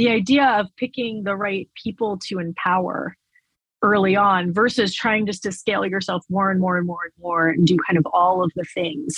the 0.00 0.08
idea 0.08 0.46
of 0.58 0.66
picking 0.78 1.24
the 1.24 1.36
right 1.36 1.68
people 1.74 2.16
to 2.16 2.38
empower 2.38 3.14
early 3.82 4.16
on 4.16 4.50
versus 4.50 4.94
trying 4.94 5.26
just 5.26 5.42
to 5.42 5.52
scale 5.52 5.84
yourself 5.84 6.24
more 6.30 6.50
and 6.50 6.58
more 6.58 6.78
and 6.78 6.86
more 6.86 7.04
and 7.04 7.12
more 7.22 7.48
and 7.48 7.66
do 7.66 7.76
kind 7.86 7.98
of 7.98 8.06
all 8.14 8.42
of 8.42 8.50
the 8.56 8.64
things 8.64 9.14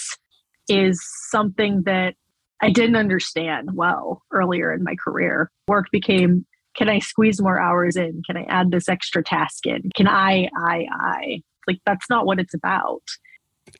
is 0.68 1.00
something 1.30 1.84
that 1.84 2.16
I 2.62 2.70
didn't 2.70 2.96
understand 2.96 3.70
well 3.74 4.22
earlier 4.32 4.72
in 4.72 4.82
my 4.82 4.96
career. 4.96 5.52
Work 5.68 5.86
became 5.92 6.44
can 6.74 6.88
I 6.88 6.98
squeeze 6.98 7.40
more 7.40 7.60
hours 7.60 7.94
in? 7.94 8.20
Can 8.26 8.36
I 8.36 8.42
add 8.48 8.72
this 8.72 8.88
extra 8.88 9.22
task 9.22 9.66
in? 9.66 9.88
Can 9.94 10.08
I, 10.08 10.48
I, 10.56 10.86
I? 10.90 11.42
Like, 11.68 11.78
that's 11.86 12.10
not 12.10 12.26
what 12.26 12.40
it's 12.40 12.54
about. 12.54 13.02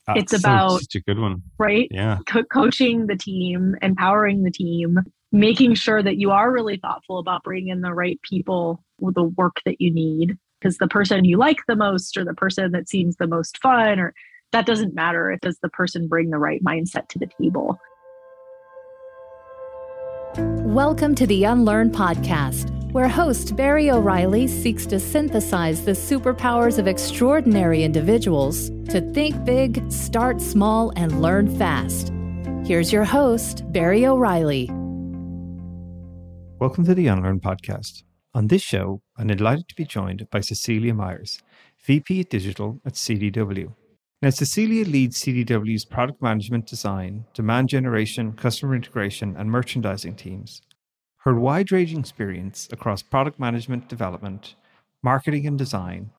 Ah, 0.06 0.14
that's 0.14 0.32
it's 0.34 0.44
about 0.44 0.78
such 0.82 0.94
a 0.94 1.00
good 1.00 1.18
one, 1.18 1.42
right? 1.58 1.88
Yeah, 1.90 2.18
Co- 2.28 2.44
coaching 2.44 3.06
the 3.06 3.16
team, 3.16 3.74
empowering 3.82 4.44
the 4.44 4.50
team, 4.50 4.98
making 5.34 5.72
sure 5.74 6.02
that 6.02 6.18
you 6.18 6.30
are 6.30 6.52
really 6.52 6.76
thoughtful 6.76 7.18
about 7.18 7.42
bringing 7.42 7.68
in 7.68 7.80
the 7.80 7.94
right 7.94 8.20
people 8.20 8.84
with 9.00 9.14
the 9.14 9.24
work 9.24 9.56
that 9.64 9.80
you 9.80 9.92
need. 9.92 10.36
Because 10.60 10.76
the 10.76 10.86
person 10.86 11.24
you 11.24 11.38
like 11.38 11.56
the 11.66 11.74
most, 11.74 12.18
or 12.18 12.24
the 12.24 12.34
person 12.34 12.70
that 12.72 12.88
seems 12.88 13.16
the 13.16 13.26
most 13.26 13.58
fun, 13.62 13.98
or 13.98 14.14
that 14.52 14.66
doesn't 14.66 14.94
matter. 14.94 15.36
Does 15.40 15.58
the 15.60 15.70
person 15.70 16.06
bring 16.06 16.28
the 16.28 16.38
right 16.38 16.62
mindset 16.62 17.08
to 17.08 17.18
the 17.18 17.30
table? 17.40 17.80
Welcome 20.36 21.14
to 21.14 21.26
the 21.26 21.44
Unlearn 21.44 21.90
Podcast, 21.90 22.70
where 22.92 23.08
host 23.08 23.56
Barry 23.56 23.90
O'Reilly 23.90 24.46
seeks 24.46 24.84
to 24.86 25.00
synthesize 25.00 25.84
the 25.84 25.92
superpowers 25.92 26.78
of 26.78 26.86
extraordinary 26.86 27.82
individuals 27.82 28.68
to 28.90 29.00
think 29.14 29.44
big, 29.46 29.90
start 29.90 30.42
small, 30.42 30.92
and 30.94 31.22
learn 31.22 31.58
fast. 31.58 32.12
Here's 32.66 32.92
your 32.92 33.04
host, 33.04 33.64
Barry 33.72 34.06
O'Reilly. 34.06 34.70
Welcome 36.62 36.84
to 36.84 36.94
the 36.94 37.08
Unlearn 37.08 37.40
Podcast. 37.40 38.04
On 38.34 38.46
this 38.46 38.62
show, 38.62 39.02
I'm 39.16 39.26
delighted 39.26 39.66
to 39.66 39.74
be 39.74 39.84
joined 39.84 40.30
by 40.30 40.38
Cecilia 40.38 40.94
Myers, 40.94 41.42
VP 41.84 42.22
Digital 42.22 42.80
at 42.86 42.92
CDW. 42.92 43.74
Now, 44.22 44.30
Cecilia 44.30 44.84
leads 44.84 45.20
CDW's 45.20 45.84
product 45.84 46.22
management 46.22 46.68
design, 46.68 47.24
demand 47.34 47.68
generation, 47.70 48.34
customer 48.34 48.76
integration, 48.76 49.34
and 49.36 49.50
merchandising 49.50 50.14
teams. 50.14 50.62
Her 51.24 51.34
wide 51.34 51.72
ranging 51.72 51.98
experience 51.98 52.68
across 52.70 53.02
product 53.02 53.40
management 53.40 53.88
development, 53.88 54.54
marketing, 55.02 55.48
and 55.48 55.58
design 55.58 56.10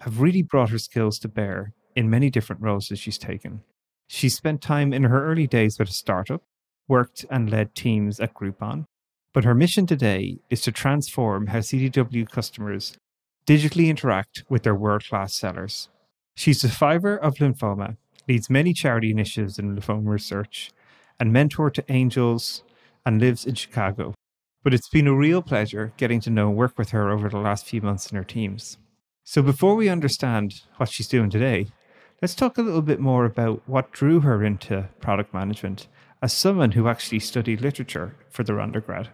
have 0.00 0.20
really 0.20 0.42
brought 0.42 0.70
her 0.70 0.80
skills 0.80 1.20
to 1.20 1.28
bear 1.28 1.74
in 1.94 2.10
many 2.10 2.28
different 2.28 2.60
roles 2.60 2.88
that 2.88 2.98
she's 2.98 3.18
taken. 3.18 3.62
She 4.08 4.28
spent 4.28 4.62
time 4.62 4.92
in 4.92 5.04
her 5.04 5.24
early 5.30 5.46
days 5.46 5.78
with 5.78 5.90
a 5.90 5.92
startup, 5.92 6.42
worked 6.88 7.24
and 7.30 7.48
led 7.48 7.76
teams 7.76 8.18
at 8.18 8.34
Groupon, 8.34 8.86
but 9.32 9.44
her 9.44 9.54
mission 9.54 9.86
today 9.86 10.38
is 10.50 10.60
to 10.62 10.72
transform 10.72 11.48
how 11.48 11.58
CDW 11.58 12.28
customers 12.28 12.96
digitally 13.46 13.88
interact 13.88 14.44
with 14.48 14.62
their 14.62 14.74
world 14.74 15.04
class 15.04 15.34
sellers. 15.34 15.88
She's 16.34 16.62
a 16.64 16.68
survivor 16.68 17.16
of 17.16 17.36
lymphoma, 17.36 17.96
leads 18.28 18.50
many 18.50 18.72
charity 18.72 19.10
initiatives 19.10 19.58
in 19.58 19.76
lymphoma 19.76 20.08
research, 20.08 20.70
and 21.18 21.32
mentor 21.32 21.70
to 21.70 21.84
angels, 21.88 22.62
and 23.04 23.20
lives 23.20 23.44
in 23.44 23.54
Chicago. 23.54 24.14
But 24.62 24.74
it's 24.74 24.88
been 24.88 25.08
a 25.08 25.14
real 25.14 25.42
pleasure 25.42 25.92
getting 25.96 26.20
to 26.20 26.30
know 26.30 26.48
and 26.48 26.56
work 26.56 26.78
with 26.78 26.90
her 26.90 27.10
over 27.10 27.28
the 27.28 27.38
last 27.38 27.66
few 27.66 27.82
months 27.82 28.10
in 28.10 28.16
her 28.16 28.24
teams. 28.24 28.78
So 29.24 29.42
before 29.42 29.74
we 29.74 29.88
understand 29.88 30.62
what 30.76 30.90
she's 30.90 31.08
doing 31.08 31.30
today, 31.30 31.68
let's 32.20 32.34
talk 32.34 32.58
a 32.58 32.62
little 32.62 32.82
bit 32.82 33.00
more 33.00 33.24
about 33.24 33.62
what 33.66 33.92
drew 33.92 34.20
her 34.20 34.44
into 34.44 34.88
product 35.00 35.34
management 35.34 35.88
as 36.20 36.32
someone 36.32 36.72
who 36.72 36.86
actually 36.86 37.18
studied 37.18 37.60
literature 37.60 38.14
for 38.30 38.44
their 38.44 38.60
undergrad. 38.60 39.08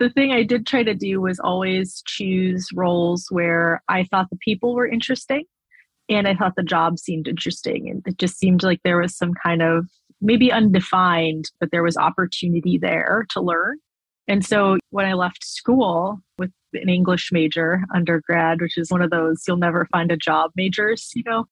The 0.00 0.10
thing 0.10 0.32
I 0.32 0.42
did 0.42 0.66
try 0.66 0.82
to 0.82 0.94
do 0.94 1.20
was 1.20 1.38
always 1.38 2.02
choose 2.06 2.68
roles 2.74 3.26
where 3.30 3.82
I 3.88 4.04
thought 4.10 4.30
the 4.30 4.38
people 4.38 4.74
were 4.74 4.88
interesting 4.88 5.44
and 6.08 6.26
I 6.26 6.34
thought 6.34 6.54
the 6.56 6.62
job 6.64 6.98
seemed 6.98 7.28
interesting. 7.28 7.88
And 7.88 8.02
it 8.06 8.18
just 8.18 8.38
seemed 8.38 8.62
like 8.62 8.80
there 8.82 8.96
was 8.98 9.16
some 9.16 9.32
kind 9.34 9.60
of 9.62 9.86
maybe 10.22 10.50
undefined, 10.50 11.50
but 11.60 11.70
there 11.70 11.82
was 11.82 11.96
opportunity 11.96 12.78
there 12.78 13.26
to 13.30 13.40
learn. 13.40 13.76
And 14.26 14.44
so 14.44 14.78
when 14.88 15.06
I 15.06 15.12
left 15.12 15.44
school 15.44 16.18
with 16.38 16.50
an 16.72 16.88
English 16.88 17.30
major 17.30 17.82
undergrad, 17.94 18.60
which 18.60 18.78
is 18.78 18.90
one 18.90 19.02
of 19.02 19.10
those 19.10 19.42
you'll 19.46 19.56
never 19.58 19.86
find 19.92 20.10
a 20.10 20.16
job 20.16 20.50
majors, 20.56 21.10
you 21.14 21.22
know. 21.26 21.44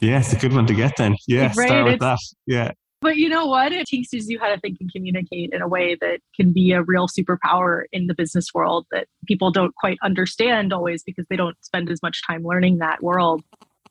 Yeah, 0.00 0.18
it's 0.18 0.32
a 0.32 0.36
good 0.36 0.52
one 0.52 0.66
to 0.66 0.74
get 0.74 0.92
then. 0.98 1.16
Yeah, 1.26 1.52
Right, 1.56 1.68
start 1.68 1.84
with 1.86 1.94
it's- 1.94 2.34
that. 2.46 2.52
Yeah. 2.52 2.70
But 3.04 3.16
you 3.18 3.28
know 3.28 3.44
what? 3.46 3.70
It 3.70 3.86
teaches 3.86 4.28
you 4.30 4.38
how 4.40 4.48
to 4.48 4.58
think 4.58 4.78
and 4.80 4.90
communicate 4.90 5.50
in 5.52 5.60
a 5.62 5.68
way 5.68 5.94
that 6.00 6.20
can 6.34 6.52
be 6.52 6.72
a 6.72 6.82
real 6.82 7.06
superpower 7.06 7.82
in 7.92 8.06
the 8.06 8.14
business 8.14 8.46
world 8.54 8.86
that 8.92 9.06
people 9.28 9.50
don't 9.52 9.74
quite 9.76 9.98
understand 10.02 10.72
always 10.72 11.02
because 11.04 11.26
they 11.28 11.36
don't 11.36 11.56
spend 11.62 11.90
as 11.90 12.00
much 12.02 12.22
time 12.26 12.42
learning 12.44 12.78
that 12.78 13.02
world. 13.02 13.42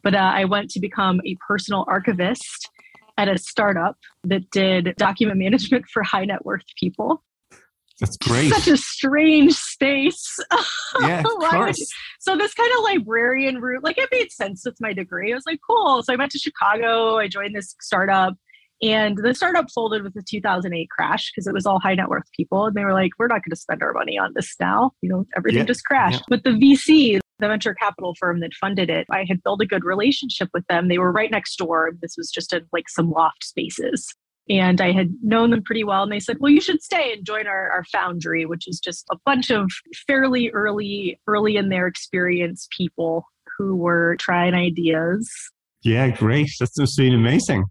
But 0.01 0.15
uh, 0.15 0.31
I 0.33 0.45
went 0.45 0.71
to 0.71 0.79
become 0.79 1.21
a 1.25 1.37
personal 1.47 1.85
archivist 1.87 2.69
at 3.17 3.29
a 3.29 3.37
startup 3.37 3.95
that 4.23 4.49
did 4.49 4.95
document 4.97 5.37
management 5.37 5.85
for 5.93 6.01
high 6.01 6.25
net 6.25 6.43
worth 6.43 6.63
people. 6.79 7.23
That's 7.99 8.17
great. 8.17 8.51
Such 8.51 8.67
a 8.67 8.75
strange 8.77 9.53
space. 9.53 10.35
yeah, 11.01 11.19
of 11.19 11.25
course. 11.25 11.79
you- 11.79 11.85
So 12.19 12.35
this 12.35 12.53
kind 12.55 12.71
of 12.77 12.83
librarian 12.83 13.61
route, 13.61 13.83
like 13.83 13.99
it 13.99 14.09
made 14.11 14.31
sense 14.31 14.63
with 14.65 14.75
my 14.81 14.93
degree. 14.93 15.31
I 15.31 15.35
was 15.35 15.45
like, 15.45 15.59
cool. 15.69 16.01
So 16.01 16.11
I 16.11 16.15
went 16.15 16.31
to 16.31 16.39
Chicago. 16.39 17.17
I 17.19 17.27
joined 17.27 17.55
this 17.55 17.75
startup, 17.79 18.33
and 18.83 19.17
the 19.17 19.33
startup 19.33 19.71
folded 19.71 20.03
with 20.03 20.13
the 20.13 20.21
2008 20.21 20.89
crash 20.89 21.31
because 21.31 21.47
it 21.47 21.53
was 21.53 21.65
all 21.65 21.79
high 21.79 21.95
net 21.95 22.09
worth 22.09 22.29
people, 22.35 22.65
and 22.65 22.75
they 22.75 22.83
were 22.83 22.93
like, 22.93 23.11
we're 23.17 23.27
not 23.27 23.41
going 23.43 23.51
to 23.51 23.55
spend 23.55 23.81
our 23.81 23.93
money 23.93 24.17
on 24.17 24.33
this 24.35 24.55
now. 24.59 24.91
You 25.01 25.09
know, 25.09 25.25
everything 25.37 25.59
Yeah, 25.59 25.65
just 25.65 25.85
crashed. 25.85 26.23
But 26.27 26.43
the 26.43 26.49
VC, 26.49 27.19
the 27.39 27.47
venture 27.47 27.73
capital 27.73 28.13
firm 28.19 28.41
that 28.41 28.53
funded 28.53 28.89
it, 28.89 29.07
I 29.09 29.23
had 29.25 29.41
built 29.41 29.61
a 29.61 29.65
good 29.65 29.85
relationship 29.85 30.49
with 30.53 30.67
them. 30.67 30.89
They 30.89 30.97
were 30.97 31.13
right 31.13 31.31
next 31.31 31.55
door. 31.55 31.91
This 32.01 32.15
was 32.17 32.29
just 32.29 32.51
in 32.51 32.65
like 32.73 32.89
some 32.89 33.09
loft 33.09 33.45
spaces. 33.45 34.13
And 34.49 34.81
I 34.81 34.91
had 34.91 35.13
known 35.21 35.51
them 35.51 35.63
pretty 35.63 35.85
well. 35.85 36.03
And 36.03 36.11
they 36.11 36.19
said, 36.19 36.35
well, 36.41 36.51
you 36.51 36.59
should 36.59 36.81
stay 36.83 37.13
and 37.13 37.25
join 37.25 37.47
our, 37.47 37.71
our 37.71 37.85
foundry, 37.85 38.45
which 38.45 38.67
is 38.67 38.81
just 38.81 39.05
a 39.09 39.17
bunch 39.25 39.49
of 39.49 39.71
fairly 40.05 40.49
early, 40.49 41.17
early 41.27 41.55
in 41.55 41.69
their 41.69 41.87
experience 41.87 42.67
people 42.77 43.25
who 43.57 43.77
were 43.77 44.17
trying 44.19 44.53
ideas. 44.53 45.31
Yeah, 45.83 46.09
great. 46.09 46.49
That's 46.59 46.75
just 46.75 46.97
been 46.97 47.13
amazing. 47.13 47.63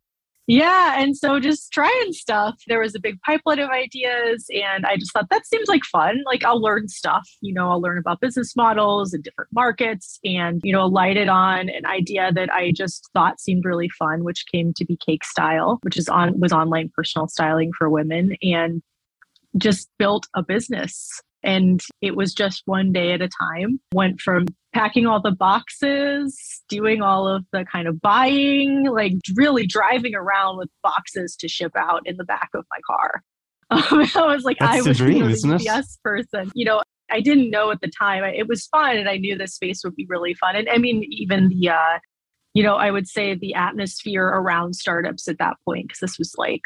Yeah. 0.49 1.01
And 1.01 1.17
so 1.17 1.39
just 1.39 1.73
trying 1.73 2.13
stuff. 2.13 2.61
There 2.67 2.81
was 2.81 2.95
a 2.95 3.01
big 3.01 3.21
pipeline 3.23 3.61
of 3.61 3.71
ideas. 3.71 4.47
And 4.51 4.85
I 4.85 4.97
just 4.97 5.13
thought 5.13 5.31
that 5.31 5.47
seems 5.47 5.69
like 5.69 5.85
fun. 5.85 6.23
Like 6.27 6.45
I'll 6.45 6.61
learn 6.61 6.89
stuff. 6.89 7.29
You 7.41 7.55
know, 7.55 7.71
I'll 7.71 7.81
learn 7.81 7.99
about 7.99 8.21
business 8.21 8.57
models 8.57 9.13
and 9.13 9.23
different 9.23 9.51
markets 9.53 10.19
and, 10.25 10.61
you 10.65 10.73
know, 10.73 10.87
lighted 10.87 11.29
on 11.29 11.69
an 11.69 11.87
idea 11.87 12.33
that 12.33 12.53
I 12.53 12.73
just 12.73 13.09
thought 13.15 13.41
seemed 13.41 13.65
really 13.65 13.89
fun, 13.89 14.25
which 14.25 14.45
came 14.53 14.73
to 14.77 14.85
be 14.85 14.97
Cake 14.97 15.25
Style, 15.25 15.79
which 15.83 15.97
is 15.97 16.09
on 16.09 16.41
was 16.41 16.53
online 16.53 16.91
personal 16.95 17.29
styling 17.29 17.71
for 17.79 17.89
women 17.89 18.37
and 18.43 18.83
just 19.59 19.91
built 19.99 20.27
a 20.35 20.43
business. 20.43 21.09
And 21.45 21.81
it 22.01 22.17
was 22.17 22.35
just 22.35 22.63
one 22.67 22.93
day 22.93 23.13
at 23.13 23.23
a 23.23 23.29
time. 23.29 23.81
Went 23.95 24.21
from 24.21 24.47
packing 24.73 25.07
all 25.07 25.21
the 25.21 25.33
boxes, 25.33 26.63
doing 26.69 27.03
all 27.03 27.29
of 27.29 27.45
the 27.53 27.65
kind 27.71 27.87
of 27.87 28.01
buying, 28.01 28.85
like 28.85 29.13
really 29.35 29.67
driving 29.67 30.15
around 30.15 30.59
with 30.59 30.69
boxes 30.83 31.37
to 31.37 31.49
ship 31.49 31.73
out 31.77 32.03
in 32.05 32.17
the 32.17 32.25
back 32.25 32.51
of 32.55 32.65
my 32.71 32.79
car. 32.87 33.23
Um, 33.73 34.07
I 34.15 34.35
was 34.35 34.45
like, 34.45 34.59
That's 34.59 34.85
I 34.85 34.89
was 34.89 34.99
dream, 34.99 35.17
you 35.17 35.23
know, 35.25 35.29
isn't 35.31 35.51
it? 35.51 35.59
the 35.63 35.69
UPS 35.71 35.99
person. 36.05 36.53
You 36.55 36.67
know, 36.67 36.83
I 37.11 37.23
didn't 37.23 37.49
know 37.49 37.71
at 37.71 37.81
the 37.81 37.89
time. 37.89 38.23
It 38.23 38.47
was 38.47 38.67
fun, 38.67 38.99
and 38.99 39.09
I 39.09 39.17
knew 39.17 39.35
this 39.35 39.55
space 39.55 39.83
would 39.83 39.97
be 39.97 40.05
really 40.11 40.35
fun. 40.35 40.57
And 40.57 40.69
I 40.69 40.77
mean, 40.77 41.03
even 41.09 41.49
the, 41.49 41.71
uh, 41.71 41.99
you 42.53 42.63
know, 42.63 42.75
I 42.75 42.91
would 42.91 43.09
say 43.09 43.35
the 43.35 43.55
atmosphere 43.55 44.27
around 44.27 44.75
startups 44.75 45.27
at 45.27 45.39
that 45.39 45.57
point, 45.65 45.89
because 45.89 46.01
this 46.01 46.19
was 46.19 46.35
like 46.37 46.61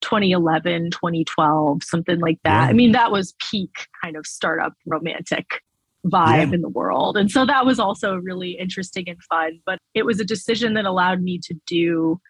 2011, 0.00 0.90
2012, 0.90 1.82
something 1.82 2.18
like 2.18 2.38
that. 2.44 2.64
Yeah. 2.64 2.70
I 2.70 2.72
mean, 2.72 2.92
that 2.92 3.12
was 3.12 3.34
peak 3.50 3.86
kind 4.02 4.16
of 4.16 4.26
startup 4.26 4.72
romantic 4.86 5.60
vibe 6.08 6.48
Yeah. 6.48 6.54
in 6.54 6.60
the 6.60 6.68
world. 6.68 7.16
And 7.16 7.30
so 7.30 7.44
that 7.46 7.66
was 7.66 7.78
also 7.78 8.16
really 8.16 8.52
interesting 8.52 9.08
and 9.08 9.22
fun. 9.24 9.60
But 9.66 9.78
it 9.94 10.04
was 10.04 10.20
a 10.20 10.24
decision 10.24 10.74
that 10.74 10.84
allowed 10.84 11.22
me 11.22 11.38
to 11.44 11.54
do 11.66 12.20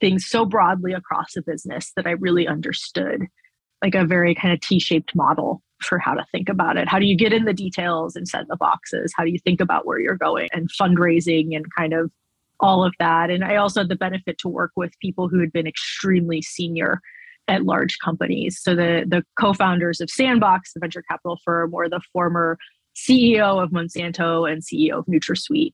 things 0.00 0.26
so 0.26 0.44
broadly 0.44 0.92
across 0.92 1.36
a 1.36 1.42
business 1.42 1.92
that 1.96 2.06
I 2.06 2.12
really 2.12 2.48
understood 2.48 3.26
like 3.82 3.94
a 3.94 4.04
very 4.04 4.34
kind 4.34 4.52
of 4.52 4.60
T-shaped 4.60 5.14
model 5.14 5.62
for 5.82 5.98
how 5.98 6.12
to 6.14 6.24
think 6.32 6.48
about 6.48 6.76
it. 6.76 6.88
How 6.88 6.98
do 6.98 7.06
you 7.06 7.16
get 7.16 7.32
in 7.32 7.44
the 7.44 7.54
details 7.54 8.14
and 8.14 8.28
set 8.28 8.46
the 8.48 8.56
boxes? 8.56 9.12
How 9.16 9.24
do 9.24 9.30
you 9.30 9.38
think 9.38 9.60
about 9.60 9.86
where 9.86 9.98
you're 9.98 10.16
going 10.16 10.48
and 10.52 10.68
fundraising 10.80 11.56
and 11.56 11.64
kind 11.76 11.94
of 11.94 12.10
all 12.60 12.84
of 12.84 12.94
that? 12.98 13.30
And 13.30 13.42
I 13.42 13.56
also 13.56 13.80
had 13.80 13.88
the 13.88 13.96
benefit 13.96 14.36
to 14.38 14.48
work 14.48 14.72
with 14.76 14.92
people 15.00 15.28
who 15.28 15.40
had 15.40 15.52
been 15.52 15.66
extremely 15.66 16.42
senior 16.42 17.00
at 17.48 17.64
large 17.64 17.98
companies. 18.04 18.60
So 18.62 18.74
the 18.74 19.04
the 19.08 19.24
co-founders 19.40 20.00
of 20.00 20.10
Sandbox, 20.10 20.72
the 20.74 20.80
venture 20.80 21.02
capital 21.10 21.38
firm, 21.44 21.72
or 21.72 21.88
the 21.88 22.00
former 22.12 22.58
CEO 23.08 23.62
of 23.62 23.70
Monsanto 23.70 24.50
and 24.50 24.62
CEO 24.62 24.98
of 24.98 25.06
NutraSweet. 25.06 25.72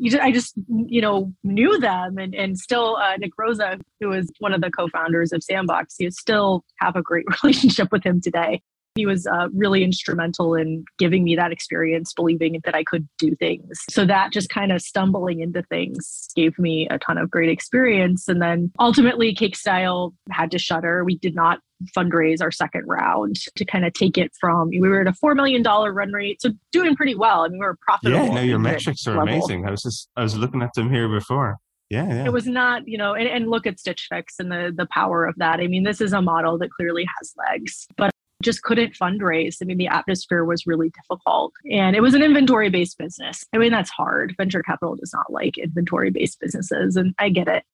Just, 0.00 0.18
I 0.18 0.30
just, 0.30 0.54
you 0.68 1.00
know, 1.00 1.32
knew 1.42 1.78
them 1.80 2.18
and, 2.18 2.34
and 2.34 2.56
still 2.56 2.96
uh, 2.96 3.16
Nick 3.16 3.32
Rosa, 3.36 3.78
who 4.00 4.10
was 4.10 4.30
one 4.38 4.54
of 4.54 4.60
the 4.60 4.70
co-founders 4.70 5.32
of 5.32 5.42
Sandbox, 5.42 5.96
you 5.98 6.10
still 6.12 6.64
have 6.76 6.94
a 6.94 7.02
great 7.02 7.26
relationship 7.42 7.88
with 7.90 8.04
him 8.04 8.20
today. 8.20 8.62
He 8.98 9.06
was 9.06 9.26
uh, 9.26 9.48
really 9.54 9.84
instrumental 9.84 10.54
in 10.56 10.84
giving 10.98 11.22
me 11.22 11.36
that 11.36 11.52
experience, 11.52 12.12
believing 12.12 12.60
that 12.64 12.74
I 12.74 12.82
could 12.82 13.08
do 13.16 13.36
things. 13.36 13.78
So 13.88 14.04
that 14.06 14.32
just 14.32 14.48
kind 14.48 14.72
of 14.72 14.82
stumbling 14.82 15.40
into 15.40 15.62
things 15.62 16.28
gave 16.34 16.58
me 16.58 16.88
a 16.90 16.98
ton 16.98 17.16
of 17.16 17.30
great 17.30 17.48
experience. 17.48 18.26
And 18.26 18.42
then 18.42 18.72
ultimately, 18.80 19.34
Cake 19.34 19.54
Style 19.56 20.14
had 20.32 20.50
to 20.50 20.58
shutter. 20.58 21.04
We 21.04 21.16
did 21.18 21.34
not 21.34 21.60
fundraise 21.96 22.42
our 22.42 22.50
second 22.50 22.84
round 22.86 23.36
to 23.54 23.64
kind 23.64 23.84
of 23.84 23.92
take 23.92 24.18
it 24.18 24.32
from 24.40 24.68
we 24.68 24.80
were 24.80 25.02
at 25.02 25.06
a 25.06 25.12
four 25.12 25.36
million 25.36 25.62
dollar 25.62 25.92
run 25.92 26.12
rate, 26.12 26.42
so 26.42 26.50
doing 26.72 26.96
pretty 26.96 27.14
well. 27.14 27.42
I 27.44 27.48
mean, 27.48 27.60
we 27.60 27.66
were 27.66 27.78
profitable. 27.80 28.26
Yeah, 28.26 28.34
no, 28.34 28.40
your 28.40 28.58
metrics 28.58 29.06
are 29.06 29.16
level. 29.16 29.34
amazing. 29.34 29.66
I 29.66 29.70
was 29.70 29.82
just 29.82 30.08
I 30.16 30.22
was 30.22 30.36
looking 30.36 30.62
at 30.62 30.74
them 30.74 30.90
here 30.90 31.08
before. 31.08 31.56
Yeah, 31.90 32.06
yeah. 32.06 32.24
It 32.26 32.32
was 32.32 32.46
not, 32.46 32.86
you 32.86 32.98
know, 32.98 33.14
and, 33.14 33.26
and 33.26 33.48
look 33.48 33.66
at 33.66 33.80
Stitch 33.80 34.08
Fix 34.10 34.34
and 34.38 34.50
the 34.50 34.72
the 34.76 34.86
power 34.92 35.24
of 35.24 35.36
that. 35.38 35.60
I 35.60 35.68
mean, 35.68 35.84
this 35.84 36.00
is 36.00 36.12
a 36.12 36.20
model 36.20 36.58
that 36.58 36.70
clearly 36.70 37.06
has 37.18 37.32
legs, 37.48 37.86
but 37.96 38.10
just 38.42 38.62
couldn't 38.62 38.94
fundraise. 38.94 39.56
I 39.60 39.64
mean, 39.64 39.78
the 39.78 39.88
atmosphere 39.88 40.44
was 40.44 40.66
really 40.66 40.90
difficult. 40.90 41.52
And 41.70 41.96
it 41.96 42.00
was 42.00 42.14
an 42.14 42.22
inventory 42.22 42.70
based 42.70 42.98
business. 42.98 43.44
I 43.52 43.58
mean, 43.58 43.72
that's 43.72 43.90
hard. 43.90 44.34
Venture 44.36 44.62
capital 44.62 44.96
does 44.96 45.12
not 45.12 45.32
like 45.32 45.58
inventory 45.58 46.10
based 46.10 46.38
businesses. 46.40 46.96
And 46.96 47.14
I 47.18 47.30
get 47.30 47.48
it. 47.48 47.64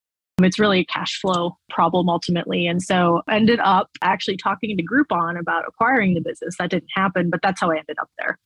It's 0.43 0.59
really 0.59 0.81
a 0.81 0.85
cash 0.85 1.21
flow 1.21 1.57
problem 1.71 2.09
ultimately. 2.09 2.67
And 2.67 2.83
so 2.83 3.23
ended 3.31 3.61
up 3.61 3.91
actually 4.03 4.37
talking 4.37 4.77
to 4.77 4.83
Groupon 4.83 5.39
about 5.39 5.65
acquiring 5.69 6.15
the 6.15 6.21
business. 6.21 6.57
That 6.59 6.71
didn't 6.71 6.91
happen, 6.95 7.31
but 7.31 7.41
that's 7.43 7.61
how 7.61 7.71
I 7.71 7.77
ended 7.77 7.99
up 8.01 8.09
there. 8.19 8.39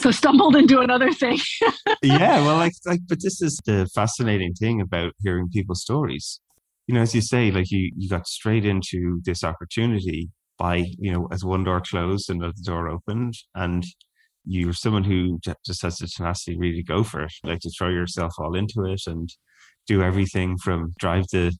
So 0.00 0.10
stumbled 0.10 0.56
into 0.56 0.80
another 0.80 1.12
thing. 1.12 1.38
yeah, 2.02 2.44
well 2.44 2.56
like 2.56 2.72
like 2.84 3.00
but 3.06 3.18
this 3.22 3.40
is 3.40 3.60
the 3.64 3.88
fascinating 3.94 4.54
thing 4.54 4.80
about 4.80 5.12
hearing 5.20 5.48
people's 5.52 5.82
stories. 5.82 6.40
You 6.88 6.94
know, 6.94 7.02
as 7.02 7.14
you 7.14 7.20
say, 7.20 7.52
like 7.52 7.70
you 7.70 7.92
you 7.96 8.08
got 8.08 8.26
straight 8.26 8.64
into 8.64 9.20
this 9.24 9.44
opportunity 9.44 10.30
by, 10.58 10.86
you 10.98 11.12
know, 11.12 11.28
as 11.32 11.44
one 11.44 11.64
door 11.64 11.80
closed 11.80 12.30
and 12.30 12.42
another 12.42 12.54
door 12.62 12.88
opened 12.88 13.34
and 13.54 13.84
you're 14.46 14.72
someone 14.72 15.04
who 15.04 15.38
just 15.64 15.82
has 15.82 15.96
the 15.96 16.06
tenacity 16.06 16.56
really 16.56 16.82
go 16.82 17.02
for 17.02 17.22
it, 17.22 17.32
like 17.42 17.60
to 17.60 17.70
throw 17.70 17.88
yourself 17.88 18.34
all 18.38 18.54
into 18.54 18.84
it 18.84 19.02
and 19.06 19.30
do 19.86 20.02
everything 20.02 20.56
from 20.58 20.92
drive 20.98 21.26
the 21.32 21.56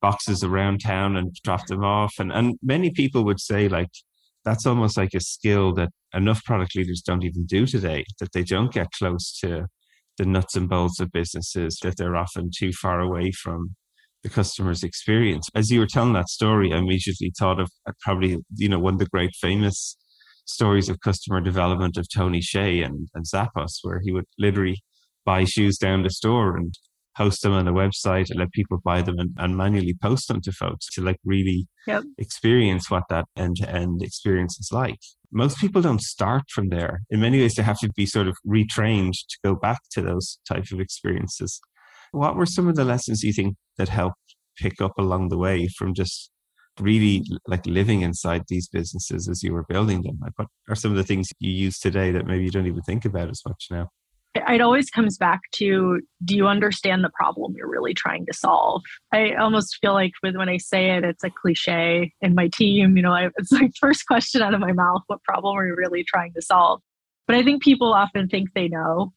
boxes 0.00 0.44
around 0.44 0.80
town 0.80 1.16
and 1.16 1.34
drop 1.44 1.66
them 1.66 1.84
off. 1.84 2.14
And, 2.18 2.32
and 2.32 2.56
many 2.62 2.90
people 2.90 3.24
would 3.24 3.40
say 3.40 3.68
like, 3.68 3.90
that's 4.44 4.66
almost 4.66 4.96
like 4.96 5.14
a 5.14 5.20
skill 5.20 5.74
that 5.74 5.90
enough 6.14 6.44
product 6.44 6.74
leaders 6.74 7.02
don't 7.02 7.24
even 7.24 7.46
do 7.46 7.66
today, 7.66 8.04
that 8.20 8.32
they 8.32 8.42
don't 8.42 8.72
get 8.72 8.90
close 8.92 9.36
to 9.40 9.66
the 10.16 10.24
nuts 10.24 10.56
and 10.56 10.68
bolts 10.68 11.00
of 11.00 11.12
businesses, 11.12 11.78
that 11.82 11.96
they're 11.96 12.16
often 12.16 12.50
too 12.56 12.72
far 12.72 13.00
away 13.00 13.30
from 13.30 13.76
the 14.22 14.28
customer's 14.28 14.82
experience. 14.82 15.48
As 15.54 15.70
you 15.70 15.80
were 15.80 15.86
telling 15.86 16.12
that 16.14 16.28
story, 16.28 16.72
I 16.72 16.78
immediately 16.78 17.32
thought 17.38 17.60
of 17.60 17.70
uh, 17.88 17.92
probably, 18.00 18.38
you 18.56 18.68
know, 18.68 18.78
one 18.78 18.94
of 18.94 19.00
the 19.00 19.06
great 19.06 19.34
famous 19.40 19.96
stories 20.44 20.88
of 20.88 21.00
customer 21.00 21.40
development 21.40 21.96
of 21.96 22.06
Tony 22.08 22.40
Hsieh 22.40 22.84
and, 22.84 23.08
and 23.14 23.24
Zappos, 23.26 23.78
where 23.82 24.00
he 24.02 24.12
would 24.12 24.24
literally 24.38 24.82
buy 25.24 25.44
shoes 25.44 25.78
down 25.78 26.02
the 26.02 26.10
store 26.10 26.56
and 26.56 26.74
post 27.16 27.42
them 27.42 27.52
on 27.52 27.66
a 27.66 27.72
website 27.72 28.30
and 28.30 28.38
let 28.38 28.52
people 28.52 28.78
buy 28.84 29.02
them 29.02 29.18
and, 29.18 29.30
and 29.38 29.56
manually 29.56 29.94
post 30.00 30.28
them 30.28 30.40
to 30.40 30.52
folks 30.52 30.86
to 30.94 31.02
like 31.02 31.18
really 31.24 31.66
yep. 31.86 32.04
experience 32.16 32.90
what 32.90 33.02
that 33.10 33.24
end 33.36 33.56
to 33.56 33.68
end 33.68 34.00
experience 34.02 34.56
is 34.60 34.70
like. 34.72 35.00
Most 35.32 35.58
people 35.58 35.82
don't 35.82 36.00
start 36.00 36.44
from 36.48 36.68
there. 36.68 37.00
In 37.10 37.20
many 37.20 37.40
ways, 37.40 37.56
they 37.56 37.62
have 37.62 37.80
to 37.80 37.90
be 37.94 38.06
sort 38.06 38.28
of 38.28 38.36
retrained 38.46 39.12
to 39.12 39.38
go 39.44 39.54
back 39.54 39.80
to 39.90 40.00
those 40.00 40.38
type 40.48 40.70
of 40.72 40.80
experiences. 40.80 41.60
What 42.12 42.36
were 42.36 42.46
some 42.46 42.68
of 42.68 42.76
the 42.76 42.84
lessons 42.84 43.22
you 43.22 43.32
think 43.32 43.56
that 43.76 43.88
helped 43.88 44.16
pick 44.56 44.80
up 44.80 44.98
along 44.98 45.28
the 45.28 45.38
way 45.38 45.68
from 45.68 45.94
just 45.94 46.30
really 46.80 47.24
like 47.46 47.66
living 47.66 48.02
inside 48.02 48.44
these 48.48 48.68
businesses 48.68 49.28
as 49.28 49.42
you 49.42 49.52
were 49.52 49.64
building 49.68 50.02
them? 50.02 50.18
Like 50.20 50.32
what 50.36 50.48
are 50.68 50.74
some 50.74 50.90
of 50.90 50.96
the 50.96 51.04
things 51.04 51.28
you 51.38 51.50
use 51.50 51.78
today 51.78 52.10
that 52.12 52.26
maybe 52.26 52.44
you 52.44 52.50
don't 52.50 52.66
even 52.66 52.82
think 52.82 53.04
about 53.04 53.30
as 53.30 53.42
much 53.46 53.66
now? 53.70 53.90
it 54.34 54.60
always 54.60 54.90
comes 54.90 55.16
back 55.18 55.40
to 55.52 56.00
do 56.24 56.36
you 56.36 56.46
understand 56.46 57.02
the 57.02 57.10
problem 57.14 57.54
you're 57.56 57.68
really 57.68 57.94
trying 57.94 58.26
to 58.26 58.32
solve 58.32 58.82
i 59.12 59.32
almost 59.34 59.78
feel 59.80 59.92
like 59.92 60.12
with 60.22 60.36
when 60.36 60.48
i 60.48 60.56
say 60.56 60.90
it 60.90 61.04
it's 61.04 61.24
a 61.24 61.30
cliche 61.30 62.12
in 62.20 62.34
my 62.34 62.48
team 62.48 62.96
you 62.96 63.02
know 63.02 63.12
I, 63.12 63.30
it's 63.36 63.52
like 63.52 63.72
first 63.80 64.06
question 64.06 64.42
out 64.42 64.54
of 64.54 64.60
my 64.60 64.72
mouth 64.72 65.02
what 65.06 65.22
problem 65.22 65.56
are 65.56 65.66
you 65.66 65.74
really 65.74 66.04
trying 66.04 66.32
to 66.34 66.42
solve 66.42 66.80
but 67.26 67.36
i 67.36 67.42
think 67.42 67.62
people 67.62 67.92
often 67.92 68.28
think 68.28 68.50
they 68.54 68.68
know 68.68 69.12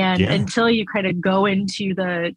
and 0.00 0.20
yeah. 0.20 0.32
until 0.32 0.68
you 0.68 0.84
kind 0.86 1.06
of 1.06 1.20
go 1.20 1.46
into 1.46 1.94
the 1.94 2.34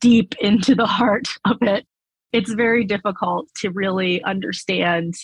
deep 0.00 0.34
into 0.40 0.74
the 0.74 0.86
heart 0.86 1.28
of 1.44 1.56
it 1.62 1.86
it's 2.32 2.52
very 2.52 2.84
difficult 2.84 3.48
to 3.56 3.70
really 3.70 4.22
understand 4.22 5.14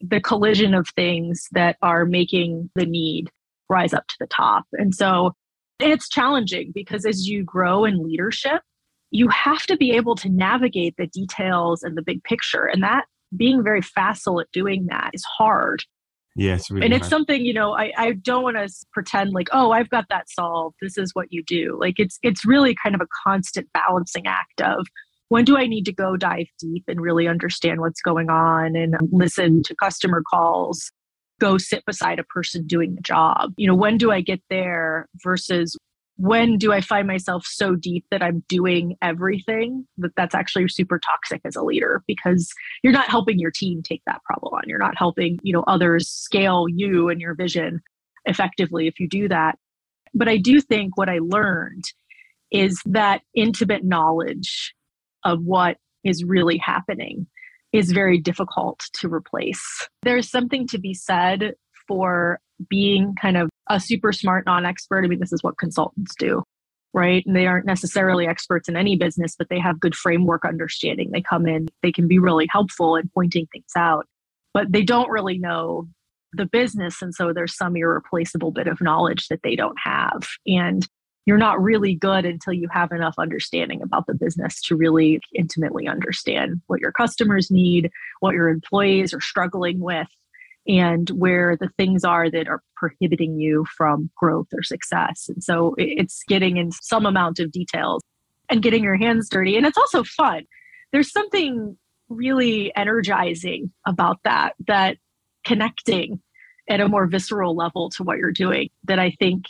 the 0.00 0.20
collision 0.20 0.72
of 0.72 0.88
things 0.96 1.46
that 1.52 1.76
are 1.82 2.06
making 2.06 2.70
the 2.74 2.86
need 2.86 3.30
rise 3.68 3.92
up 3.92 4.06
to 4.06 4.16
the 4.20 4.26
top 4.26 4.64
and 4.72 4.94
so 4.94 5.34
it's 5.80 6.08
challenging 6.08 6.72
because 6.74 7.04
as 7.04 7.26
you 7.26 7.42
grow 7.42 7.84
in 7.84 8.04
leadership, 8.04 8.62
you 9.10 9.28
have 9.28 9.62
to 9.66 9.76
be 9.76 9.92
able 9.92 10.14
to 10.16 10.28
navigate 10.28 10.94
the 10.96 11.06
details 11.06 11.82
and 11.82 11.96
the 11.96 12.02
big 12.02 12.22
picture. 12.22 12.64
And 12.64 12.82
that 12.82 13.06
being 13.36 13.64
very 13.64 13.82
facile 13.82 14.40
at 14.40 14.52
doing 14.52 14.86
that 14.86 15.10
is 15.12 15.24
hard. 15.24 15.84
Yes, 16.40 16.70
really 16.70 16.86
and 16.86 16.94
it's 16.94 17.06
something 17.06 17.44
you 17.44 17.52
know. 17.52 17.74
I, 17.74 17.92
I 17.98 18.12
don't 18.12 18.42
want 18.42 18.56
to 18.56 18.66
pretend 18.94 19.32
like, 19.32 19.48
oh, 19.52 19.72
I've 19.72 19.90
got 19.90 20.06
that 20.08 20.30
solved. 20.30 20.76
This 20.80 20.96
is 20.96 21.10
what 21.12 21.26
you 21.28 21.44
do. 21.46 21.76
Like 21.78 21.96
it's 21.98 22.18
it's 22.22 22.46
really 22.46 22.74
kind 22.82 22.94
of 22.94 23.02
a 23.02 23.06
constant 23.26 23.68
balancing 23.74 24.26
act 24.26 24.62
of 24.62 24.86
when 25.28 25.44
do 25.44 25.58
I 25.58 25.66
need 25.66 25.84
to 25.84 25.92
go 25.92 26.16
dive 26.16 26.46
deep 26.58 26.84
and 26.88 26.98
really 26.98 27.28
understand 27.28 27.80
what's 27.80 28.00
going 28.00 28.30
on 28.30 28.74
and 28.74 28.94
listen 29.12 29.62
to 29.64 29.74
customer 29.76 30.22
calls 30.30 30.90
go 31.40 31.58
sit 31.58 31.84
beside 31.84 32.18
a 32.18 32.24
person 32.24 32.66
doing 32.66 32.94
the 32.94 33.02
job? 33.02 33.52
You 33.58 33.66
know, 33.66 33.74
when 33.74 33.98
do 33.98 34.10
I 34.10 34.22
get 34.22 34.40
there 34.48 35.08
versus 35.22 35.76
when 36.20 36.58
do 36.58 36.70
I 36.70 36.82
find 36.82 37.06
myself 37.06 37.46
so 37.46 37.74
deep 37.74 38.04
that 38.10 38.22
I'm 38.22 38.44
doing 38.46 38.94
everything 39.00 39.86
that 39.96 40.10
that's 40.18 40.34
actually 40.34 40.68
super 40.68 40.98
toxic 40.98 41.40
as 41.46 41.56
a 41.56 41.62
leader 41.62 42.02
because 42.06 42.52
you're 42.82 42.92
not 42.92 43.08
helping 43.08 43.38
your 43.38 43.50
team 43.50 43.82
take 43.82 44.02
that 44.04 44.22
problem 44.24 44.52
on. 44.52 44.64
You're 44.66 44.78
not 44.78 44.98
helping, 44.98 45.38
you 45.42 45.54
know, 45.54 45.64
others 45.66 46.10
scale 46.10 46.66
you 46.68 47.08
and 47.08 47.22
your 47.22 47.34
vision 47.34 47.80
effectively 48.26 48.86
if 48.86 49.00
you 49.00 49.08
do 49.08 49.28
that. 49.28 49.56
But 50.12 50.28
I 50.28 50.36
do 50.36 50.60
think 50.60 50.98
what 50.98 51.08
I 51.08 51.20
learned 51.22 51.84
is 52.50 52.82
that 52.84 53.22
intimate 53.34 53.84
knowledge 53.84 54.74
of 55.24 55.40
what 55.42 55.78
is 56.04 56.22
really 56.22 56.58
happening 56.58 57.28
is 57.72 57.92
very 57.92 58.18
difficult 58.18 58.80
to 58.94 59.08
replace. 59.08 59.88
There's 60.02 60.30
something 60.30 60.66
to 60.68 60.78
be 60.78 60.92
said 60.92 61.54
for 61.90 62.38
being 62.68 63.16
kind 63.20 63.36
of 63.36 63.50
a 63.68 63.80
super 63.80 64.12
smart 64.12 64.46
non 64.46 64.64
expert. 64.64 65.04
I 65.04 65.08
mean, 65.08 65.18
this 65.18 65.32
is 65.32 65.42
what 65.42 65.58
consultants 65.58 66.14
do, 66.16 66.44
right? 66.94 67.26
And 67.26 67.34
they 67.34 67.48
aren't 67.48 67.66
necessarily 67.66 68.28
experts 68.28 68.68
in 68.68 68.76
any 68.76 68.96
business, 68.96 69.34
but 69.36 69.48
they 69.50 69.58
have 69.58 69.80
good 69.80 69.96
framework 69.96 70.44
understanding. 70.44 71.10
They 71.10 71.20
come 71.20 71.48
in, 71.48 71.66
they 71.82 71.90
can 71.90 72.06
be 72.06 72.20
really 72.20 72.46
helpful 72.48 72.94
in 72.94 73.10
pointing 73.12 73.48
things 73.52 73.72
out, 73.76 74.06
but 74.54 74.70
they 74.70 74.84
don't 74.84 75.10
really 75.10 75.36
know 75.36 75.88
the 76.32 76.46
business. 76.46 77.02
And 77.02 77.12
so 77.12 77.32
there's 77.32 77.56
some 77.56 77.74
irreplaceable 77.74 78.52
bit 78.52 78.68
of 78.68 78.80
knowledge 78.80 79.26
that 79.26 79.40
they 79.42 79.56
don't 79.56 79.78
have. 79.82 80.28
And 80.46 80.86
you're 81.26 81.38
not 81.38 81.60
really 81.60 81.96
good 81.96 82.24
until 82.24 82.52
you 82.52 82.68
have 82.70 82.92
enough 82.92 83.16
understanding 83.18 83.82
about 83.82 84.06
the 84.06 84.14
business 84.14 84.62
to 84.62 84.76
really 84.76 85.18
intimately 85.34 85.88
understand 85.88 86.62
what 86.68 86.80
your 86.80 86.92
customers 86.92 87.50
need, 87.50 87.90
what 88.20 88.34
your 88.34 88.48
employees 88.48 89.12
are 89.12 89.20
struggling 89.20 89.80
with, 89.80 90.06
and 90.70 91.10
where 91.10 91.56
the 91.56 91.68
things 91.76 92.04
are 92.04 92.30
that 92.30 92.46
are 92.46 92.62
prohibiting 92.76 93.40
you 93.40 93.66
from 93.76 94.08
growth 94.16 94.46
or 94.54 94.62
success. 94.62 95.28
And 95.28 95.42
so 95.42 95.74
it's 95.76 96.22
getting 96.28 96.58
in 96.58 96.70
some 96.70 97.06
amount 97.06 97.40
of 97.40 97.50
details 97.50 98.04
and 98.48 98.62
getting 98.62 98.84
your 98.84 98.94
hands 98.94 99.28
dirty. 99.28 99.56
And 99.56 99.66
it's 99.66 99.76
also 99.76 100.04
fun. 100.04 100.44
There's 100.92 101.10
something 101.10 101.76
really 102.08 102.72
energizing 102.76 103.72
about 103.84 104.20
that, 104.22 104.54
that 104.68 104.98
connecting 105.44 106.20
at 106.68 106.80
a 106.80 106.88
more 106.88 107.08
visceral 107.08 107.56
level 107.56 107.90
to 107.90 108.04
what 108.04 108.18
you're 108.18 108.30
doing 108.30 108.70
that 108.84 109.00
I 109.00 109.10
think 109.18 109.46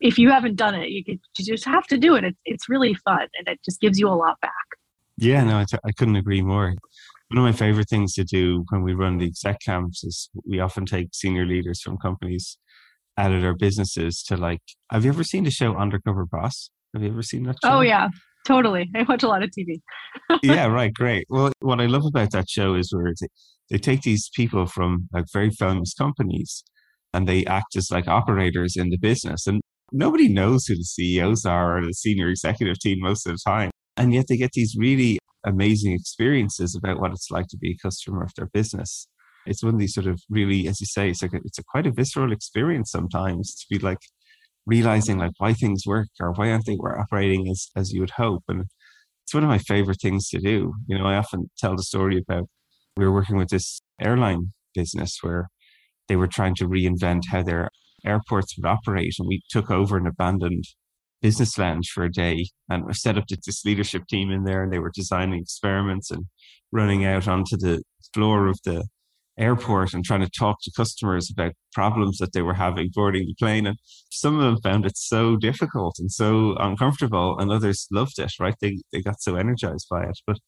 if 0.00 0.18
you 0.18 0.30
haven't 0.30 0.56
done 0.56 0.74
it, 0.74 0.90
you, 0.90 1.02
could, 1.02 1.18
you 1.38 1.44
just 1.46 1.64
have 1.64 1.86
to 1.86 1.96
do 1.96 2.14
it. 2.14 2.24
It's, 2.24 2.38
it's 2.44 2.68
really 2.68 2.92
fun 2.92 3.26
and 3.38 3.48
it 3.48 3.58
just 3.64 3.80
gives 3.80 3.98
you 3.98 4.08
a 4.08 4.10
lot 4.10 4.38
back. 4.42 4.52
Yeah, 5.16 5.42
no, 5.44 5.60
I 5.60 5.64
t- 5.64 5.78
I 5.82 5.92
couldn't 5.92 6.16
agree 6.16 6.42
more. 6.42 6.74
One 7.30 7.38
of 7.38 7.44
my 7.44 7.52
favorite 7.52 7.88
things 7.88 8.14
to 8.14 8.24
do 8.24 8.64
when 8.70 8.82
we 8.82 8.94
run 8.94 9.18
the 9.18 9.26
exec 9.26 9.58
camps 9.64 10.02
is 10.02 10.30
we 10.46 10.60
often 10.60 10.86
take 10.86 11.08
senior 11.12 11.44
leaders 11.44 11.80
from 11.82 11.98
companies 11.98 12.58
out 13.18 13.32
of 13.32 13.42
their 13.42 13.54
businesses 13.54 14.22
to 14.28 14.36
like, 14.36 14.60
have 14.90 15.04
you 15.04 15.10
ever 15.10 15.24
seen 15.24 15.44
the 15.44 15.50
show 15.50 15.76
Undercover 15.76 16.24
Boss? 16.24 16.70
Have 16.94 17.02
you 17.02 17.10
ever 17.10 17.22
seen 17.22 17.42
that 17.44 17.56
show? 17.62 17.78
Oh, 17.78 17.80
yeah, 17.80 18.08
totally. 18.46 18.88
I 18.94 19.02
watch 19.02 19.22
a 19.22 19.28
lot 19.28 19.42
of 19.42 19.50
TV. 19.50 19.80
yeah, 20.42 20.66
right. 20.66 20.92
Great. 20.94 21.26
Well, 21.28 21.52
what 21.60 21.80
I 21.80 21.86
love 21.86 22.06
about 22.06 22.30
that 22.30 22.48
show 22.48 22.74
is 22.74 22.94
where 22.94 23.12
they, 23.20 23.26
they 23.70 23.78
take 23.78 24.02
these 24.02 24.30
people 24.34 24.66
from 24.66 25.08
like 25.12 25.26
very 25.32 25.50
famous 25.50 25.92
companies 25.92 26.64
and 27.12 27.28
they 27.28 27.44
act 27.44 27.76
as 27.76 27.90
like 27.90 28.08
operators 28.08 28.74
in 28.76 28.88
the 28.88 28.98
business. 28.98 29.46
And 29.46 29.60
Nobody 29.92 30.28
knows 30.28 30.66
who 30.66 30.76
the 30.76 30.84
CEOs 30.84 31.46
are 31.46 31.78
or 31.78 31.86
the 31.86 31.94
senior 31.94 32.28
executive 32.28 32.78
team 32.78 32.98
most 33.00 33.26
of 33.26 33.32
the 33.32 33.38
time. 33.44 33.70
And 33.96 34.12
yet 34.12 34.26
they 34.28 34.36
get 34.36 34.52
these 34.52 34.74
really 34.78 35.18
amazing 35.44 35.92
experiences 35.92 36.74
about 36.74 37.00
what 37.00 37.12
it's 37.12 37.30
like 37.30 37.46
to 37.48 37.56
be 37.56 37.72
a 37.72 37.78
customer 37.82 38.22
of 38.22 38.32
their 38.36 38.46
business. 38.46 39.08
it's 39.46 39.62
one 39.62 39.74
of 39.74 39.80
these 39.80 39.94
sort 39.94 40.06
of 40.06 40.20
really, 40.28 40.68
as 40.68 40.80
you 40.80 40.86
say, 40.86 41.08
it's 41.08 41.22
like 41.22 41.32
a, 41.32 41.40
it's 41.44 41.58
a 41.58 41.64
quite 41.64 41.86
a 41.86 41.92
visceral 41.92 42.32
experience 42.32 42.90
sometimes 42.90 43.54
to 43.54 43.66
be 43.70 43.78
like 43.78 43.98
realizing 44.66 45.18
like 45.18 45.32
why 45.38 45.54
things 45.54 45.84
work 45.86 46.08
or 46.20 46.32
why 46.32 46.50
aren't 46.50 46.66
they 46.66 46.74
operating 46.74 47.48
as 47.48 47.68
as 47.74 47.92
you 47.92 48.00
would 48.00 48.10
hope. 48.10 48.44
And 48.48 48.66
it's 49.24 49.34
one 49.34 49.44
of 49.44 49.48
my 49.48 49.58
favorite 49.58 50.00
things 50.00 50.28
to 50.30 50.38
do. 50.38 50.74
You 50.86 50.98
know, 50.98 51.06
I 51.06 51.16
often 51.16 51.50
tell 51.58 51.76
the 51.76 51.82
story 51.82 52.18
about 52.18 52.48
we 52.96 53.04
were 53.04 53.12
working 53.12 53.36
with 53.36 53.48
this 53.48 53.80
airline 54.00 54.52
business 54.74 55.18
where 55.22 55.48
they 56.08 56.16
were 56.16 56.26
trying 56.26 56.54
to 56.56 56.68
reinvent 56.68 57.22
how 57.30 57.42
their 57.42 57.70
airports 58.04 58.56
would 58.56 58.66
operate, 58.66 59.14
and 59.18 59.28
we 59.28 59.42
took 59.50 59.70
over 59.70 59.96
an 59.96 60.06
abandoned 60.06 60.64
business 61.20 61.58
lounge 61.58 61.90
for 61.92 62.04
a 62.04 62.12
day 62.12 62.46
and 62.68 62.84
we 62.84 62.94
set 62.94 63.18
up 63.18 63.24
this 63.28 63.64
leadership 63.64 64.06
team 64.06 64.30
in 64.30 64.44
there 64.44 64.62
and 64.62 64.72
they 64.72 64.78
were 64.78 64.92
designing 64.94 65.40
experiments 65.40 66.10
and 66.10 66.26
running 66.70 67.04
out 67.04 67.26
onto 67.26 67.56
the 67.56 67.82
floor 68.12 68.46
of 68.46 68.58
the 68.64 68.84
airport 69.38 69.94
and 69.94 70.04
trying 70.04 70.20
to 70.20 70.30
talk 70.30 70.58
to 70.62 70.72
customers 70.76 71.30
about 71.30 71.52
problems 71.72 72.18
that 72.18 72.32
they 72.32 72.42
were 72.42 72.54
having 72.54 72.90
boarding 72.92 73.26
the 73.26 73.34
plane. 73.38 73.66
And 73.66 73.78
some 74.10 74.38
of 74.38 74.42
them 74.42 74.60
found 74.62 74.84
it 74.84 74.98
so 74.98 75.36
difficult 75.36 75.96
and 75.98 76.10
so 76.10 76.56
uncomfortable, 76.58 77.38
and 77.38 77.50
others 77.50 77.86
loved 77.90 78.18
it, 78.18 78.32
right? 78.40 78.54
They, 78.60 78.78
they 78.92 79.00
got 79.00 79.20
so 79.20 79.36
energized 79.36 79.86
by 79.90 80.02
it. 80.02 80.18
But 80.26 80.38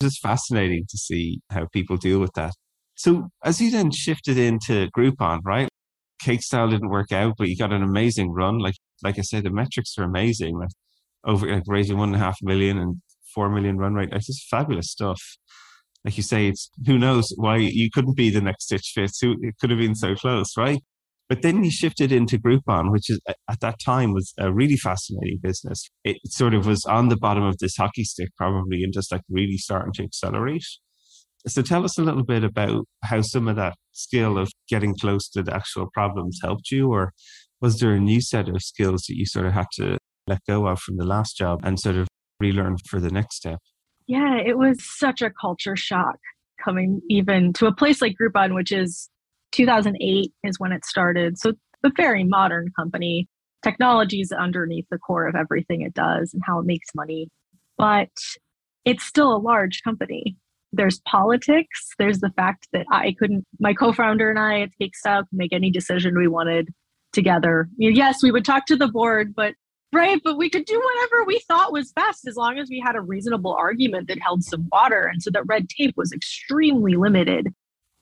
it's 0.00 0.14
just 0.14 0.22
fascinating 0.22 0.86
to 0.88 0.96
see 0.96 1.40
how 1.50 1.66
people 1.66 1.96
deal 1.96 2.18
with 2.18 2.32
that. 2.34 2.54
So, 2.94 3.28
as 3.44 3.60
you 3.60 3.70
then 3.70 3.92
shifted 3.92 4.38
into 4.38 4.88
Groupon, 4.96 5.40
right? 5.44 5.68
Cake 6.20 6.42
style 6.42 6.68
didn't 6.68 6.88
work 6.88 7.12
out, 7.12 7.34
but 7.38 7.48
you 7.48 7.56
got 7.56 7.72
an 7.72 7.82
amazing 7.82 8.32
run. 8.32 8.58
Like, 8.58 8.74
like 9.02 9.18
I 9.18 9.22
said, 9.22 9.44
the 9.44 9.50
metrics 9.50 9.96
are 9.98 10.04
amazing. 10.04 10.58
Like 10.58 10.70
over 11.24 11.52
like 11.52 11.64
raising 11.66 11.98
one 11.98 12.08
and 12.10 12.16
a 12.16 12.24
half 12.24 12.38
million 12.42 12.78
and 12.78 12.96
four 13.34 13.50
million 13.50 13.78
run 13.78 13.94
rate. 13.94 14.10
It's 14.12 14.26
just 14.26 14.48
fabulous 14.48 14.90
stuff 14.90 15.20
like 16.04 16.16
you 16.16 16.22
say, 16.22 16.46
it's 16.48 16.70
who 16.86 16.98
knows 16.98 17.32
why 17.36 17.56
you 17.56 17.90
couldn't 17.92 18.16
be 18.16 18.30
the 18.30 18.40
next 18.40 18.64
Stitch 18.64 18.92
Fix. 18.94 19.18
Who 19.20 19.36
it 19.42 19.56
could 19.60 19.70
have 19.70 19.78
been 19.78 19.94
so 19.94 20.14
close, 20.14 20.56
right? 20.56 20.80
But 21.28 21.42
then 21.42 21.62
you 21.62 21.70
shifted 21.70 22.10
into 22.10 22.38
Groupon, 22.38 22.90
which 22.90 23.10
is 23.10 23.20
at 23.26 23.60
that 23.60 23.78
time 23.84 24.14
was 24.14 24.32
a 24.38 24.50
really 24.50 24.76
fascinating 24.76 25.40
business. 25.42 25.90
It 26.04 26.16
sort 26.24 26.54
of 26.54 26.66
was 26.66 26.84
on 26.86 27.08
the 27.08 27.18
bottom 27.18 27.42
of 27.42 27.58
this 27.58 27.76
hockey 27.76 28.04
stick, 28.04 28.30
probably, 28.36 28.82
and 28.82 28.92
just 28.92 29.12
like 29.12 29.20
really 29.28 29.58
starting 29.58 29.92
to 29.94 30.04
accelerate. 30.04 30.64
So 31.46 31.60
tell 31.60 31.84
us 31.84 31.98
a 31.98 32.02
little 32.02 32.24
bit 32.24 32.44
about 32.44 32.86
how 33.04 33.20
some 33.20 33.46
of 33.46 33.56
that 33.56 33.74
skill 33.92 34.38
of 34.38 34.50
getting 34.68 34.96
close 34.96 35.28
to 35.30 35.42
the 35.42 35.54
actual 35.54 35.88
problems 35.92 36.40
helped 36.42 36.70
you, 36.70 36.90
or 36.90 37.12
was 37.60 37.78
there 37.78 37.92
a 37.92 38.00
new 38.00 38.20
set 38.20 38.48
of 38.48 38.62
skills 38.62 39.04
that 39.08 39.16
you 39.16 39.26
sort 39.26 39.46
of 39.46 39.52
had 39.52 39.66
to 39.74 39.98
let 40.26 40.40
go 40.48 40.66
of 40.66 40.80
from 40.80 40.96
the 40.96 41.04
last 41.04 41.36
job 41.36 41.60
and 41.64 41.78
sort 41.78 41.96
of 41.96 42.08
relearn 42.40 42.76
for 42.88 43.00
the 43.00 43.10
next 43.10 43.36
step? 43.36 43.58
Yeah, 44.06 44.38
it 44.38 44.56
was 44.56 44.78
such 44.80 45.22
a 45.22 45.30
culture 45.30 45.76
shock 45.76 46.18
coming 46.62 47.00
even 47.08 47.52
to 47.54 47.66
a 47.66 47.74
place 47.74 48.00
like 48.00 48.16
Groupon, 48.20 48.54
which 48.54 48.72
is 48.72 49.08
2008 49.52 50.32
is 50.44 50.58
when 50.58 50.72
it 50.72 50.84
started. 50.84 51.38
So 51.38 51.52
a 51.84 51.90
very 51.96 52.24
modern 52.24 52.72
company. 52.76 53.28
Technology 53.62 54.20
is 54.20 54.32
underneath 54.32 54.86
the 54.90 54.98
core 54.98 55.26
of 55.26 55.34
everything 55.34 55.82
it 55.82 55.94
does 55.94 56.32
and 56.32 56.42
how 56.46 56.60
it 56.60 56.66
makes 56.66 56.88
money. 56.94 57.28
But 57.76 58.10
it's 58.84 59.04
still 59.04 59.34
a 59.34 59.38
large 59.38 59.82
company. 59.82 60.36
There's 60.72 61.00
politics. 61.00 61.90
There's 61.98 62.20
the 62.20 62.32
fact 62.36 62.68
that 62.72 62.86
I 62.92 63.14
couldn't, 63.18 63.44
my 63.58 63.74
co 63.74 63.92
founder 63.92 64.30
and 64.30 64.38
I 64.38 64.60
at 64.60 64.70
Cakestyle 64.80 65.20
could 65.28 65.38
make 65.38 65.52
any 65.52 65.70
decision 65.70 66.16
we 66.16 66.28
wanted 66.28 66.68
together. 67.18 67.68
Yes, 67.76 68.22
we 68.22 68.30
would 68.30 68.44
talk 68.44 68.66
to 68.66 68.76
the 68.76 68.86
board, 68.86 69.34
but 69.34 69.54
Right, 69.90 70.20
but 70.22 70.36
we 70.36 70.50
could 70.50 70.66
do 70.66 70.78
whatever 70.78 71.24
we 71.24 71.40
thought 71.48 71.72
was 71.72 71.92
best 71.92 72.28
as 72.28 72.36
long 72.36 72.58
as 72.58 72.68
we 72.68 72.78
had 72.78 72.94
a 72.94 73.00
reasonable 73.00 73.54
argument 73.54 74.08
that 74.08 74.18
held 74.20 74.44
some 74.44 74.68
water. 74.70 75.10
And 75.10 75.22
so 75.22 75.30
that 75.30 75.46
red 75.46 75.70
tape 75.70 75.94
was 75.96 76.12
extremely 76.12 76.94
limited. 76.94 77.48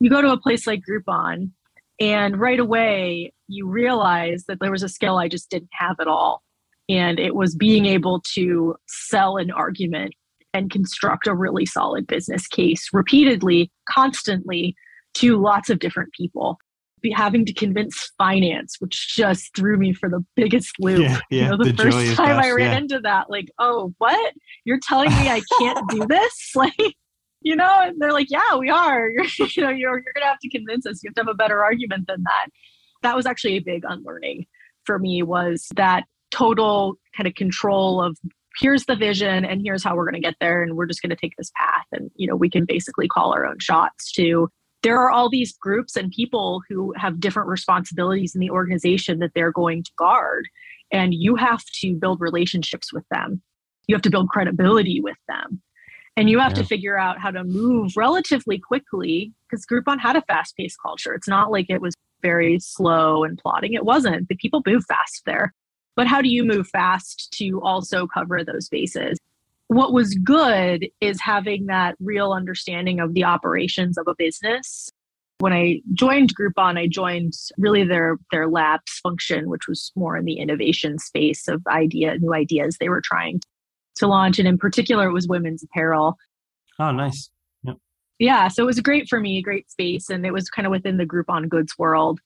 You 0.01 0.11
go 0.11 0.21
to 0.21 0.33
a 0.33 0.41
place 0.41 0.67
like 0.67 0.81
Groupon, 0.89 1.53
and 2.01 2.41
right 2.41 2.59
away 2.59 3.33
you 3.47 3.69
realize 3.69 4.47
that 4.49 4.59
there 4.61 4.73
was 4.73 4.83
a 4.83 4.89
skill 4.89 5.17
I 5.17 5.29
just 5.29 5.49
didn't 5.49 5.71
have 5.73 6.01
at 6.01 6.09
all. 6.09 6.43
And 6.89 7.21
it 7.21 7.37
was 7.37 7.55
being 7.55 7.87
able 7.87 8.21
to 8.35 8.75
sell 8.89 9.37
an 9.37 9.53
argument 9.53 10.13
and 10.53 10.73
construct 10.73 11.29
a 11.29 11.35
really 11.35 11.67
solid 11.67 12.09
business 12.09 12.49
case 12.49 12.89
repeatedly, 12.93 13.71
constantly 13.89 14.75
to 15.15 15.41
lots 15.41 15.71
of 15.71 15.79
different 15.79 16.13
people 16.15 16.59
be 17.07 17.13
having 17.13 17.45
to 17.47 17.53
convince 17.53 18.11
finance, 18.19 18.77
which 18.81 19.15
just 19.15 19.55
threw 19.55 19.77
me 19.77 19.93
for 19.93 20.09
the 20.09 20.25
biggest 20.35 20.75
loop. 20.81 21.01
Yeah, 21.01 21.21
yeah, 21.31 21.43
you 21.43 21.51
know, 21.51 21.57
the, 21.57 21.73
the 21.73 21.83
first 21.91 22.15
time 22.15 22.39
I 22.39 22.51
ran 22.51 22.73
yeah. 22.73 22.79
into 22.79 23.01
that, 23.01 23.31
like, 23.31 23.49
oh, 23.59 23.95
what? 23.99 24.35
You're 24.65 24.81
telling 24.83 25.11
me 25.11 25.29
I 25.29 25.41
can't 25.59 25.89
do 25.89 26.07
this? 26.09 26.53
Like, 26.57 26.97
you 27.43 27.55
know, 27.55 27.81
and 27.83 28.01
they're 28.01 28.13
like, 28.13 28.29
yeah, 28.31 28.57
we 28.57 28.71
are. 28.71 29.09
You're, 29.09 29.27
you 29.39 29.63
know, 29.63 29.69
you're, 29.69 29.99
you're 29.99 30.15
going 30.15 30.23
to 30.23 30.27
have 30.27 30.39
to 30.41 30.49
convince 30.49 30.87
us. 30.87 31.01
You 31.03 31.11
have 31.11 31.15
to 31.15 31.21
have 31.21 31.29
a 31.29 31.35
better 31.35 31.63
argument 31.63 32.07
than 32.09 32.23
that. 32.25 32.47
That 33.03 33.15
was 33.15 33.27
actually 33.27 33.57
a 33.57 33.61
big 33.61 33.83
unlearning 33.87 34.47
for 34.85 34.99
me 34.99 35.23
was 35.23 35.69
that 35.77 36.05
total 36.31 36.95
kind 37.17 37.27
of 37.27 37.35
control 37.35 38.03
of 38.03 38.17
here's 38.59 38.87
the 38.87 38.97
vision 38.97 39.45
and 39.45 39.61
here's 39.63 39.85
how 39.85 39.95
we're 39.95 40.11
going 40.11 40.21
to 40.21 40.27
get 40.27 40.35
there 40.41 40.63
and 40.63 40.77
we're 40.77 40.87
just 40.87 41.03
going 41.03 41.11
to 41.11 41.17
take 41.17 41.35
this 41.37 41.51
path 41.57 41.85
and 41.93 42.11
you 42.17 42.27
know 42.27 42.35
we 42.35 42.49
can 42.49 42.65
basically 42.65 43.07
call 43.07 43.33
our 43.33 43.47
own 43.47 43.59
shots 43.61 44.11
to 44.13 44.49
there 44.87 45.01
are 45.01 45.11
all 45.11 45.29
these 45.29 45.53
groups 45.59 45.97
and 45.97 46.13
people 46.13 46.63
who 46.69 46.95
have 46.97 47.19
different 47.19 47.49
responsibilities 47.49 48.37
in 48.37 48.41
the 48.41 48.51
organization 48.51 49.19
that 49.19 49.33
they're 49.35 49.51
going 49.51 49.83
to 49.83 49.91
guard. 49.99 50.47
And 50.93 51.13
you 51.13 51.35
have 51.35 51.65
to 51.81 51.97
build 51.97 52.21
relationships 52.21 52.93
with 52.93 53.03
them. 53.11 53.43
You 53.89 53.97
have 53.97 54.03
to 54.03 54.11
build 54.11 54.29
credibility 54.29 55.01
with 55.01 55.17
them. 55.27 55.61
And 56.17 56.31
you 56.31 56.39
have 56.39 56.53
yeah. 56.53 56.59
to 56.59 56.65
figure 56.65 56.97
out 56.97 57.19
how 57.19 57.33
to 57.33 57.43
move 57.43 57.97
relatively 57.97 58.61
quickly 58.61 59.33
because 59.51 59.67
Groupon 59.67 59.99
had 59.99 60.15
a 60.15 60.23
fast 60.23 60.57
paced 60.57 60.79
culture. 60.81 61.15
It's 61.15 61.27
not 61.27 61.51
like 61.51 61.67
it 61.69 61.81
was 61.81 61.95
very 62.23 62.61
slow 62.61 63.25
and 63.25 63.37
plodding. 63.37 63.73
It 63.73 63.85
wasn't. 63.85 64.29
The 64.29 64.37
people 64.37 64.63
move 64.65 64.85
fast 64.85 65.23
there. 65.27 65.53
But 65.97 66.07
how 66.07 66.23
do 66.23 66.29
you 66.29 66.45
move 66.45 66.69
fast 66.69 67.33
to 67.39 67.61
also 67.61 68.07
cover 68.07 68.45
those 68.45 68.69
bases? 68.69 69.19
What 69.69 69.93
was 69.93 70.15
good 70.15 70.87
is 71.01 71.21
having 71.21 71.67
that 71.67 71.97
real 72.01 72.33
understanding 72.33 73.01
of 73.01 73.15
the 73.15 73.25
operations 73.25 73.99
of 73.99 74.07
a 74.07 74.15
business. 74.17 74.91
When 75.39 75.53
I 75.53 75.81
joined 75.93 76.35
Groupon, 76.35 76.79
I 76.79 76.87
joined 76.87 77.35
really 77.59 77.85
their 77.85 78.17
their 78.33 78.49
labs 78.49 78.93
function, 79.03 79.51
which 79.51 79.69
was 79.69 79.93
more 79.97 80.17
in 80.17 80.25
the 80.25 80.39
innovation 80.39 80.99
space 80.99 81.49
of 81.49 81.63
idea, 81.67 82.17
new 82.19 82.33
ideas 82.33 82.77
they 82.79 82.89
were 82.89 83.03
trying 83.03 83.41
to 83.97 84.07
launch, 84.07 84.39
and 84.39 84.49
in 84.49 84.57
particular, 84.57 85.09
it 85.09 85.13
was 85.13 85.27
women's 85.27 85.63
apparel. 85.63 86.17
Oh, 86.79 86.93
nice. 86.93 87.29
Yep. 87.65 87.77
Yeah, 88.19 88.49
so 88.49 88.63
it 88.63 88.67
was 88.67 88.81
great 88.81 89.09
for 89.09 89.21
me, 89.21 89.43
great 89.43 89.71
space, 89.71 90.09
and 90.09 90.25
it 90.25 90.33
was 90.33 90.49
kind 90.49 90.67
of 90.67 90.71
within 90.71 90.97
the 90.97 91.07
Groupon 91.07 91.49
goods 91.49 91.75
world. 91.79 92.21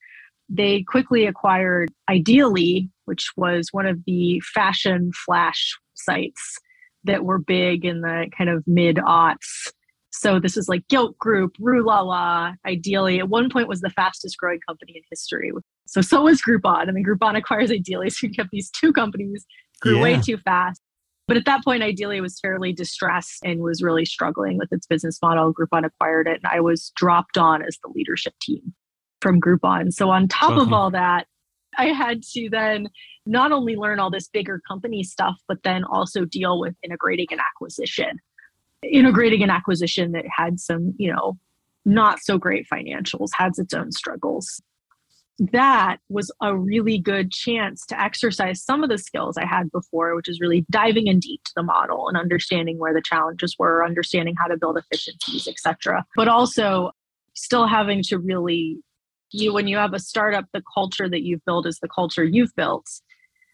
They 0.49 0.83
quickly 0.83 1.27
acquired 1.27 1.93
Ideeli, 2.09 2.91
which 3.07 3.31
was 3.37 3.69
one 3.73 3.87
of 3.87 4.05
the 4.05 4.41
fashion 4.41 5.13
flash 5.25 5.77
sites 5.95 6.59
that 7.05 7.25
were 7.25 7.39
big 7.39 7.85
in 7.85 8.01
the 8.01 8.27
kind 8.37 8.51
of 8.51 8.65
mid 8.67 8.97
aughts. 8.97 9.73
So 10.13 10.41
this 10.41 10.57
is 10.57 10.69
like 10.69 10.87
Gilt 10.89 11.17
Group, 11.19 11.55
Rue 11.61 11.87
La 11.87 12.01
La, 12.01 12.53
Ideeli. 12.67 13.19
At 13.19 13.29
one 13.29 13.49
point 13.49 13.69
was 13.69 13.81
the 13.81 13.91
fastest 13.91 14.37
growing 14.39 14.59
company 14.67 14.93
in 14.97 15.03
history. 15.11 15.53
So 15.87 16.01
so 16.01 16.23
was 16.23 16.43
Groupon. 16.43 16.89
I 16.89 16.91
mean 16.91 17.05
Groupon 17.05 17.37
acquires 17.37 17.71
Ideeli. 17.71 18.11
So 18.11 18.27
you 18.27 18.33
kept 18.33 18.51
these 18.51 18.71
two 18.71 18.93
companies, 18.93 19.47
grew 19.81 19.97
yeah. 19.97 20.03
way 20.03 20.21
too 20.21 20.37
fast. 20.39 20.81
But 21.31 21.37
at 21.37 21.45
that 21.45 21.63
point, 21.63 21.85
Ideeli 21.85 22.21
was 22.21 22.41
fairly 22.41 22.73
distressed 22.73 23.39
and 23.45 23.61
was 23.61 23.85
really 23.85 24.05
struggling 24.05 24.59
with 24.59 24.73
its 24.73 24.85
business 24.85 25.17
model. 25.23 25.55
Groupon 25.55 25.87
acquired 25.87 26.27
it, 26.27 26.41
and 26.43 26.53
I 26.53 26.59
was 26.59 26.91
dropped 26.97 27.39
on 27.39 27.63
as 27.63 27.79
the 27.85 27.91
leadership 27.95 28.35
team 28.43 28.75
from 29.21 29.41
Groupon. 29.41 29.93
So 29.93 30.11
on 30.11 30.27
top 30.27 30.53
of 30.53 30.59
uh-huh. 30.59 30.75
all 30.75 30.91
that, 30.91 31.29
I 31.79 31.87
had 31.87 32.23
to 32.35 32.49
then 32.51 32.89
not 33.27 33.53
only 33.53 33.77
learn 33.77 34.01
all 34.01 34.11
this 34.11 34.29
bigger 34.29 34.61
company 34.67 35.03
stuff, 35.03 35.37
but 35.47 35.63
then 35.63 35.85
also 35.85 36.25
deal 36.25 36.59
with 36.59 36.75
integrating 36.83 37.29
an 37.31 37.39
acquisition. 37.41 38.19
Integrating 38.83 39.43
an 39.43 39.51
acquisition 39.51 40.13
that 40.13 40.25
had 40.35 40.59
some, 40.59 40.95
you 40.97 41.13
know, 41.13 41.39
not 41.85 42.21
so 42.21 42.39
great 42.39 42.67
financials, 42.73 43.29
has 43.35 43.59
its 43.59 43.75
own 43.75 43.93
struggles. 43.93 44.61
That 45.53 45.99
was 46.11 46.31
a 46.43 46.55
really 46.55 46.99
good 46.99 47.31
chance 47.31 47.87
to 47.87 47.99
exercise 47.99 48.63
some 48.63 48.83
of 48.83 48.91
the 48.91 48.99
skills 48.99 49.39
I 49.39 49.47
had 49.47 49.71
before, 49.71 50.15
which 50.15 50.29
is 50.29 50.41
really 50.41 50.67
diving 50.71 51.07
in 51.07 51.19
deep 51.19 51.43
to 51.45 51.53
the 51.57 51.63
model 51.63 52.09
and 52.09 52.17
understanding 52.19 52.79
where 52.79 52.93
the 52.93 53.03
challenges 53.03 53.57
were, 53.59 53.85
understanding 53.85 54.35
how 54.39 54.49
to 54.49 54.59
build 54.59 54.77
efficiencies, 54.77 55.49
etc. 55.49 56.05
But 56.15 56.29
also 56.29 56.91
still 57.35 57.67
having 57.67 58.03
to 58.05 58.19
really 58.19 58.79
you 59.33 59.53
when 59.53 59.67
you 59.67 59.77
have 59.77 59.95
a 59.95 59.99
startup 59.99 60.45
the 60.53 60.63
culture 60.75 61.09
that 61.09 61.23
you've 61.23 61.45
built 61.45 61.67
is 61.67 61.79
the 61.81 61.89
culture 61.89 62.25
you've 62.25 62.55
built 62.57 62.87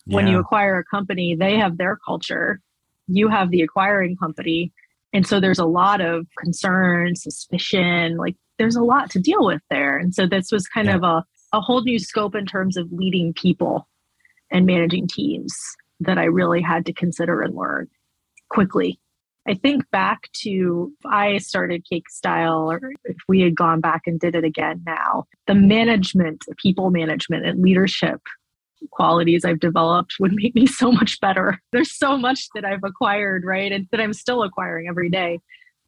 yeah. 0.07 0.17
when 0.17 0.27
you 0.27 0.39
acquire 0.39 0.79
a 0.79 0.85
company 0.85 1.35
they 1.35 1.57
have 1.57 1.79
their 1.79 1.99
culture 2.07 2.61
you 3.09 3.29
have 3.29 3.51
the 3.51 3.63
acquiring 3.63 4.17
company 4.17 4.73
and 5.13 5.27
so 5.27 5.41
there's 5.41 5.59
a 5.59 5.67
lot 5.67 6.01
of 6.01 6.27
concern 6.39 7.15
suspicion 7.15 8.17
like 8.17 8.37
there's 8.59 8.77
a 8.77 8.83
lot 8.83 9.11
to 9.11 9.21
deal 9.21 9.45
with 9.45 9.63
there 9.71 9.97
and 9.97 10.15
so 10.15 10.27
this 10.27 10.51
was 10.51 10.67
kind 10.69 10.89
yeah. 10.89 10.97
of 10.97 11.03
a, 11.03 11.25
a 11.53 11.61
whole 11.61 11.83
new 11.83 11.99
scope 11.99 12.35
in 12.35 12.47
terms 12.47 12.77
of 12.77 12.91
leading 12.93 13.33
people 13.33 13.89
and 14.51 14.67
managing 14.67 15.07
teams 15.07 15.55
that 16.01 16.19
i 16.19 16.25
really 16.25 16.61
had 16.61 16.87
to 16.87 16.93
consider 16.93 17.43
and 17.43 17.55
learn 17.55 17.89
quickly 18.49 18.99
I 19.49 19.55
think 19.55 19.89
back 19.91 20.29
to 20.43 20.93
I 21.05 21.39
started 21.39 21.85
Cake 21.89 22.09
Style, 22.11 22.71
or 22.71 22.81
if 23.05 23.17
we 23.29 23.41
had 23.43 23.55
gone 23.55 23.81
back 23.81 24.03
and 24.07 24.19
did 24.19 24.35
it 24.35 24.45
again 24.45 24.83
now, 24.85 25.25
the 25.47 25.55
management, 25.55 26.45
people 26.57 26.91
management, 26.91 27.47
and 27.47 27.63
leadership 27.63 28.21
qualities 28.91 29.45
I've 29.45 29.61
developed 29.61 30.15
would 30.21 30.33
make 30.35 30.55
me 30.55 30.67
so 30.67 30.91
much 30.91 31.21
better. 31.21 31.61
There's 31.73 31.97
so 31.97 32.17
much 32.17 32.49
that 32.55 32.65
I've 32.65 32.85
acquired, 32.85 33.45
right? 33.45 33.71
And 33.71 33.87
that 33.91 34.01
I'm 34.01 34.13
still 34.13 34.43
acquiring 34.43 34.89
every 34.89 35.11
day. 35.11 35.39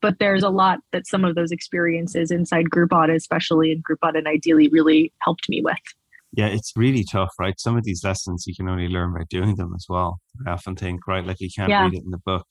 But 0.00 0.20
there's 0.20 0.44
a 0.44 0.48
lot 0.50 0.78
that 0.92 1.08
some 1.08 1.24
of 1.24 1.34
those 1.34 1.50
experiences 1.50 2.30
inside 2.30 2.66
Groupon, 2.66 3.12
especially 3.12 3.72
in 3.72 3.82
Groupon 3.82 4.16
and 4.16 4.26
Ideeli, 4.28 4.70
really 4.70 5.12
helped 5.22 5.48
me 5.48 5.60
with. 5.60 5.76
Yeah, 6.32 6.46
it's 6.46 6.72
really 6.76 7.04
tough, 7.10 7.30
right? 7.40 7.58
Some 7.58 7.76
of 7.76 7.82
these 7.82 8.04
lessons 8.04 8.44
you 8.46 8.54
can 8.54 8.68
only 8.68 8.86
learn 8.86 9.14
by 9.14 9.24
doing 9.28 9.56
them 9.56 9.72
as 9.74 9.86
well. 9.88 10.20
I 10.46 10.52
often 10.52 10.76
think, 10.76 11.08
right, 11.08 11.26
like 11.26 11.40
you 11.40 11.48
can't 11.54 11.70
yeah. 11.70 11.84
read 11.84 11.94
it 11.94 12.04
in 12.04 12.10
the 12.10 12.20
book 12.24 12.46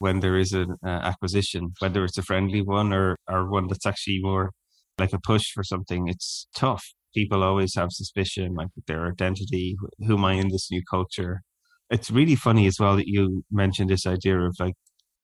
when 0.00 0.20
there 0.20 0.38
is 0.38 0.52
an 0.52 0.76
uh, 0.84 0.88
acquisition, 0.88 1.72
whether 1.78 2.04
it's 2.04 2.16
a 2.16 2.22
friendly 2.22 2.62
one 2.62 2.92
or, 2.92 3.16
or 3.28 3.48
one 3.48 3.68
that's 3.68 3.84
actually 3.84 4.18
more 4.22 4.50
like 4.98 5.12
a 5.12 5.20
push 5.20 5.52
for 5.52 5.62
something. 5.62 6.08
It's 6.08 6.48
tough. 6.56 6.84
People 7.14 7.44
always 7.44 7.74
have 7.74 7.92
suspicion, 7.92 8.54
like 8.54 8.68
their 8.86 9.06
identity. 9.08 9.76
Who 10.06 10.16
am 10.16 10.24
I 10.24 10.34
in 10.34 10.48
this 10.48 10.70
new 10.70 10.82
culture? 10.90 11.42
It's 11.90 12.10
really 12.10 12.34
funny 12.34 12.66
as 12.66 12.78
well 12.80 12.96
that 12.96 13.08
you 13.08 13.44
mentioned 13.50 13.90
this 13.90 14.06
idea 14.06 14.40
of 14.40 14.56
like 14.58 14.74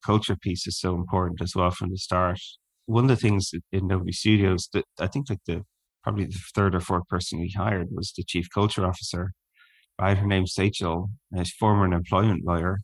culture 0.05 0.37
piece 0.37 0.67
is 0.67 0.79
so 0.79 0.95
important 0.95 1.41
as 1.41 1.55
well 1.57 1.71
from 1.71 1.91
the 1.91 1.97
start. 1.97 2.39
One 2.85 3.05
of 3.05 3.09
the 3.09 3.17
things 3.17 3.53
in 3.73 3.87
Nobody 3.87 4.13
Studios 4.13 4.69
that 4.75 4.85
I 5.01 5.07
think 5.07 5.31
like 5.31 5.41
the 5.47 5.63
probably 6.05 6.27
the 6.27 6.39
third 6.55 6.75
or 6.75 6.81
fourth 6.81 7.09
person 7.09 7.41
we 7.41 7.55
hired 7.57 7.89
was 7.93 8.13
the 8.13 8.25
chief 8.25 8.47
culture 8.53 8.85
officer. 8.85 9.33
Right, 9.99 10.19
her 10.19 10.27
name's 10.27 10.53
Sachel, 10.53 11.09
she's 11.35 11.53
former 11.53 11.91
employment 11.91 12.45
lawyer, 12.45 12.81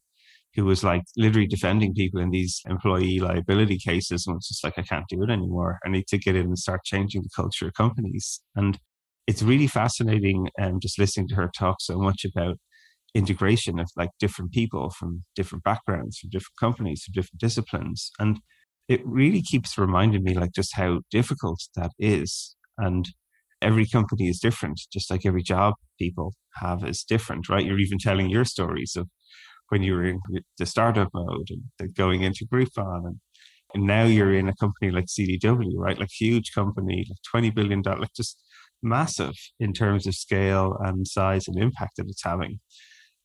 who 0.55 0.65
was 0.65 0.85
like 0.85 1.03
literally 1.17 1.47
defending 1.47 1.95
people 1.95 2.21
in 2.21 2.31
these 2.31 2.61
employee 2.69 3.19
liability 3.21 3.79
cases 3.79 4.27
and 4.27 4.35
was 4.35 4.49
just 4.49 4.63
like, 4.63 4.75
I 4.79 4.83
can't 4.83 5.09
do 5.09 5.23
it 5.23 5.31
anymore. 5.31 5.79
I 5.85 5.89
need 5.89 6.07
to 6.09 6.19
get 6.19 6.37
in 6.37 6.47
and 6.47 6.59
start 6.59 6.85
changing 6.85 7.23
the 7.23 7.31
culture 7.35 7.69
of 7.69 7.75
companies. 7.75 8.41
And 8.55 8.79
it's 9.27 9.43
really 9.43 9.67
fascinating 9.67 10.49
um, 10.61 10.79
just 10.81 10.99
listening 10.99 11.29
to 11.29 11.37
her 11.37 11.51
talk 11.57 11.77
so 11.81 11.99
much 11.99 12.25
about 12.25 12.57
integration 13.15 13.79
of 13.79 13.91
like 13.97 14.11
different 14.19 14.53
people 14.53 14.91
from 14.91 15.25
different 15.35 15.65
backgrounds, 15.65 16.19
from 16.19 16.31
different 16.31 16.57
companies, 16.59 17.03
from 17.05 17.13
different 17.13 17.41
disciplines. 17.41 18.11
And 18.19 18.41
it 18.89 19.01
really 19.05 19.43
keeps 19.43 19.79
reminding 19.79 20.23
me 20.23 20.35
like 20.35 20.53
just 20.53 20.77
how 20.77 21.01
difficult 21.11 21.61
that 21.77 21.93
is. 21.99 22.57
And 22.79 23.09
every 23.63 23.87
company 23.87 24.29
is 24.29 24.41
different, 24.41 24.81
just 24.93 25.11
like 25.11 25.25
every 25.25 25.43
job 25.43 25.75
people 25.99 26.35
have 26.57 26.85
is 26.85 27.05
different, 27.05 27.49
right? 27.49 27.65
You're 27.65 27.79
even 27.79 27.99
telling 27.99 28.29
your 28.29 28.45
stories 28.45 28.97
of 28.97 29.09
when 29.73 29.83
you 29.83 29.95
were 29.95 30.05
in 30.05 30.21
the 30.59 30.67
startup 30.67 31.09
mode 31.15 31.49
and 31.81 31.95
going 31.95 32.21
into 32.23 32.45
Groupon 32.45 33.07
and 33.07 33.19
and 33.75 33.87
now 33.87 34.05
you're 34.05 34.35
in 34.35 34.51
a 34.51 34.55
company 34.57 34.91
like 34.91 35.07
CDW, 35.07 35.73
right? 35.77 35.99
Like 35.99 36.11
huge 36.11 36.53
company, 36.53 37.07
like 37.09 37.23
twenty 37.31 37.49
billion 37.49 37.81
dollar, 37.81 38.01
like 38.01 38.13
just 38.15 38.39
massive 38.83 39.33
in 39.59 39.73
terms 39.73 40.07
of 40.07 40.15
scale 40.15 40.77
and 40.81 41.09
size 41.09 41.49
and 41.49 41.57
impact 41.57 41.97
that 41.97 42.11
it's 42.11 42.23
having, 42.23 42.61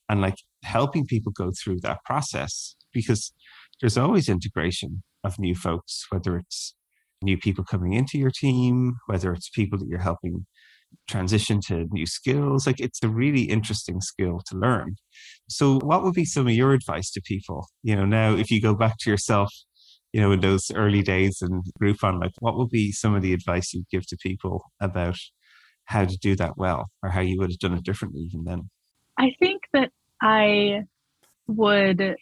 and 0.07 0.21
like 0.21 0.37
helping 0.63 1.05
people 1.05 1.33
go 1.33 1.51
through 1.51 1.81
that 1.81 1.99
process 2.05 2.77
because 2.93 3.33
there's 3.81 3.97
always 3.97 4.29
integration 4.29 5.03
of 5.25 5.37
new 5.37 5.53
folks, 5.53 6.05
whether 6.11 6.37
it's 6.37 6.75
new 7.21 7.37
people 7.37 7.65
coming 7.65 7.91
into 7.91 8.17
your 8.17 8.31
team, 8.31 8.93
whether 9.07 9.33
it's 9.33 9.49
people 9.49 9.77
that 9.79 9.89
you're 9.89 10.07
helping 10.11 10.45
transition 11.07 11.59
to 11.67 11.85
new 11.91 12.05
skills. 12.05 12.67
Like 12.67 12.79
it's 12.79 13.01
a 13.03 13.09
really 13.09 13.43
interesting 13.43 14.01
skill 14.01 14.41
to 14.47 14.57
learn. 14.57 14.95
So, 15.49 15.79
what 15.79 16.03
would 16.03 16.13
be 16.13 16.25
some 16.25 16.47
of 16.47 16.53
your 16.53 16.73
advice 16.73 17.11
to 17.11 17.21
people? 17.21 17.67
You 17.83 17.95
know, 17.95 18.05
now 18.05 18.35
if 18.35 18.51
you 18.51 18.61
go 18.61 18.75
back 18.75 18.97
to 18.99 19.09
yourself, 19.09 19.51
you 20.13 20.21
know, 20.21 20.31
in 20.31 20.41
those 20.41 20.71
early 20.73 21.01
days 21.01 21.41
and 21.41 21.63
Groupon, 21.81 22.19
like 22.19 22.33
what 22.39 22.57
would 22.57 22.69
be 22.69 22.91
some 22.91 23.15
of 23.15 23.21
the 23.21 23.33
advice 23.33 23.73
you'd 23.73 23.89
give 23.89 24.07
to 24.07 24.17
people 24.17 24.63
about 24.81 25.17
how 25.85 26.05
to 26.05 26.17
do 26.17 26.35
that 26.35 26.57
well 26.57 26.87
or 27.01 27.09
how 27.09 27.21
you 27.21 27.37
would 27.39 27.49
have 27.49 27.59
done 27.59 27.73
it 27.73 27.83
differently 27.83 28.21
even 28.21 28.43
then? 28.43 28.69
I 29.17 29.31
think 29.39 29.63
that 29.73 29.91
I 30.21 30.81
would 31.47 32.15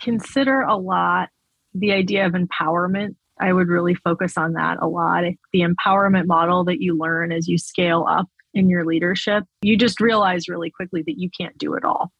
consider 0.00 0.60
a 0.60 0.76
lot 0.76 1.30
the 1.74 1.92
idea 1.92 2.26
of 2.26 2.32
empowerment 2.32 3.16
I 3.40 3.52
would 3.52 3.68
really 3.68 3.94
focus 3.94 4.36
on 4.36 4.54
that 4.54 4.78
a 4.80 4.88
lot. 4.88 5.24
The 5.52 5.60
empowerment 5.60 6.26
model 6.26 6.64
that 6.64 6.80
you 6.80 6.96
learn 6.96 7.32
as 7.32 7.48
you 7.48 7.58
scale 7.58 8.06
up 8.08 8.26
in 8.54 8.68
your 8.68 8.84
leadership, 8.84 9.44
you 9.62 9.76
just 9.76 10.00
realize 10.00 10.48
really 10.48 10.70
quickly 10.70 11.02
that 11.06 11.18
you 11.18 11.30
can't 11.38 11.56
do 11.58 11.74
it 11.74 11.84
all. 11.84 12.10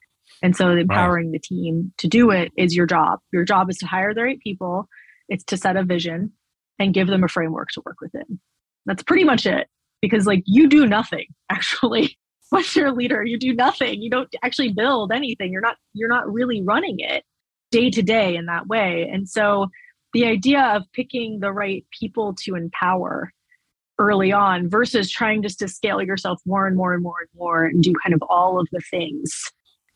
And 0.42 0.54
so 0.54 0.70
empowering 0.70 1.33
right. 1.33 1.40
the 1.40 1.57
team 1.57 1.92
to 1.98 2.09
do 2.09 2.31
it 2.31 2.52
is 2.57 2.76
your 2.76 2.87
job. 2.87 3.18
Your 3.33 3.44
job 3.44 3.70
is 3.70 3.76
to 3.78 3.87
hire 3.87 4.14
the 4.14 4.22
right 4.22 4.40
people, 4.40 4.88
it's 5.28 5.44
to 5.44 5.57
set 5.57 5.76
a 5.76 5.83
vision 5.83 6.33
and 6.78 6.94
give 6.94 7.09
them 7.09 7.24
a 7.24 7.28
framework 7.28 7.68
to 7.72 7.83
work 7.85 8.00
within. 8.00 8.40
That's 8.87 9.02
pretty 9.02 9.24
much 9.24 9.46
it. 9.46 9.66
Because 10.00 10.26
like 10.26 10.42
you 10.46 10.68
do 10.68 10.87
nothing 10.87 11.26
actually. 11.50 12.18
Once 12.50 12.74
you're 12.74 12.87
a 12.87 12.92
leader, 12.92 13.22
you 13.22 13.38
do 13.38 13.52
nothing. 13.52 14.00
You 14.00 14.09
don't 14.09 14.28
actually 14.42 14.72
build 14.72 15.12
anything. 15.12 15.52
You're 15.52 15.61
not 15.61 15.76
you're 15.92 16.09
not 16.09 16.33
really 16.33 16.62
running 16.62 16.96
it 16.98 17.22
day 17.70 17.90
to 17.90 18.02
day 18.02 18.37
in 18.37 18.46
that 18.46 18.66
way. 18.66 19.07
And 19.12 19.28
so 19.28 19.66
the 20.12 20.27
idea 20.27 20.62
of 20.75 20.85
picking 20.92 21.40
the 21.40 21.53
right 21.53 21.85
people 21.99 22.35
to 22.44 22.55
empower 22.55 23.33
early 23.99 24.33
on 24.33 24.68
versus 24.68 25.11
trying 25.11 25.42
just 25.42 25.59
to 25.59 25.68
scale 25.68 26.01
yourself 26.01 26.40
more 26.47 26.66
and 26.66 26.77
more 26.77 26.94
and 26.94 27.03
more 27.03 27.21
and 27.21 27.29
more 27.35 27.64
and 27.64 27.83
do 27.83 27.92
kind 28.05 28.14
of 28.14 28.23
all 28.29 28.61
of 28.61 28.68
the 28.71 28.81
things 28.90 29.51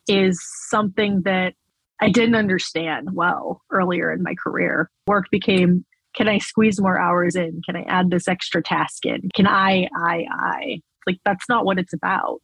is 0.07 0.39
something 0.69 1.21
that 1.21 1.53
I 2.01 2.09
didn't 2.09 2.35
understand 2.35 3.09
well 3.13 3.61
earlier 3.71 4.11
in 4.11 4.21
my 4.23 4.35
career. 4.35 4.89
Work 5.07 5.29
became 5.31 5.85
can 6.15 6.27
I 6.27 6.37
squeeze 6.37 6.79
more 6.79 6.99
hours 6.99 7.35
in? 7.35 7.61
Can 7.65 7.75
I 7.75 7.83
add 7.83 8.11
this 8.11 8.27
extra 8.27 8.61
task 8.61 9.05
in? 9.05 9.29
Can 9.33 9.47
I, 9.47 9.87
I, 9.95 10.25
I? 10.29 10.81
Like, 11.07 11.17
that's 11.25 11.49
not 11.49 11.65
what 11.65 11.79
it's 11.79 11.93
about. 11.93 12.41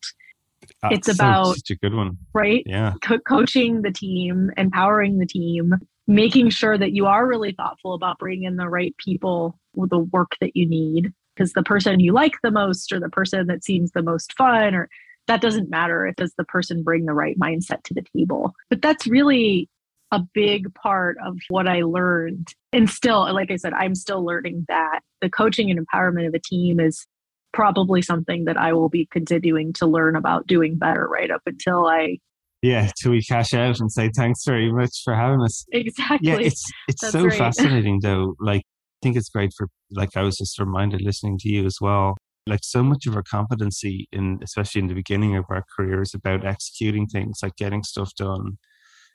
Ah, 0.83 0.89
that's 0.89 1.07
it's 1.07 1.19
about 1.19 1.55
such 1.55 1.69
a 1.71 1.75
good 1.75 1.93
one, 1.93 2.17
right? 2.33 2.63
Yeah, 2.65 2.93
Co- 3.03 3.19
coaching 3.19 3.81
the 3.81 3.91
team, 3.91 4.51
empowering 4.57 5.19
the 5.19 5.25
team, 5.25 5.73
making 6.09 6.49
sure 6.49 6.75
that 6.75 6.91
you 6.91 7.05
are 7.05 7.27
really 7.27 7.51
thoughtful 7.51 7.93
about 7.93 8.17
bringing 8.17 8.45
in 8.45 8.55
the 8.55 8.67
right 8.67 8.95
people 8.97 9.57
with 9.75 9.91
the 9.91 9.99
work 9.99 10.31
that 10.41 10.55
you 10.55 10.67
need. 10.67 11.13
Because 11.35 11.53
the 11.53 11.63
person 11.63 11.99
you 12.01 12.11
like 12.11 12.33
the 12.43 12.51
most 12.51 12.91
or 12.91 12.99
the 12.99 13.09
person 13.09 13.47
that 13.47 13.63
seems 13.63 13.91
the 13.91 14.01
most 14.01 14.33
fun 14.33 14.73
or 14.73 14.89
that 15.27 15.39
doesn't 15.39 15.69
matter 15.69 16.07
if 16.07 16.15
does 16.15 16.33
the 16.35 16.43
person 16.43 16.83
bring 16.83 17.05
the 17.05 17.13
right 17.13 17.39
mindset 17.39 17.83
to 17.83 17.93
the 17.93 18.03
table? 18.17 18.53
But 18.69 18.81
that's 18.81 19.07
really 19.07 19.69
a 20.11 20.19
big 20.33 20.73
part 20.73 21.17
of 21.23 21.37
what 21.49 21.67
i 21.67 21.81
learned. 21.81 22.53
And 22.73 22.89
still 22.89 23.31
like 23.31 23.51
i 23.51 23.55
said 23.55 23.73
i'm 23.73 23.93
still 23.93 24.25
learning 24.25 24.65
that 24.67 25.01
the 25.21 25.29
coaching 25.29 25.69
and 25.69 25.79
empowerment 25.79 26.27
of 26.27 26.33
a 26.33 26.39
team 26.39 26.79
is 26.79 27.05
probably 27.53 28.01
something 28.01 28.45
that 28.45 28.57
i 28.57 28.73
will 28.73 28.89
be 28.89 29.07
continuing 29.11 29.73
to 29.73 29.85
learn 29.85 30.15
about 30.15 30.47
doing 30.47 30.77
better 30.77 31.07
right 31.07 31.29
up 31.29 31.43
until 31.45 31.85
i 31.85 32.17
yeah, 32.61 32.89
till 33.01 33.11
we 33.11 33.23
cash 33.23 33.53
out 33.53 33.79
and 33.79 33.91
say 33.91 34.09
thanks 34.15 34.43
very 34.45 34.71
much 34.71 35.01
for 35.03 35.15
having 35.15 35.41
us. 35.41 35.65
Exactly. 35.71 36.29
Yeah, 36.29 36.39
it's 36.39 36.69
it's 36.87 37.01
That's 37.01 37.13
so 37.13 37.25
right. 37.25 37.37
fascinating 37.37 37.99
though. 38.01 38.35
Like 38.39 38.61
I 38.61 38.99
think 39.01 39.15
it's 39.15 39.29
great 39.29 39.51
for 39.57 39.67
like 39.91 40.17
I 40.17 40.23
was 40.23 40.37
just 40.37 40.59
reminded 40.59 41.01
listening 41.01 41.37
to 41.39 41.49
you 41.49 41.65
as 41.65 41.77
well. 41.79 42.17
Like 42.45 42.59
so 42.63 42.83
much 42.83 43.05
of 43.05 43.15
our 43.15 43.23
competency 43.23 44.07
in 44.11 44.39
especially 44.43 44.81
in 44.81 44.87
the 44.87 44.93
beginning 44.93 45.37
of 45.37 45.45
our 45.49 45.63
careers 45.77 46.13
about 46.13 46.45
executing 46.45 47.07
things, 47.07 47.39
like 47.41 47.55
getting 47.55 47.83
stuff 47.83 48.11
done. 48.17 48.57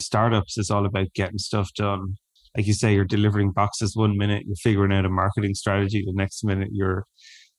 Startups 0.01 0.57
is 0.57 0.71
all 0.71 0.87
about 0.87 1.09
getting 1.15 1.39
stuff 1.39 1.71
done. 1.77 2.17
Like 2.57 2.67
you 2.67 2.75
say, 2.75 2.95
you're 2.95 3.05
delivering 3.05 3.51
boxes 3.51 3.97
one 3.97 4.17
minute, 4.17 4.45
you're 4.47 4.57
figuring 4.57 4.93
out 4.93 5.05
a 5.05 5.11
marketing 5.11 5.55
strategy, 5.55 6.03
the 6.07 6.13
next 6.15 6.45
minute 6.45 6.69
you're 6.73 7.05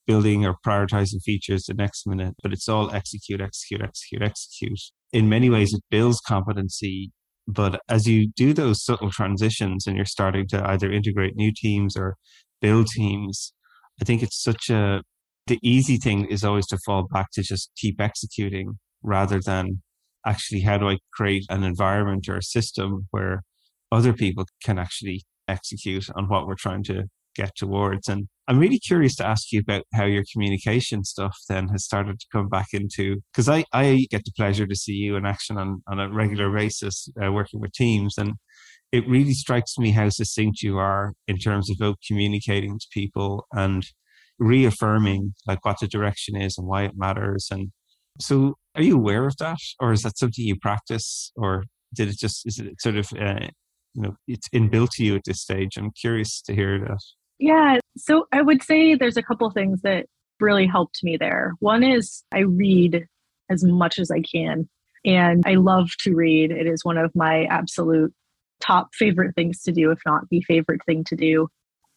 building 0.08 0.46
or 0.46 0.56
prioritizing 0.66 1.22
features 1.22 1.66
the 1.66 1.74
next 1.74 2.08
minute, 2.08 2.36
but 2.42 2.54
it's 2.54 2.70
all 2.70 2.92
execute, 2.92 3.42
execute, 3.42 3.82
execute, 3.82 4.22
execute 4.22 4.80
in 5.14 5.30
many 5.30 5.50
ways 5.50 5.74
it 5.74 5.84
builds 5.90 6.20
competency. 6.28 7.12
But 7.48 7.80
as 7.88 8.08
you 8.08 8.32
do 8.36 8.54
those 8.54 8.84
subtle 8.84 9.12
transitions 9.12 9.86
and 9.86 9.96
you're 9.96 10.06
starting 10.06 10.48
to 10.48 10.68
either 10.68 10.92
integrate 10.92 11.36
new 11.36 11.52
teams 11.56 11.96
or 11.96 12.18
build 12.62 12.88
teams 12.88 13.54
i 14.02 14.06
think 14.06 14.24
it's 14.24 14.42
such 14.42 14.70
a 14.70 15.02
the 15.48 15.60
easy 15.62 15.98
thing 15.98 16.26
is 16.26 16.44
always 16.44 16.68
to 16.68 16.78
fall 16.86 17.08
back 17.12 17.28
to 17.34 17.44
just 17.44 17.70
keep 17.78 18.02
executing 18.02 18.80
rather 19.04 19.40
than 19.40 19.82
actually 20.26 20.62
how 20.62 20.78
do 20.78 20.90
i 20.90 20.98
create 21.14 21.46
an 21.50 21.64
environment 21.64 22.28
or 22.28 22.38
a 22.38 22.44
system 22.44 23.08
where 23.12 23.44
other 23.92 24.14
people 24.14 24.46
can 24.64 24.80
actually 24.80 25.24
execute 25.48 26.08
on 26.16 26.28
what 26.28 26.48
we're 26.48 26.56
trying 26.56 26.84
to 26.84 27.04
get 27.36 27.56
towards. 27.56 28.08
And 28.08 28.28
I'm 28.48 28.60
really 28.60 28.80
curious 28.80 29.16
to 29.18 29.26
ask 29.26 29.52
you 29.52 29.60
about 29.60 29.84
how 29.94 30.06
your 30.06 30.24
communication 30.32 31.04
stuff 31.04 31.38
then 31.50 31.68
has 31.70 31.84
started 31.84 32.20
to 32.20 32.26
come 32.32 32.48
back 32.48 32.68
into, 32.74 33.22
because 33.32 33.50
I, 33.50 33.66
I 33.74 34.08
get 34.10 34.26
the 34.26 34.32
pleasure 34.36 34.68
to 34.68 34.76
see 34.76 34.94
you 34.94 35.16
in 35.16 35.26
action 35.26 35.58
on, 35.58 35.82
on 35.88 36.00
a 36.00 36.12
regular 36.12 36.52
basis 36.52 37.10
uh, 37.24 37.32
working 37.32 37.60
with 37.60 37.74
teams. 37.74 38.18
And 38.18 38.34
it 38.92 39.08
really 39.08 39.34
strikes 39.34 39.78
me 39.78 39.92
how 39.92 40.10
succinct 40.10 40.62
you 40.62 40.78
are 40.78 41.14
in 41.28 41.38
terms 41.38 41.70
of 41.70 41.78
both 41.78 41.98
communicating 42.08 42.80
to 42.80 42.88
people 42.92 43.46
and 43.52 43.86
reaffirming 44.38 45.34
like 45.48 45.64
what 45.66 45.80
the 45.80 45.88
direction 45.88 46.36
is 46.36 46.58
and 46.58 46.68
why 46.68 46.84
it 46.84 46.94
matters. 46.96 47.48
And 47.52 47.72
so 48.20 48.56
are 48.76 48.84
you 48.84 48.96
aware 48.96 49.26
of 49.26 49.38
that? 49.38 49.58
Or 49.80 49.92
is 49.92 50.04
that 50.04 50.18
something 50.18 50.46
you 50.46 50.56
practice 50.60 51.32
or 51.36 51.64
did 51.94 52.10
it 52.10 52.18
just, 52.18 52.46
is 52.46 52.60
it 52.60 52.80
sort 52.82 52.98
of 52.98 53.08
uh, 53.20 53.48
you 53.96 54.02
know 54.02 54.16
it's 54.28 54.50
inbuilt 54.50 54.90
to 54.92 55.04
you 55.04 55.16
at 55.16 55.24
this 55.26 55.42
stage. 55.42 55.78
I'm 55.78 55.92
curious 55.92 56.42
to 56.42 56.54
hear 56.54 56.80
that. 56.80 57.02
Yeah. 57.40 57.80
So 57.98 58.28
I 58.32 58.42
would 58.42 58.64
say 58.64 58.96
there's 58.96 59.18
a 59.18 59.24
couple 59.24 59.50
things 59.52 59.82
that 59.82 60.06
really 60.40 60.68
helped 60.68 61.04
me 61.04 61.18
there. 61.18 61.54
One 61.60 61.84
is 61.84 62.24
I 62.34 62.40
read 62.40 63.08
as 63.50 63.64
much 63.64 64.00
as 64.00 64.12
I 64.12 64.22
can. 64.22 64.68
And 65.04 65.44
I 65.46 65.56
love 65.56 65.92
to 66.00 66.16
read. 66.16 66.52
It 66.52 66.66
is 66.66 66.84
one 66.84 66.98
of 66.98 67.16
my 67.16 67.44
absolute 67.46 68.14
top 68.60 68.90
favorite 68.96 69.36
things 69.36 69.62
to 69.64 69.72
do, 69.72 69.92
if 69.92 70.00
not 70.06 70.24
the 70.30 70.42
favorite 70.42 70.82
thing 70.86 71.04
to 71.06 71.16
do. 71.16 71.48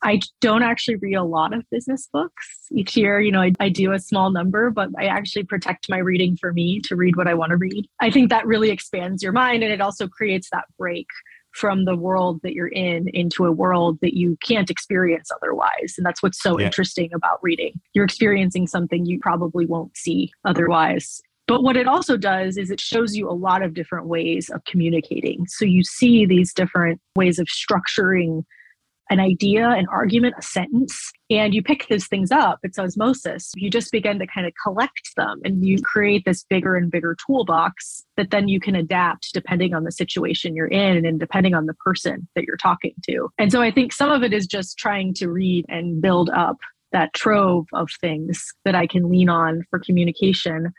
I 0.03 0.21
don't 0.41 0.63
actually 0.63 0.97
read 0.97 1.15
a 1.15 1.25
lot 1.25 1.53
of 1.53 1.65
business 1.71 2.09
books 2.13 2.67
each 2.71 2.97
year. 2.97 3.21
You 3.21 3.33
know, 3.33 3.41
I, 3.41 3.53
I, 3.59 3.69
do 3.69 3.93
a 3.93 3.99
small 3.99 4.31
number, 4.31 4.71
but 4.71 4.91
I 4.97 5.07
actually 5.07 5.43
protect 5.43 5.89
my 5.89 5.99
reading 5.99 6.37
for 6.41 6.53
me 6.53 6.81
to 6.85 6.95
read 6.95 7.17
what 7.17 7.27
I 7.27 7.35
want 7.35 7.51
to 7.51 7.57
read. 7.57 7.89
I 8.01 8.11
think 8.11 8.31
that 8.31 8.47
really 8.47 8.71
expands 8.71 9.25
your 9.25 9.33
mind 9.33 9.65
and 9.65 9.73
it 9.73 9.81
also 9.81 10.07
creates 10.07 10.51
that 10.51 10.67
break 10.79 11.09
from 11.53 11.85
the 11.85 11.97
world 11.97 12.41
that 12.43 12.53
you're 12.53 12.69
in 12.69 13.09
into 13.15 13.45
a 13.45 13.53
world 13.53 13.99
that 14.03 14.15
you 14.15 14.37
can't 14.43 14.71
experience 14.71 15.31
otherwise. 15.35 15.95
And 15.97 16.07
that's 16.07 16.23
what's 16.23 16.41
so 16.41 16.59
yeah. 16.59 16.67
interesting 16.67 17.11
about 17.15 17.39
reading. 17.43 17.81
You're 17.95 18.05
experiencing 18.05 18.67
something 18.67 19.07
you 19.07 19.19
probably 19.21 19.67
won't 19.67 19.97
see 19.97 20.31
otherwise. 20.45 21.21
But 21.49 21.63
what 21.63 21.79
it 21.79 21.89
also 21.89 22.19
does 22.19 22.59
is 22.59 22.71
it 22.71 22.79
shows 22.79 23.17
you 23.17 23.29
a 23.29 23.33
lot 23.33 23.63
of 23.63 23.73
different 23.73 24.07
ways 24.07 24.51
of 24.51 24.63
communicating. 24.65 25.47
So 25.47 25.65
you 25.65 25.83
see 25.83 26.27
these 26.27 26.53
different 26.53 27.01
ways 27.17 27.39
of 27.39 27.47
structuring 27.47 28.45
an 29.11 29.21
idea, 29.21 29.69
an 29.69 29.87
argument, 29.91 30.35
a 30.39 30.43
sentence, 30.43 31.13
and 31.31 31.55
you 31.55 31.63
pick 31.63 31.87
those 31.89 32.07
things 32.07 32.31
up. 32.31 32.59
It's 32.63 32.79
osmosis. 32.79 33.53
You 33.57 33.71
just 33.71 33.93
begin 33.93 34.19
to 34.19 34.27
kind 34.27 34.47
of 34.47 34.53
collect 34.63 35.15
them 35.17 35.41
and 35.45 35.65
you 35.65 35.81
create 35.83 36.25
this 36.25 36.45
bigger 36.45 36.77
and 36.77 36.91
bigger 36.91 37.17
toolbox 37.27 38.05
that 38.17 38.31
then 38.31 38.49
you 38.49 38.61
can 38.61 38.75
adapt 38.75 39.33
depending 39.33 39.75
on 39.75 39.85
the 39.85 39.93
situation 39.93 40.55
you're 40.55 40.67
in 40.67 41.05
and 41.05 41.19
depending 41.21 41.55
on 41.55 41.67
the 41.67 41.75
person 41.75 42.29
that 42.35 42.45
you're 42.45 42.57
talking 42.57 42.95
to. 43.09 43.29
And 43.39 43.53
so 43.53 43.63
I 43.63 43.71
think 43.71 43.93
some 43.93 44.11
of 44.11 44.23
it 44.23 44.33
is 44.33 44.47
just 44.47 44.79
trying 44.79 45.15
to 45.15 45.29
read 45.29 45.65
and 45.69 46.01
build 46.01 46.31
up 46.31 46.57
that 46.93 47.13
trove 47.13 47.67
of 47.75 47.91
things 48.01 48.53
that 48.65 48.75
I 48.75 48.87
can 48.87 49.11
lean 49.11 49.29
on 49.29 49.63
for 49.71 49.79
communication 49.79 50.73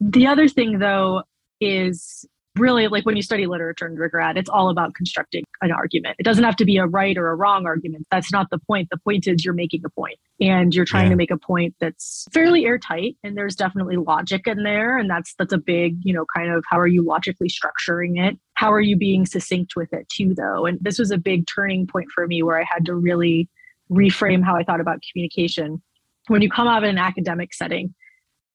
the 0.00 0.26
other 0.26 0.48
thing, 0.48 0.78
though, 0.78 1.22
is 1.60 2.26
really 2.58 2.88
like 2.88 3.04
when 3.06 3.16
you 3.16 3.22
study 3.22 3.46
literature 3.46 3.86
in 3.86 3.92
undergrad, 3.92 4.36
it's 4.36 4.50
all 4.50 4.68
about 4.68 4.94
constructing 4.94 5.44
an 5.62 5.72
argument. 5.72 6.16
It 6.18 6.24
doesn't 6.24 6.44
have 6.44 6.56
to 6.56 6.64
be 6.64 6.76
a 6.76 6.86
right 6.86 7.16
or 7.16 7.30
a 7.30 7.34
wrong 7.34 7.66
argument. 7.66 8.06
That's 8.10 8.32
not 8.32 8.50
the 8.50 8.58
point. 8.58 8.88
The 8.90 8.98
point 8.98 9.26
is 9.26 9.44
you're 9.44 9.54
making 9.54 9.82
a 9.84 9.90
point 9.90 10.18
and 10.40 10.74
you're 10.74 10.84
trying 10.84 11.04
yeah. 11.04 11.10
to 11.10 11.16
make 11.16 11.30
a 11.30 11.38
point 11.38 11.74
that's 11.80 12.26
fairly 12.32 12.66
airtight 12.66 13.16
and 13.24 13.36
there's 13.36 13.56
definitely 13.56 13.96
logic 13.96 14.46
in 14.46 14.62
there. 14.62 14.98
And 14.98 15.08
that's 15.08 15.34
that's 15.38 15.52
a 15.52 15.58
big, 15.58 15.98
you 16.02 16.12
know, 16.12 16.24
kind 16.34 16.50
of 16.50 16.64
how 16.68 16.78
are 16.78 16.86
you 16.86 17.02
logically 17.02 17.48
structuring 17.48 18.18
it? 18.18 18.38
How 18.54 18.72
are 18.72 18.80
you 18.80 18.96
being 18.96 19.26
succinct 19.26 19.76
with 19.76 19.92
it 19.92 20.08
too 20.08 20.34
though? 20.34 20.66
And 20.66 20.78
this 20.80 20.98
was 20.98 21.10
a 21.10 21.18
big 21.18 21.46
turning 21.46 21.86
point 21.86 22.08
for 22.14 22.26
me 22.26 22.42
where 22.42 22.58
I 22.60 22.64
had 22.68 22.86
to 22.86 22.94
really 22.94 23.48
reframe 23.90 24.44
how 24.44 24.56
I 24.56 24.64
thought 24.64 24.80
about 24.80 25.02
communication. 25.10 25.82
When 26.28 26.42
you 26.42 26.50
come 26.50 26.66
out 26.66 26.82
of 26.82 26.88
an 26.88 26.98
academic 26.98 27.54
setting, 27.54 27.94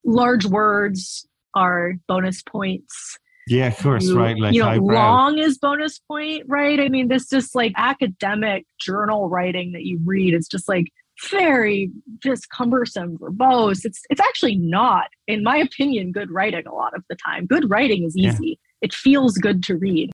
large 0.04 0.46
words, 0.46 1.26
are 1.54 1.94
bonus 2.08 2.42
points. 2.42 3.18
Yeah, 3.52 3.68
of 3.68 3.78
course, 3.78 4.06
you, 4.06 4.18
right. 4.18 4.38
Like 4.38 4.54
you 4.54 4.64
know, 4.64 4.76
long 4.76 5.38
is 5.38 5.58
bonus 5.58 6.00
point, 6.00 6.44
right? 6.48 6.80
I 6.80 6.88
mean, 6.88 7.10
this 7.10 7.28
just 7.28 7.54
like 7.54 7.74
academic 7.76 8.66
journal 8.80 9.28
writing 9.28 9.74
that 9.74 9.84
you 9.84 10.00
read 10.06 10.34
is 10.34 10.48
just 10.48 10.70
like 10.70 10.86
very 11.30 11.92
just 12.24 12.50
cumbersome, 12.50 13.18
verbose. 13.18 13.84
It's 13.84 14.02
it's 14.10 14.22
actually 14.22 14.56
not, 14.56 15.08
in 15.28 15.44
my 15.44 15.58
opinion, 15.58 16.14
good 16.14 16.32
writing 16.32 16.66
a 16.66 16.74
lot 16.74 16.96
of 16.96 17.04
the 17.10 17.18
time. 17.18 17.46
Good 17.46 17.70
writing 17.70 18.06
is 18.06 18.16
easy. 18.16 18.48
Yeah. 18.48 18.86
It 18.86 18.94
feels 18.94 19.38
good 19.38 19.64
to 19.64 19.76
read. 19.76 20.12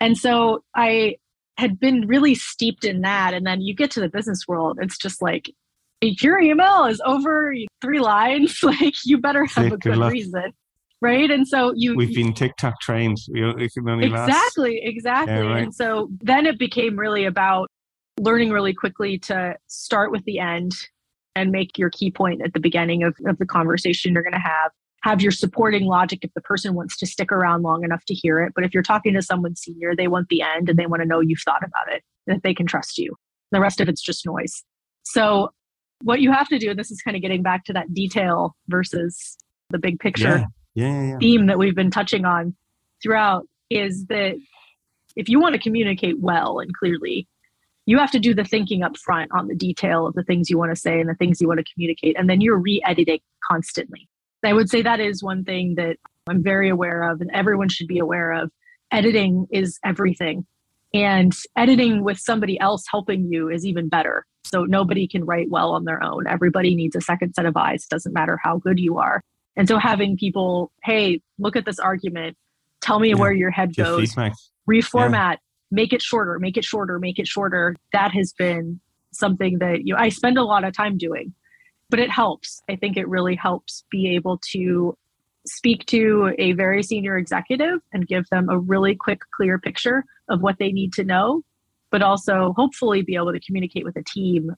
And 0.00 0.16
so 0.16 0.62
I 0.76 1.16
had 1.58 1.80
been 1.80 2.06
really 2.06 2.36
steeped 2.36 2.84
in 2.84 3.00
that. 3.00 3.34
And 3.34 3.44
then 3.44 3.62
you 3.62 3.74
get 3.74 3.90
to 3.92 4.00
the 4.00 4.08
business 4.08 4.46
world, 4.46 4.78
it's 4.80 4.96
just 4.96 5.20
like 5.20 5.50
your 6.02 6.38
email 6.38 6.84
is 6.84 7.02
over 7.04 7.52
three 7.80 7.98
lines. 7.98 8.60
like 8.62 8.94
you 9.04 9.18
better 9.18 9.44
have 9.46 9.66
a 9.66 9.70
good, 9.70 9.94
good 9.94 10.12
reason 10.12 10.52
right? 11.02 11.30
And 11.30 11.46
so 11.46 11.72
you 11.74 11.94
we've 11.94 12.14
been 12.14 12.32
tiktok 12.32 12.80
trained. 12.80 13.18
We, 13.32 13.68
can 13.70 13.88
only 13.88 14.06
exactly 14.06 14.80
last. 14.82 14.96
exactly 14.96 15.34
yeah, 15.34 15.40
right. 15.40 15.62
and 15.64 15.74
so 15.74 16.08
then 16.20 16.46
it 16.46 16.58
became 16.58 16.98
really 16.98 17.24
about 17.24 17.68
learning 18.18 18.50
really 18.50 18.72
quickly 18.72 19.18
to 19.18 19.54
start 19.66 20.10
with 20.10 20.24
the 20.24 20.38
end 20.38 20.72
and 21.34 21.50
make 21.50 21.76
your 21.76 21.90
key 21.90 22.10
point 22.10 22.40
at 22.42 22.54
the 22.54 22.60
beginning 22.60 23.02
of, 23.02 23.14
of 23.26 23.36
the 23.38 23.44
conversation 23.44 24.14
you're 24.14 24.22
going 24.22 24.32
to 24.32 24.38
have. 24.38 24.70
Have 25.02 25.20
your 25.20 25.30
supporting 25.30 25.84
logic 25.84 26.20
if 26.22 26.32
the 26.34 26.40
person 26.40 26.74
wants 26.74 26.96
to 26.96 27.06
stick 27.06 27.30
around 27.30 27.62
long 27.62 27.84
enough 27.84 28.04
to 28.06 28.14
hear 28.14 28.42
it. 28.42 28.52
But 28.56 28.64
if 28.64 28.74
you're 28.74 28.82
talking 28.82 29.14
to 29.14 29.22
someone 29.22 29.54
senior 29.54 29.94
they 29.94 30.08
want 30.08 30.28
the 30.30 30.42
end 30.42 30.68
and 30.68 30.78
they 30.78 30.86
want 30.86 31.02
to 31.02 31.06
know 31.06 31.20
you've 31.20 31.42
thought 31.44 31.62
about 31.62 31.92
it 31.92 32.02
that 32.26 32.42
they 32.42 32.54
can 32.54 32.66
trust 32.66 32.98
you. 32.98 33.14
The 33.52 33.60
rest 33.60 33.80
of 33.80 33.88
it's 33.88 34.02
just 34.02 34.26
noise. 34.26 34.64
So 35.04 35.50
what 36.02 36.20
you 36.20 36.32
have 36.32 36.48
to 36.48 36.58
do 36.58 36.70
and 36.70 36.78
this 36.78 36.90
is 36.90 37.00
kind 37.02 37.16
of 37.16 37.22
getting 37.22 37.42
back 37.42 37.64
to 37.64 37.72
that 37.74 37.94
detail 37.94 38.56
versus 38.68 39.36
the 39.70 39.78
big 39.78 39.98
picture 40.00 40.38
yeah 40.38 40.44
yeah, 40.76 41.02
yeah, 41.02 41.18
theme 41.18 41.46
that 41.46 41.58
we've 41.58 41.74
been 41.74 41.90
touching 41.90 42.24
on 42.24 42.54
throughout 43.02 43.46
is 43.70 44.06
that 44.06 44.36
if 45.16 45.28
you 45.28 45.40
want 45.40 45.54
to 45.54 45.60
communicate 45.60 46.20
well 46.20 46.60
and 46.60 46.72
clearly, 46.76 47.26
you 47.86 47.98
have 47.98 48.10
to 48.10 48.20
do 48.20 48.34
the 48.34 48.44
thinking 48.44 48.82
up 48.82 48.96
front 48.98 49.30
on 49.32 49.48
the 49.48 49.54
detail 49.54 50.06
of 50.06 50.14
the 50.14 50.22
things 50.22 50.50
you 50.50 50.58
want 50.58 50.70
to 50.70 50.80
say 50.80 51.00
and 51.00 51.08
the 51.08 51.14
things 51.14 51.40
you 51.40 51.48
want 51.48 51.58
to 51.58 51.72
communicate, 51.72 52.16
and 52.18 52.28
then 52.28 52.40
you're 52.40 52.58
re 52.58 52.82
editing 52.84 53.20
constantly. 53.50 54.08
I 54.44 54.52
would 54.52 54.68
say 54.68 54.82
that 54.82 55.00
is 55.00 55.22
one 55.22 55.44
thing 55.44 55.74
that 55.76 55.96
I'm 56.28 56.42
very 56.42 56.68
aware 56.68 57.10
of, 57.10 57.20
and 57.20 57.30
everyone 57.32 57.68
should 57.68 57.88
be 57.88 57.98
aware 57.98 58.32
of. 58.32 58.50
Editing 58.92 59.46
is 59.50 59.78
everything. 59.84 60.46
And 60.94 61.32
editing 61.56 62.04
with 62.04 62.18
somebody 62.18 62.60
else 62.60 62.84
helping 62.90 63.32
you 63.32 63.48
is 63.48 63.66
even 63.66 63.88
better. 63.88 64.24
So 64.44 64.64
nobody 64.64 65.08
can 65.08 65.24
write 65.24 65.50
well 65.50 65.72
on 65.72 65.84
their 65.84 66.02
own. 66.02 66.26
Everybody 66.28 66.76
needs 66.76 66.94
a 66.94 67.00
second 67.00 67.34
set 67.34 67.46
of 67.46 67.56
eyes. 67.56 67.86
Doesn't 67.86 68.12
matter 68.12 68.38
how 68.42 68.58
good 68.58 68.78
you 68.78 68.98
are. 68.98 69.22
And 69.56 69.66
so 69.66 69.78
having 69.78 70.16
people, 70.16 70.70
hey, 70.84 71.22
look 71.38 71.56
at 71.56 71.64
this 71.64 71.78
argument, 71.78 72.36
tell 72.80 73.00
me 73.00 73.10
yeah. 73.10 73.14
where 73.14 73.32
your 73.32 73.50
head 73.50 73.72
Just 73.72 74.14
goes, 74.16 74.34
reformat, 74.68 75.12
yeah. 75.12 75.36
make 75.70 75.92
it 75.92 76.02
shorter, 76.02 76.38
make 76.38 76.56
it 76.56 76.64
shorter, 76.64 76.98
make 76.98 77.18
it 77.18 77.26
shorter. 77.26 77.74
That 77.92 78.12
has 78.12 78.32
been 78.32 78.80
something 79.12 79.58
that 79.58 79.86
you 79.86 79.94
know, 79.94 80.00
I 80.00 80.10
spend 80.10 80.36
a 80.36 80.44
lot 80.44 80.64
of 80.64 80.74
time 80.74 80.98
doing, 80.98 81.32
but 81.88 81.98
it 81.98 82.10
helps. 82.10 82.62
I 82.68 82.76
think 82.76 82.96
it 82.96 83.08
really 83.08 83.34
helps 83.34 83.84
be 83.90 84.14
able 84.14 84.40
to 84.52 84.96
speak 85.46 85.86
to 85.86 86.34
a 86.38 86.52
very 86.52 86.82
senior 86.82 87.16
executive 87.16 87.80
and 87.92 88.06
give 88.06 88.28
them 88.30 88.48
a 88.50 88.58
really 88.58 88.94
quick, 88.94 89.20
clear 89.34 89.58
picture 89.58 90.04
of 90.28 90.42
what 90.42 90.56
they 90.58 90.72
need 90.72 90.92
to 90.94 91.04
know, 91.04 91.42
but 91.90 92.02
also 92.02 92.52
hopefully 92.56 93.02
be 93.02 93.14
able 93.14 93.32
to 93.32 93.40
communicate 93.40 93.84
with 93.84 93.96
a 93.96 94.02
team 94.02 94.54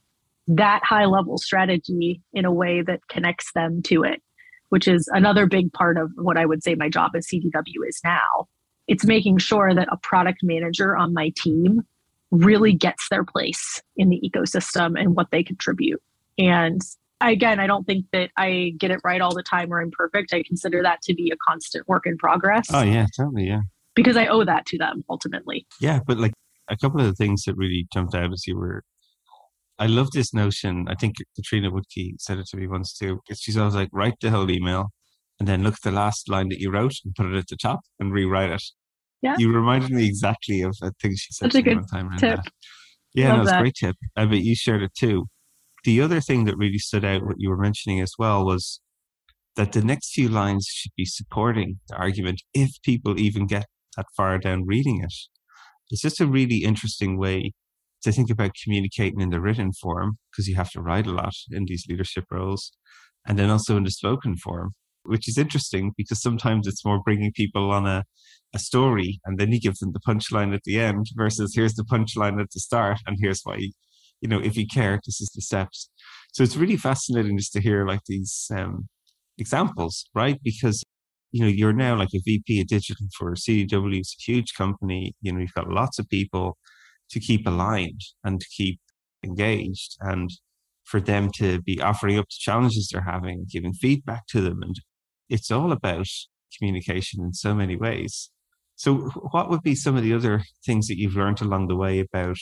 that 0.49 0.81
high 0.83 1.05
level 1.05 1.37
strategy 1.37 2.23
in 2.33 2.47
a 2.47 2.53
way 2.53 2.81
that 2.81 3.07
connects 3.09 3.53
them 3.53 3.83
to 3.83 4.03
it 4.03 4.23
which 4.71 4.89
is 4.89 5.09
another 5.13 5.47
big 5.47 5.73
part 5.73 5.97
of 5.97 6.11
what 6.17 6.37
I 6.37 6.47
would 6.47 6.63
say 6.63 6.75
my 6.75 6.89
job 6.89 7.13
as 7.17 7.27
CDW 7.27 7.87
is 7.87 8.01
now. 8.05 8.49
It's 8.87 9.05
making 9.05 9.39
sure 9.39 9.75
that 9.75 9.89
a 9.91 9.99
product 9.99 10.41
manager 10.43 10.97
on 10.97 11.13
my 11.13 11.33
team 11.37 11.83
really 12.31 12.73
gets 12.73 13.09
their 13.09 13.25
place 13.25 13.83
in 13.97 14.09
the 14.09 14.21
ecosystem 14.25 14.99
and 14.99 15.15
what 15.15 15.31
they 15.31 15.43
contribute. 15.43 16.03
And 16.39 16.81
again, 17.21 17.59
I 17.61 17.67
don't 17.67 17.85
think 17.85 18.07
that 18.13 18.31
I 18.37 18.75
get 18.79 18.91
it 18.91 19.01
right 19.05 19.21
all 19.21 19.35
the 19.35 19.43
time 19.43 19.73
or 19.73 19.81
I'm 19.81 19.91
perfect. 19.91 20.33
I 20.33 20.43
consider 20.43 20.83
that 20.83 21.03
to 21.03 21.15
be 21.15 21.31
a 21.31 21.37
constant 21.49 21.89
work 21.89 22.07
in 22.07 22.17
progress. 22.17 22.69
Oh, 22.73 22.83
yeah, 22.83 23.07
totally. 23.17 23.47
Yeah. 23.47 23.61
Because 23.95 24.17
I 24.17 24.27
owe 24.27 24.45
that 24.45 24.67
to 24.67 24.79
them 24.79 25.05
ultimately. 25.11 25.67
Yeah. 25.81 26.01
But 26.07 26.19
like 26.19 26.33
a 26.71 26.77
couple 26.77 27.01
of 27.01 27.07
the 27.07 27.15
things 27.15 27.45
that 27.45 27.57
really 27.57 27.89
jumped 27.93 28.15
out 28.15 28.33
as 28.33 28.47
you 28.47 28.57
were 28.57 28.85
I 29.79 29.87
love 29.87 30.11
this 30.11 30.35
notion. 30.35 30.87
I 30.89 30.95
think 30.95 31.17
Katrina 31.37 31.71
Woodkey 31.71 32.15
said 32.19 32.39
it 32.39 32.47
to 32.49 32.57
me 32.57 32.67
once 32.67 32.93
too. 32.93 33.21
She's 33.35 33.57
always 33.57 33.75
like, 33.75 33.89
write 33.93 34.15
the 34.21 34.31
whole 34.31 34.51
email 34.51 34.89
and 35.39 35.49
then 35.49 35.63
look 35.63 35.75
at 35.75 35.83
the 35.85 35.93
last 35.93 36.29
line 36.29 36.49
that 36.49 36.59
you 36.59 36.71
wrote 36.71 36.95
and 37.05 37.15
put 37.15 37.27
it 37.27 37.37
at 37.37 37.47
the 37.49 37.57
top 37.57 37.81
and 38.01 38.13
rewrite 38.13 38.51
it. 38.51 38.63
Yeah. 39.23 39.37
You 39.39 39.53
reminded 39.53 39.91
me 39.91 40.07
exactly 40.07 40.63
of 40.63 40.77
a 40.83 40.93
thing 41.01 41.13
she 41.17 41.33
said 41.33 41.53
Such 41.53 41.63
to 41.63 41.71
me 41.71 41.77
one 41.77 41.87
time. 41.87 42.11
Tip. 42.19 42.43
That. 42.43 42.53
Yeah, 43.15 43.37
no, 43.37 43.43
it's 43.43 43.53
a 43.53 43.59
great 43.59 43.75
tip. 43.75 43.97
I 44.17 44.27
bet 44.27 44.41
you 44.41 44.55
shared 44.55 44.83
it 44.83 44.95
too. 44.99 45.27
The 45.85 46.01
other 46.01 46.21
thing 46.21 46.45
that 46.45 46.57
really 46.57 46.79
stood 46.79 47.05
out, 47.05 47.25
what 47.25 47.37
you 47.39 47.49
were 47.49 47.57
mentioning 47.57 48.01
as 48.01 48.13
well, 48.19 48.45
was 48.45 48.81
that 49.57 49.73
the 49.73 49.83
next 49.83 50.13
few 50.13 50.29
lines 50.29 50.67
should 50.67 50.93
be 50.97 51.05
supporting 51.05 51.81
the 51.89 51.97
argument 51.97 52.43
if 52.53 52.71
people 52.83 53.19
even 53.19 53.47
get 53.47 53.67
that 53.97 54.07
far 54.17 54.39
down 54.39 54.67
reading 54.67 55.03
it. 55.03 55.13
It's 55.91 56.03
just 56.03 56.21
a 56.21 56.27
really 56.27 56.59
interesting 56.59 57.19
way 57.19 57.55
to 58.03 58.13
think 58.13 58.31
about 58.31 58.53
communicating 58.63 59.21
in 59.21 59.31
the 59.31 59.41
written 59.41 59.73
form 59.73 60.19
because 60.31 60.49
you 60.49 60.57
have 60.57 60.71
to 60.71 60.81
write 60.81 61.07
a 61.07 61.13
lot 61.13 61.35
in 61.51 61.65
these 61.67 61.85
leadership 61.89 62.25
roles 62.31 62.73
and 63.27 63.39
then 63.39 63.51
also 63.51 63.77
in 63.77 63.85
the 63.85 63.91
spoken 63.91 64.37
form 64.37 64.75
which 65.09 65.29
is 65.29 65.39
interesting 65.39 65.93
because 65.97 66.21
sometimes 66.21 66.67
it's 66.67 66.85
more 66.85 67.03
bringing 67.03 67.33
people 67.33 67.71
on 67.71 67.87
a, 67.87 68.05
a 68.55 68.59
story 68.59 69.21
and 69.25 69.39
then 69.39 69.51
you 69.51 69.61
give 69.61 69.77
them 69.79 69.93
the 69.93 70.01
punchline 70.01 70.55
at 70.55 70.63
the 70.65 70.79
end 70.79 71.07
versus 71.17 71.53
here's 71.55 71.75
the 71.75 71.85
punchline 71.85 72.41
at 72.41 72.51
the 72.53 72.61
start 72.61 72.99
and 73.07 73.17
here's 73.21 73.41
why 73.45 73.57
you 74.21 74.29
know 74.29 74.41
if 74.41 74.57
you 74.57 74.67
care 74.67 75.01
this 75.05 75.21
is 75.21 75.31
the 75.35 75.41
steps. 75.41 75.91
So 76.33 76.43
it's 76.43 76.57
really 76.57 76.77
fascinating 76.77 77.39
just 77.39 77.53
to 77.55 77.61
hear 77.61 77.87
like 77.87 78.03
these 78.07 78.51
um, 78.55 78.89
examples 79.39 80.07
right? 80.15 80.39
Because 80.43 80.85
you 81.33 81.43
know 81.43 81.49
you're 81.49 81.73
now 81.73 81.95
like 81.97 82.15
a 82.15 82.23
vp 82.25 82.63
of 82.63 82.67
digital 82.69 83.07
for 83.15 83.35
cdw 83.35 83.99
it's 83.99 84.17
a 84.19 84.33
huge 84.33 84.55
company 84.55 85.15
you 85.21 85.31
know 85.31 85.41
you've 85.41 85.53
got 85.53 85.69
lots 85.69 85.99
of 85.99 86.09
people 86.09 86.57
to 87.11 87.21
keep 87.21 87.47
aligned 87.47 88.01
and 88.25 88.41
to 88.41 88.47
keep 88.55 88.81
engaged 89.25 89.97
and 90.01 90.31
for 90.85 91.01
them 91.01 91.31
to 91.31 91.61
be 91.63 91.81
offering 91.83 92.19
up 92.19 92.27
the 92.27 92.37
challenges 92.39 92.89
they're 92.89 93.03
having, 93.03 93.47
giving 93.51 93.75
feedback 93.75 94.27
to 94.29 94.41
them. 94.41 94.63
And 94.63 94.77
it's 95.29 95.51
all 95.51 95.71
about 95.71 96.07
communication 96.57 97.23
in 97.23 97.35
so 97.35 97.55
many 97.55 97.77
ways. 97.77 98.31
So, 98.77 99.11
what 99.33 99.51
would 99.51 99.63
be 99.63 99.75
some 99.75 99.97
of 99.97 100.03
the 100.03 100.15
other 100.15 100.43
things 100.65 100.87
that 100.87 100.99
you've 100.99 101.17
learned 101.17 101.41
along 101.41 101.67
the 101.67 101.77
way 101.77 101.99
about 101.99 102.39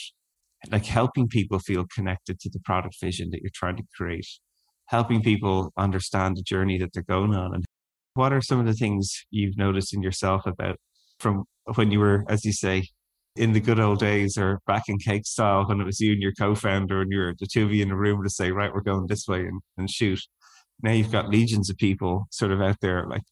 like 0.71 0.85
helping 0.85 1.27
people 1.27 1.59
feel 1.59 1.85
connected 1.93 2.39
to 2.39 2.49
the 2.49 2.59
product 2.59 2.95
vision 3.01 3.29
that 3.31 3.41
you're 3.41 3.51
trying 3.53 3.77
to 3.77 3.83
create, 3.95 4.27
helping 4.85 5.21
people 5.21 5.73
understand 5.77 6.37
the 6.37 6.43
journey 6.43 6.77
that 6.77 6.93
they're 6.93 7.03
going 7.03 7.35
on? 7.35 7.53
And 7.53 7.65
what 8.13 8.31
are 8.31 8.41
some 8.41 8.59
of 8.59 8.65
the 8.65 8.73
things 8.73 9.25
you've 9.29 9.57
noticed 9.57 9.93
in 9.93 10.01
yourself 10.01 10.45
about 10.45 10.77
from 11.19 11.45
when 11.75 11.91
you 11.91 11.99
were, 11.99 12.23
as 12.29 12.45
you 12.45 12.53
say, 12.53 12.87
in 13.37 13.53
the 13.53 13.59
good 13.59 13.79
old 13.79 13.99
days 13.99 14.37
or 14.37 14.59
back 14.67 14.83
in 14.87 14.97
cake 14.97 15.25
style 15.25 15.65
when 15.67 15.79
it 15.79 15.85
was 15.85 15.99
you 15.99 16.13
and 16.13 16.21
your 16.21 16.33
co-founder 16.33 17.01
and 17.01 17.11
you're 17.11 17.33
the 17.39 17.47
two 17.47 17.63
of 17.65 17.71
you 17.71 17.83
in 17.83 17.91
a 17.91 17.97
room 17.97 18.23
to 18.23 18.29
say, 18.29 18.51
right, 18.51 18.73
we're 18.73 18.81
going 18.81 19.07
this 19.07 19.27
way 19.27 19.41
and, 19.41 19.61
and 19.77 19.89
shoot. 19.89 20.19
Now 20.81 20.91
you've 20.91 21.11
got 21.11 21.29
legions 21.29 21.69
of 21.69 21.77
people 21.77 22.27
sort 22.31 22.51
of 22.51 22.61
out 22.61 22.77
there 22.81 23.05
like 23.07 23.23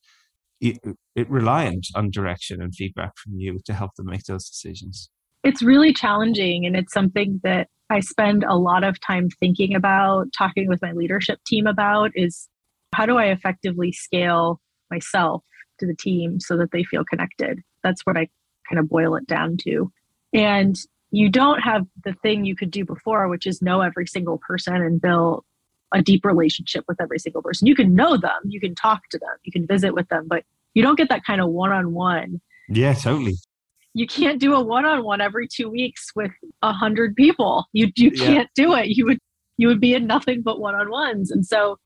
it, 0.61 0.79
uh, 0.87 0.93
it 1.15 1.29
reliant 1.29 1.87
on 1.95 2.11
direction 2.11 2.61
and 2.61 2.73
feedback 2.73 3.11
from 3.17 3.33
you 3.37 3.59
to 3.65 3.73
help 3.73 3.95
them 3.95 4.07
make 4.07 4.23
those 4.23 4.49
decisions. 4.49 5.09
It's 5.43 5.61
really 5.61 5.93
challenging 5.93 6.65
and 6.65 6.75
it's 6.75 6.93
something 6.93 7.39
that 7.43 7.67
I 7.89 7.99
spend 7.99 8.43
a 8.43 8.55
lot 8.55 8.83
of 8.83 8.99
time 8.99 9.29
thinking 9.39 9.75
about, 9.75 10.27
talking 10.35 10.67
with 10.67 10.81
my 10.81 10.91
leadership 10.91 11.39
team 11.45 11.67
about 11.67 12.11
is 12.15 12.47
how 12.95 13.05
do 13.05 13.17
I 13.17 13.25
effectively 13.25 13.91
scale 13.91 14.59
myself 14.89 15.43
to 15.79 15.85
the 15.85 15.95
team 15.95 16.39
so 16.39 16.57
that 16.57 16.71
they 16.71 16.83
feel 16.83 17.03
connected? 17.05 17.59
That's 17.83 18.01
what 18.05 18.17
I 18.17 18.27
kind 18.69 18.79
of 18.79 18.89
boil 18.89 19.15
it 19.15 19.27
down 19.27 19.57
to. 19.63 19.91
And 20.33 20.77
you 21.11 21.29
don't 21.29 21.59
have 21.61 21.85
the 22.03 22.13
thing 22.13 22.45
you 22.45 22.55
could 22.55 22.71
do 22.71 22.83
before, 22.83 23.27
which 23.27 23.47
is 23.47 23.61
know 23.61 23.81
every 23.81 24.07
single 24.07 24.37
person 24.37 24.75
and 24.75 25.01
build 25.01 25.43
a 25.93 26.01
deep 26.01 26.25
relationship 26.25 26.83
with 26.87 26.99
every 27.01 27.19
single 27.19 27.41
person. 27.41 27.67
You 27.67 27.75
can 27.75 27.95
know 27.95 28.17
them, 28.17 28.41
you 28.45 28.59
can 28.59 28.75
talk 28.75 29.07
to 29.11 29.19
them, 29.19 29.35
you 29.43 29.51
can 29.51 29.65
visit 29.65 29.93
with 29.93 30.07
them, 30.09 30.25
but 30.27 30.43
you 30.73 30.83
don't 30.83 30.97
get 30.97 31.09
that 31.09 31.23
kind 31.23 31.41
of 31.41 31.49
one 31.49 31.71
on 31.71 31.93
one. 31.93 32.41
Yeah, 32.67 32.93
totally. 32.93 33.35
You 33.93 34.07
can't 34.07 34.39
do 34.39 34.53
a 34.53 34.61
one 34.61 34.85
on 34.85 35.03
one 35.05 35.21
every 35.21 35.47
two 35.47 35.69
weeks 35.69 36.09
with 36.15 36.31
a 36.61 36.73
hundred 36.73 37.15
people. 37.15 37.65
You 37.71 37.91
you 37.95 38.11
can't 38.11 38.49
do 38.55 38.73
it. 38.73 38.87
You 38.87 39.05
would 39.05 39.19
you 39.57 39.69
would 39.69 39.79
be 39.79 39.93
in 39.93 40.05
nothing 40.05 40.41
but 40.41 40.59
one 40.59 40.75
on 40.75 40.89
ones. 40.91 41.31
And 41.31 41.45
so 41.45 41.77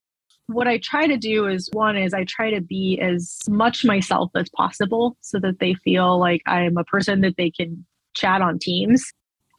what 0.50 0.68
I 0.68 0.80
try 0.80 1.06
to 1.06 1.18
do 1.18 1.48
is 1.48 1.70
one 1.74 1.96
is 1.96 2.14
I 2.14 2.24
try 2.24 2.50
to 2.52 2.60
be 2.60 3.00
as 3.00 3.40
much 3.48 3.86
myself 3.86 4.32
as 4.36 4.50
possible 4.56 5.16
so 5.22 5.40
that 5.40 5.60
they 5.60 5.76
feel 5.76 6.20
like 6.20 6.42
I'm 6.48 6.78
a 6.78 6.84
person 6.84 7.22
that 7.22 7.36
they 7.38 7.52
can 7.52 7.86
chat 8.16 8.42
on 8.42 8.58
Teams 8.60 9.06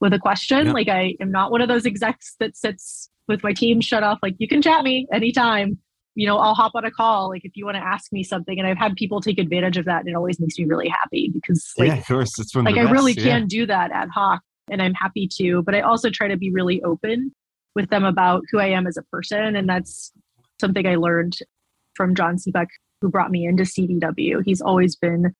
with 0.00 0.12
a 0.12 0.18
question. 0.18 0.72
Like 0.72 0.88
I 0.88 1.14
am 1.20 1.30
not 1.30 1.52
one 1.52 1.60
of 1.60 1.68
those 1.68 1.86
execs 1.86 2.34
that 2.40 2.56
sits 2.56 3.08
with 3.28 3.44
my 3.44 3.52
team 3.52 3.80
shut 3.80 4.02
off, 4.02 4.18
like 4.22 4.34
you 4.38 4.48
can 4.48 4.60
chat 4.60 4.82
me 4.82 5.06
anytime. 5.12 5.78
You 6.16 6.26
know, 6.26 6.38
I'll 6.38 6.54
hop 6.54 6.72
on 6.74 6.84
a 6.84 6.90
call. 6.90 7.28
Like 7.28 7.44
if 7.44 7.52
you 7.54 7.64
want 7.64 7.76
to 7.76 7.82
ask 7.82 8.12
me 8.12 8.24
something, 8.24 8.58
and 8.58 8.66
I've 8.66 8.76
had 8.76 8.96
people 8.96 9.20
take 9.20 9.38
advantage 9.38 9.76
of 9.76 9.84
that, 9.84 10.00
and 10.00 10.08
it 10.08 10.16
always 10.16 10.40
makes 10.40 10.58
me 10.58 10.64
really 10.64 10.88
happy 10.88 11.30
because, 11.32 11.72
like, 11.78 11.86
yeah, 11.86 11.98
of 11.98 12.06
course, 12.06 12.36
it's 12.38 12.54
like 12.54 12.76
I 12.76 12.90
really 12.90 13.12
yeah. 13.12 13.22
can 13.22 13.46
do 13.46 13.64
that 13.66 13.92
ad 13.92 14.08
hoc, 14.12 14.40
and 14.68 14.82
I'm 14.82 14.92
happy 14.94 15.28
to. 15.38 15.62
But 15.62 15.76
I 15.76 15.82
also 15.82 16.10
try 16.10 16.26
to 16.26 16.36
be 16.36 16.50
really 16.50 16.82
open 16.82 17.32
with 17.76 17.90
them 17.90 18.04
about 18.04 18.42
who 18.50 18.58
I 18.58 18.66
am 18.66 18.88
as 18.88 18.96
a 18.96 19.02
person, 19.04 19.54
and 19.54 19.68
that's 19.68 20.12
something 20.60 20.86
I 20.86 20.96
learned 20.96 21.36
from 21.94 22.14
John 22.14 22.36
Seebeck, 22.36 22.68
who 23.00 23.08
brought 23.08 23.30
me 23.30 23.46
into 23.46 23.64
CDW. 23.64 24.42
He's 24.44 24.60
always 24.60 24.96
been 24.96 25.34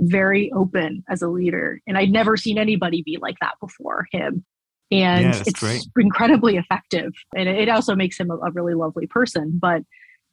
very 0.00 0.52
open 0.52 1.04
as 1.08 1.22
a 1.22 1.28
leader, 1.28 1.80
and 1.86 1.96
I'd 1.96 2.10
never 2.10 2.36
seen 2.36 2.58
anybody 2.58 3.02
be 3.02 3.18
like 3.20 3.36
that 3.40 3.54
before 3.60 4.06
him. 4.12 4.44
And 4.90 5.24
yeah, 5.34 5.42
it's 5.46 5.60
great. 5.60 5.82
incredibly 5.98 6.56
effective. 6.56 7.12
And 7.34 7.48
it 7.48 7.68
also 7.68 7.94
makes 7.94 8.18
him 8.18 8.30
a, 8.30 8.36
a 8.36 8.50
really 8.52 8.74
lovely 8.74 9.06
person. 9.06 9.58
But 9.60 9.82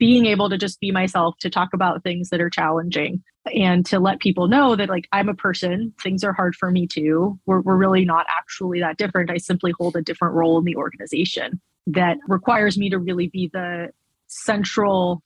being 0.02 0.26
able 0.26 0.50
to 0.50 0.58
just 0.58 0.80
be 0.80 0.92
myself 0.92 1.36
to 1.40 1.48
talk 1.48 1.70
about 1.74 2.02
things 2.02 2.30
that 2.30 2.42
are 2.42 2.50
challenging 2.50 3.24
and 3.56 3.86
to 3.86 4.00
let 4.00 4.20
people 4.20 4.48
know 4.48 4.76
that 4.76 4.90
like 4.90 5.08
i'm 5.12 5.30
a 5.30 5.36
person 5.36 5.94
things 6.02 6.24
are 6.24 6.34
hard 6.34 6.56
for 6.56 6.72
me 6.72 6.88
too 6.88 7.40
we're, 7.46 7.62
we're 7.62 7.78
really 7.78 8.04
not 8.04 8.26
actually 8.28 8.80
that 8.80 8.98
different 8.98 9.30
i 9.30 9.38
simply 9.38 9.72
hold 9.80 9.96
a 9.96 10.02
different 10.02 10.34
role 10.34 10.58
in 10.58 10.66
the 10.66 10.76
organization 10.76 11.62
that 11.86 12.18
requires 12.28 12.80
me 12.80 12.90
to 12.90 12.98
really 12.98 13.28
be 13.28 13.48
the 13.54 13.90
central 14.32 15.22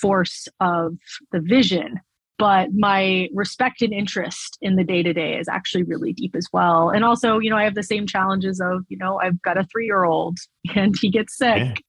force 0.00 0.48
of 0.60 0.96
the 1.32 1.40
vision 1.40 2.00
but 2.42 2.70
my 2.72 3.28
respect 3.32 3.82
and 3.82 3.92
interest 3.92 4.58
in 4.60 4.74
the 4.74 4.82
day 4.82 5.00
to 5.00 5.12
day 5.12 5.38
is 5.38 5.46
actually 5.46 5.84
really 5.84 6.12
deep 6.12 6.34
as 6.34 6.48
well. 6.52 6.90
And 6.90 7.04
also, 7.04 7.38
you 7.38 7.48
know, 7.48 7.56
I 7.56 7.62
have 7.62 7.76
the 7.76 7.84
same 7.84 8.04
challenges 8.04 8.60
of, 8.60 8.84
you 8.88 8.96
know, 8.96 9.20
I've 9.20 9.40
got 9.42 9.58
a 9.58 9.64
three 9.70 9.86
year 9.86 10.02
old 10.02 10.38
and 10.74 10.92
he 11.00 11.08
gets 11.08 11.38
sick. 11.38 11.82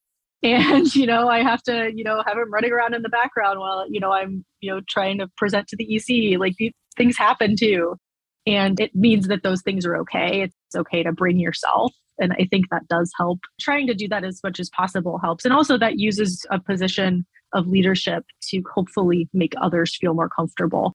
Yeah. 0.43 0.75
And, 0.75 0.93
you 0.93 1.07
know, 1.07 1.27
I 1.27 1.41
have 1.41 1.63
to, 1.63 1.89
you 1.95 2.03
know, 2.03 2.21
have 2.27 2.37
him 2.37 2.51
running 2.53 2.71
around 2.71 2.93
in 2.93 3.01
the 3.01 3.09
background 3.09 3.59
while, 3.59 3.89
you 3.89 3.99
know, 3.99 4.11
I'm, 4.11 4.45
you 4.59 4.71
know, 4.71 4.81
trying 4.87 5.17
to 5.19 5.27
present 5.37 5.69
to 5.69 5.75
the 5.75 5.95
EC. 5.95 6.37
Like 6.39 6.53
these 6.59 6.73
things 6.97 7.17
happen 7.17 7.55
too. 7.57 7.95
And 8.45 8.79
it 8.79 8.93
means 8.93 9.29
that 9.29 9.41
those 9.41 9.63
things 9.63 9.87
are 9.87 9.97
okay. 10.01 10.41
It's 10.43 10.75
okay 10.75 11.01
to 11.01 11.13
bring 11.13 11.39
yourself. 11.39 11.93
And 12.19 12.33
I 12.33 12.47
think 12.49 12.69
that 12.69 12.87
does 12.87 13.11
help. 13.17 13.39
Trying 13.59 13.87
to 13.87 13.93
do 13.93 14.07
that 14.09 14.23
as 14.23 14.39
much 14.43 14.59
as 14.59 14.69
possible 14.69 15.19
helps. 15.19 15.45
And 15.45 15.53
also, 15.53 15.77
that 15.77 15.99
uses 15.99 16.45
a 16.49 16.59
position 16.59 17.25
of 17.53 17.67
leadership 17.67 18.23
to 18.49 18.63
hopefully 18.73 19.29
make 19.33 19.53
others 19.61 19.95
feel 19.95 20.13
more 20.13 20.29
comfortable 20.29 20.93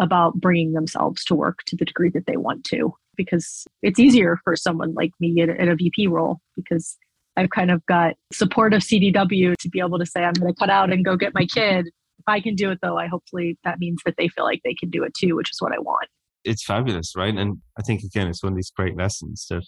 about 0.00 0.34
bringing 0.34 0.72
themselves 0.72 1.24
to 1.24 1.34
work 1.34 1.60
to 1.66 1.76
the 1.76 1.84
degree 1.84 2.10
that 2.10 2.26
they 2.26 2.36
want 2.36 2.64
to. 2.64 2.94
Because 3.16 3.66
it's 3.82 3.98
easier 3.98 4.38
for 4.44 4.56
someone 4.56 4.92
like 4.94 5.12
me 5.20 5.40
in, 5.40 5.50
in 5.50 5.68
a 5.68 5.74
VP 5.74 6.06
role 6.08 6.38
because 6.54 6.98
I've 7.36 7.50
kind 7.50 7.70
of 7.70 7.84
got 7.86 8.14
support 8.32 8.74
of 8.74 8.82
CDW 8.82 9.54
to 9.56 9.68
be 9.68 9.80
able 9.80 9.98
to 9.98 10.06
say, 10.06 10.24
I'm 10.24 10.32
going 10.34 10.52
to 10.52 10.58
cut 10.58 10.70
out 10.70 10.92
and 10.92 11.04
go 11.04 11.16
get 11.16 11.34
my 11.34 11.46
kid. 11.46 11.86
If 11.86 12.24
I 12.26 12.40
can 12.40 12.54
do 12.54 12.70
it, 12.70 12.78
though, 12.82 12.98
I 12.98 13.06
hopefully 13.06 13.58
that 13.64 13.78
means 13.78 14.00
that 14.04 14.14
they 14.18 14.28
feel 14.28 14.44
like 14.44 14.60
they 14.64 14.74
can 14.74 14.90
do 14.90 15.04
it 15.04 15.14
too, 15.14 15.36
which 15.36 15.50
is 15.50 15.60
what 15.60 15.72
I 15.72 15.78
want. 15.78 16.08
It's 16.44 16.64
fabulous, 16.64 17.14
right? 17.16 17.34
And 17.34 17.58
I 17.78 17.82
think, 17.82 18.02
again, 18.02 18.28
it's 18.28 18.42
one 18.42 18.52
of 18.52 18.56
these 18.56 18.70
great 18.70 18.96
lessons 18.96 19.46
that 19.50 19.64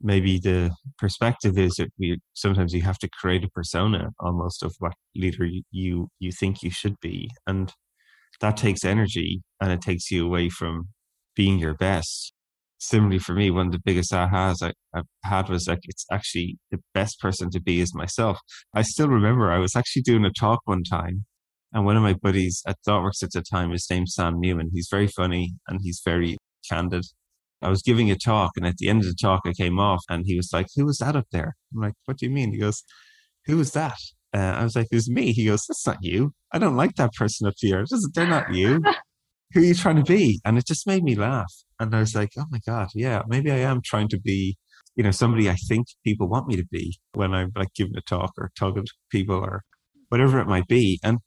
maybe 0.00 0.38
the 0.38 0.70
perspective 0.98 1.58
is 1.58 1.74
that 1.78 1.90
we 1.98 2.18
sometimes 2.34 2.72
you 2.72 2.82
have 2.82 2.98
to 2.98 3.08
create 3.20 3.44
a 3.44 3.50
persona 3.50 4.10
almost 4.20 4.62
of 4.62 4.74
what 4.78 4.94
leader 5.16 5.48
you 5.70 6.08
you 6.18 6.32
think 6.32 6.62
you 6.62 6.70
should 6.70 6.98
be. 7.00 7.28
And 7.46 7.72
that 8.40 8.56
takes 8.56 8.84
energy 8.84 9.42
and 9.60 9.72
it 9.72 9.80
takes 9.80 10.10
you 10.10 10.24
away 10.24 10.48
from 10.48 10.88
being 11.34 11.58
your 11.58 11.74
best. 11.74 12.32
Similarly 12.78 13.18
for 13.18 13.34
me 13.34 13.50
one 13.50 13.66
of 13.66 13.72
the 13.72 13.82
biggest 13.84 14.12
ahas 14.12 14.62
I, 14.62 14.72
have 14.94 15.06
had 15.24 15.48
was 15.48 15.66
like 15.66 15.80
it's 15.84 16.06
actually 16.12 16.58
the 16.70 16.78
best 16.94 17.20
person 17.20 17.50
to 17.50 17.60
be 17.60 17.80
is 17.80 17.94
myself. 17.94 18.38
I 18.74 18.82
still 18.82 19.08
remember 19.08 19.50
i 19.50 19.58
was 19.58 19.74
actually 19.76 20.02
doing 20.02 20.24
a 20.24 20.30
talk 20.30 20.60
one 20.64 20.84
time 20.84 21.24
and 21.72 21.84
one 21.84 21.96
of 21.96 22.02
my 22.02 22.14
buddies 22.14 22.62
at 22.66 22.76
thoughtworks 22.86 23.22
at 23.22 23.32
the 23.32 23.42
time 23.42 23.72
his 23.72 23.86
name's 23.90 24.14
sam 24.14 24.40
newman. 24.40 24.70
He's 24.72 24.88
very 24.90 25.08
funny 25.08 25.54
and 25.66 25.80
he's 25.82 26.00
very 26.04 26.36
candid 26.68 27.04
I 27.60 27.68
was 27.68 27.82
giving 27.82 28.10
a 28.10 28.16
talk, 28.16 28.52
and 28.56 28.66
at 28.66 28.78
the 28.78 28.88
end 28.88 29.00
of 29.00 29.06
the 29.06 29.14
talk, 29.14 29.42
I 29.44 29.52
came 29.52 29.78
off, 29.78 30.02
and 30.08 30.24
he 30.26 30.36
was 30.36 30.52
like, 30.52 30.66
"Who 30.76 30.86
was 30.86 30.98
that 30.98 31.16
up 31.16 31.26
there?" 31.32 31.56
I'm 31.74 31.80
like, 31.80 31.94
"What 32.04 32.18
do 32.18 32.26
you 32.26 32.32
mean?" 32.32 32.52
He 32.52 32.58
goes, 32.58 32.84
"Who 33.46 33.56
was 33.56 33.72
that?" 33.72 33.98
Uh, 34.34 34.38
I 34.60 34.64
was 34.64 34.76
like, 34.76 34.88
"It 34.90 34.96
was 34.96 35.10
me." 35.10 35.32
He 35.32 35.46
goes, 35.46 35.66
"That's 35.66 35.86
not 35.86 35.98
you. 36.02 36.32
I 36.52 36.58
don't 36.58 36.76
like 36.76 36.94
that 36.96 37.14
person 37.14 37.46
up 37.48 37.54
here. 37.58 37.84
They're 38.14 38.26
not 38.26 38.54
you. 38.54 38.82
Who 39.54 39.60
are 39.60 39.64
you 39.64 39.74
trying 39.74 39.96
to 39.96 40.04
be?" 40.04 40.40
And 40.44 40.58
it 40.58 40.66
just 40.66 40.86
made 40.86 41.02
me 41.04 41.14
laugh, 41.14 41.52
and 41.80 41.94
I 41.94 42.00
was 42.00 42.14
like, 42.14 42.30
"Oh 42.38 42.46
my 42.50 42.60
god, 42.66 42.88
yeah, 42.94 43.22
maybe 43.28 43.50
I 43.50 43.58
am 43.58 43.80
trying 43.84 44.08
to 44.08 44.20
be." 44.20 44.56
You 44.96 45.04
know, 45.04 45.12
somebody 45.12 45.48
I 45.48 45.54
think 45.54 45.86
people 46.04 46.28
want 46.28 46.48
me 46.48 46.56
to 46.56 46.66
be 46.72 46.98
when 47.12 47.32
I'm 47.32 47.52
like 47.54 47.72
giving 47.74 47.96
a 47.96 48.00
talk 48.00 48.32
or 48.36 48.50
talking 48.58 48.84
to 48.84 48.92
people 49.10 49.36
or 49.36 49.62
whatever 50.08 50.40
it 50.40 50.48
might 50.48 50.66
be. 50.66 50.98
And 51.04 51.18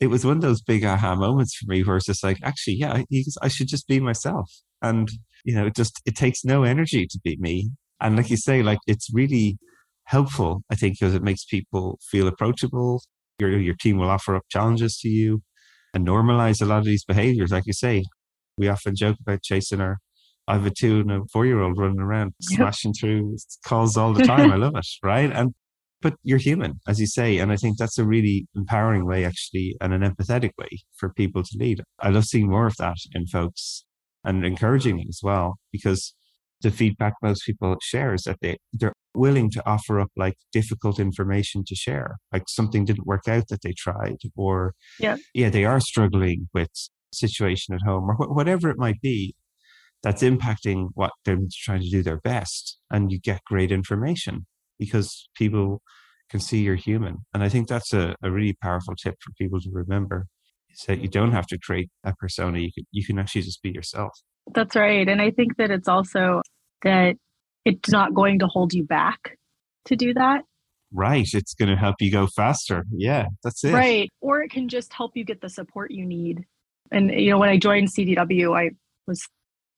it 0.00 0.08
was 0.08 0.24
one 0.26 0.36
of 0.36 0.42
those 0.42 0.60
big 0.60 0.84
aha 0.84 1.14
moments 1.14 1.56
for 1.56 1.70
me 1.70 1.82
where 1.82 1.96
it's 1.96 2.06
just 2.06 2.22
like, 2.22 2.38
actually, 2.42 2.74
yeah, 2.74 2.92
I, 2.92 3.04
I 3.42 3.48
should 3.48 3.68
just 3.68 3.88
be 3.88 4.00
myself. 4.00 4.50
And 4.82 5.10
you 5.44 5.54
know, 5.54 5.66
it 5.66 5.76
just 5.76 6.00
it 6.06 6.16
takes 6.16 6.44
no 6.44 6.64
energy 6.64 7.06
to 7.06 7.20
be 7.22 7.36
me. 7.38 7.70
And 8.00 8.16
like 8.16 8.30
you 8.30 8.36
say, 8.36 8.62
like 8.62 8.78
it's 8.86 9.08
really 9.12 9.58
helpful, 10.04 10.62
I 10.70 10.74
think, 10.74 10.98
because 10.98 11.14
it 11.14 11.22
makes 11.22 11.44
people 11.44 11.98
feel 12.10 12.26
approachable. 12.26 13.02
Your 13.38 13.58
your 13.58 13.74
team 13.74 13.98
will 13.98 14.10
offer 14.10 14.34
up 14.36 14.44
challenges 14.50 14.98
to 14.98 15.08
you 15.08 15.42
and 15.92 16.06
normalize 16.06 16.60
a 16.60 16.64
lot 16.64 16.78
of 16.78 16.84
these 16.84 17.04
behaviors. 17.04 17.52
Like 17.52 17.66
you 17.66 17.72
say, 17.72 18.04
we 18.56 18.68
often 18.68 18.96
joke 18.96 19.16
about 19.20 19.42
chasing 19.42 19.80
our 19.80 19.98
I 20.46 20.54
have 20.54 20.66
a 20.66 20.70
two 20.70 21.00
and 21.00 21.10
a 21.10 21.20
four 21.32 21.46
year 21.46 21.60
old 21.60 21.78
running 21.78 22.00
around 22.00 22.34
yep. 22.50 22.58
smashing 22.58 22.92
through 22.94 23.36
calls 23.66 23.96
all 23.96 24.12
the 24.12 24.24
time. 24.24 24.52
I 24.52 24.56
love 24.56 24.74
it. 24.76 24.86
Right. 25.02 25.30
And 25.30 25.54
but 26.02 26.14
you're 26.22 26.38
human, 26.38 26.80
as 26.86 27.00
you 27.00 27.06
say. 27.06 27.38
And 27.38 27.50
I 27.50 27.56
think 27.56 27.78
that's 27.78 27.96
a 27.96 28.04
really 28.04 28.46
empowering 28.54 29.06
way 29.06 29.24
actually 29.24 29.74
and 29.80 29.94
an 29.94 30.02
empathetic 30.02 30.50
way 30.58 30.68
for 30.98 31.08
people 31.08 31.42
to 31.42 31.58
lead. 31.58 31.82
I 31.98 32.10
love 32.10 32.24
seeing 32.24 32.50
more 32.50 32.66
of 32.66 32.76
that 32.76 32.98
in 33.14 33.26
folks 33.26 33.83
and 34.24 34.44
encouraging 34.44 35.04
as 35.08 35.20
well 35.22 35.56
because 35.72 36.14
the 36.62 36.70
feedback 36.70 37.14
most 37.22 37.44
people 37.44 37.76
share 37.82 38.14
is 38.14 38.22
that 38.22 38.38
they 38.40 38.56
they're 38.72 38.94
willing 39.14 39.50
to 39.50 39.62
offer 39.68 40.00
up 40.00 40.10
like 40.16 40.36
difficult 40.52 40.98
information 40.98 41.62
to 41.66 41.74
share 41.74 42.16
like 42.32 42.44
something 42.48 42.84
didn't 42.84 43.06
work 43.06 43.28
out 43.28 43.48
that 43.48 43.62
they 43.62 43.72
tried 43.76 44.16
or 44.36 44.72
yeah 44.98 45.16
yeah 45.34 45.50
they 45.50 45.64
are 45.64 45.80
struggling 45.80 46.48
with 46.54 46.70
situation 47.12 47.74
at 47.74 47.82
home 47.82 48.10
or 48.10 48.14
wh- 48.14 48.34
whatever 48.34 48.70
it 48.70 48.78
might 48.78 49.00
be 49.00 49.34
that's 50.04 50.22
impacting 50.22 50.90
what 50.92 51.12
they're 51.24 51.38
trying 51.50 51.80
to 51.80 51.88
do 51.88 52.02
their 52.02 52.20
best. 52.20 52.78
And 52.90 53.10
you 53.10 53.18
get 53.18 53.42
great 53.46 53.72
information 53.72 54.46
because 54.78 55.28
people 55.34 55.80
can 56.28 56.40
see 56.40 56.60
you're 56.60 56.74
human. 56.74 57.24
And 57.32 57.42
I 57.42 57.48
think 57.48 57.68
that's 57.68 57.92
a, 57.94 58.14
a 58.22 58.30
really 58.30 58.56
powerful 58.62 58.94
tip 58.94 59.14
for 59.20 59.32
people 59.38 59.60
to 59.60 59.70
remember 59.72 60.26
that 60.86 61.00
you 61.00 61.08
don't 61.08 61.32
have 61.32 61.46
to 61.48 61.58
create 61.58 61.90
a 62.04 62.14
persona. 62.14 62.58
You 62.58 62.72
can, 62.72 62.84
you 62.90 63.04
can 63.04 63.18
actually 63.18 63.42
just 63.42 63.62
be 63.62 63.70
yourself. 63.70 64.12
That's 64.54 64.76
right. 64.76 65.08
And 65.08 65.20
I 65.20 65.30
think 65.30 65.56
that 65.56 65.70
it's 65.70 65.88
also 65.88 66.42
that 66.82 67.16
it's 67.64 67.90
not 67.90 68.14
going 68.14 68.38
to 68.40 68.46
hold 68.46 68.72
you 68.74 68.84
back 68.84 69.36
to 69.86 69.96
do 69.96 70.14
that. 70.14 70.42
Right. 70.92 71.26
It's 71.32 71.54
going 71.54 71.70
to 71.70 71.76
help 71.76 71.96
you 72.00 72.12
go 72.12 72.26
faster. 72.26 72.84
Yeah, 72.92 73.26
that's 73.42 73.64
it. 73.64 73.72
Right. 73.72 74.10
Or 74.20 74.42
it 74.42 74.50
can 74.50 74.68
just 74.68 74.92
help 74.92 75.12
you 75.16 75.24
get 75.24 75.40
the 75.40 75.48
support 75.48 75.90
you 75.90 76.06
need. 76.06 76.44
And, 76.92 77.10
you 77.10 77.30
know, 77.30 77.38
when 77.38 77.48
I 77.48 77.58
joined 77.58 77.88
CDW, 77.88 78.56
I 78.56 78.70
was 79.06 79.20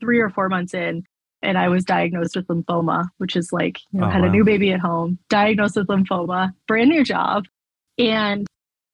three 0.00 0.20
or 0.20 0.28
four 0.28 0.48
months 0.48 0.74
in 0.74 1.04
and 1.42 1.56
I 1.56 1.68
was 1.68 1.85
diagnosed 1.85 2.37
with 2.37 2.46
lymphoma, 2.48 3.06
which 3.18 3.37
is 3.37 3.50
like, 3.52 3.78
you 3.92 4.00
know, 4.00 4.06
oh, 4.06 4.11
had 4.11 4.22
wow. 4.22 4.28
a 4.28 4.30
new 4.30 4.44
baby 4.44 4.72
at 4.72 4.80
home, 4.80 5.18
diagnosed 5.30 5.76
with 5.76 5.87
lymphoma, 5.87 6.50
brand 6.66 6.90
new 6.90 7.04
job. 7.04 7.44
And, 7.98 8.45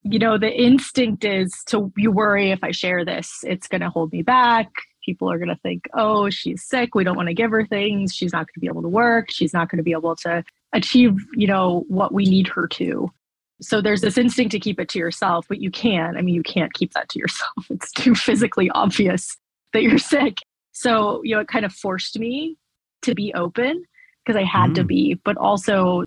you 0.04 0.18
know, 0.18 0.38
the 0.38 0.50
instinct 0.50 1.24
is 1.24 1.52
to 1.66 1.92
you 1.96 2.10
worry 2.10 2.50
if 2.50 2.62
I 2.62 2.72
share 2.72 3.04
this, 3.04 3.44
it's 3.44 3.68
going 3.68 3.82
to 3.82 3.90
hold 3.90 4.12
me 4.12 4.22
back. 4.22 4.70
People 5.04 5.30
are 5.30 5.38
going 5.38 5.48
to 5.48 5.58
think, 5.62 5.88
oh, 5.94 6.30
she's 6.30 6.64
sick. 6.64 6.94
We 6.94 7.04
don't 7.04 7.16
want 7.16 7.28
to 7.28 7.34
give 7.34 7.50
her 7.50 7.66
things. 7.66 8.14
She's 8.14 8.32
not 8.32 8.46
going 8.46 8.54
to 8.54 8.60
be 8.60 8.68
able 8.68 8.82
to 8.82 8.88
work. 8.88 9.30
She's 9.30 9.52
not 9.52 9.68
going 9.68 9.78
to 9.78 9.82
be 9.82 9.92
able 9.92 10.16
to 10.16 10.44
achieve, 10.72 11.16
you 11.34 11.46
know, 11.46 11.84
what 11.88 12.12
we 12.12 12.24
need 12.24 12.48
her 12.48 12.66
to. 12.68 13.10
So 13.60 13.80
there's 13.80 14.00
this 14.00 14.18
instinct 14.18 14.52
to 14.52 14.60
keep 14.60 14.80
it 14.80 14.88
to 14.90 14.98
yourself, 14.98 15.46
but 15.48 15.60
you 15.60 15.70
can't 15.70 16.16
I 16.16 16.22
mean, 16.22 16.34
you 16.34 16.42
can't 16.42 16.72
keep 16.72 16.92
that 16.94 17.08
to 17.10 17.18
yourself. 17.18 17.52
It's 17.70 17.92
too 17.92 18.14
physically 18.14 18.70
obvious 18.70 19.36
that 19.72 19.82
you're 19.82 19.98
sick. 19.98 20.38
So, 20.72 21.20
you 21.22 21.34
know, 21.34 21.40
it 21.40 21.48
kind 21.48 21.64
of 21.64 21.72
forced 21.72 22.18
me 22.18 22.56
to 23.02 23.14
be 23.14 23.32
open 23.34 23.84
because 24.24 24.38
I 24.38 24.44
had 24.44 24.70
mm. 24.70 24.74
to 24.76 24.84
be, 24.84 25.14
but 25.24 25.36
also 25.36 26.04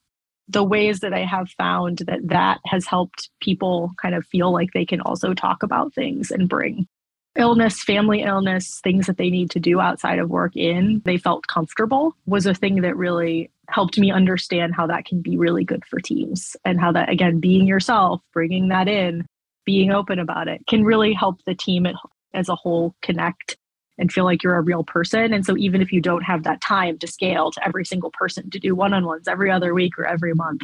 the 0.47 0.63
ways 0.63 0.99
that 0.99 1.13
I 1.13 1.25
have 1.25 1.49
found 1.49 1.99
that 2.08 2.27
that 2.27 2.60
has 2.65 2.86
helped 2.86 3.29
people 3.41 3.91
kind 4.01 4.15
of 4.15 4.25
feel 4.27 4.51
like 4.51 4.73
they 4.73 4.86
can 4.86 5.01
also 5.01 5.34
talk 5.34 5.63
about 5.63 5.93
things 5.93 6.31
and 6.31 6.47
bring 6.47 6.88
illness, 7.36 7.84
family 7.84 8.21
illness, 8.21 8.79
things 8.84 9.08
that 9.08 9.17
they 9.17 9.29
need 9.29 9.51
to 9.51 9.60
do 9.60 9.79
outside 9.79 10.19
of 10.19 10.29
work 10.29 10.55
in, 10.55 11.01
they 11.05 11.17
felt 11.17 11.47
comfortable 11.47 12.15
was 12.25 12.45
a 12.45 12.53
thing 12.53 12.81
that 12.81 12.95
really 12.95 13.51
helped 13.67 13.97
me 13.97 14.12
understand 14.12 14.73
how 14.75 14.88
that 14.88 15.05
can 15.05 15.21
be 15.21 15.38
really 15.38 15.63
good 15.63 15.84
for 15.86 15.99
teams 15.99 16.55
and 16.63 16.79
how 16.79 16.91
that, 16.91 17.10
again, 17.10 17.39
being 17.39 17.67
yourself, 17.67 18.21
bringing 18.31 18.69
that 18.69 18.88
in, 18.88 19.25
being 19.65 19.91
open 19.91 20.19
about 20.19 20.47
it 20.47 20.62
can 20.67 20.84
really 20.84 21.13
help 21.13 21.43
the 21.45 21.55
team 21.55 21.88
as 22.34 22.49
a 22.49 22.55
whole 22.55 22.95
connect 23.01 23.58
and 23.97 24.12
feel 24.12 24.25
like 24.25 24.43
you're 24.43 24.58
a 24.58 24.62
real 24.62 24.84
person. 24.84 25.34
And 25.34 25.45
so 25.45 25.55
even 25.58 25.81
if 25.81 25.91
you 25.91 26.01
don't 26.01 26.23
have 26.23 26.43
that 26.43 26.62
time 26.62 26.97
to 26.99 27.08
scale 27.08 27.51
to 27.51 27.65
every 27.65 27.86
single 27.86 28.12
person 28.12 28.49
to 28.49 28.60
do 28.60 28.75
one 28.75 28.93
on 28.93 29.05
ones 29.05 29.27
every 29.27 29.49
other 29.49 29.73
week 29.73 29.97
or 29.97 30.05
every 30.05 30.34
month, 30.34 30.63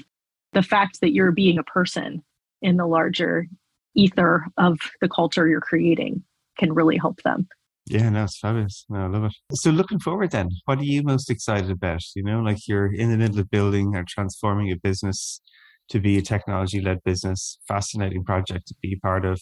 the 0.53 0.63
fact 0.63 0.99
that 1.01 1.13
you're 1.13 1.31
being 1.31 1.57
a 1.57 1.63
person 1.63 2.23
in 2.61 2.77
the 2.77 2.85
larger 2.85 3.47
ether 3.95 4.45
of 4.57 4.79
the 4.99 5.09
culture 5.09 5.47
you're 5.47 5.61
creating 5.61 6.23
can 6.57 6.73
really 6.73 6.97
help 6.97 7.21
them. 7.23 7.47
Yeah, 7.87 8.09
no, 8.09 8.25
it's 8.25 8.37
fabulous. 8.37 8.85
No, 8.89 8.99
I 8.99 9.07
love 9.07 9.25
it. 9.25 9.33
So 9.53 9.71
looking 9.71 9.99
forward 9.99 10.31
then, 10.31 10.49
what 10.65 10.79
are 10.79 10.83
you 10.83 11.01
most 11.03 11.29
excited 11.29 11.71
about? 11.71 12.01
You 12.15 12.23
know, 12.23 12.41
like 12.41 12.67
you're 12.67 12.93
in 12.93 13.09
the 13.09 13.17
middle 13.17 13.39
of 13.39 13.49
building 13.49 13.95
or 13.95 14.05
transforming 14.07 14.71
a 14.71 14.75
business 14.75 15.41
to 15.89 15.99
be 15.99 16.17
a 16.17 16.21
technology 16.21 16.79
led 16.79 17.03
business, 17.03 17.57
fascinating 17.67 18.23
project 18.23 18.67
to 18.67 18.75
be 18.81 18.97
part 18.97 19.25
of. 19.25 19.41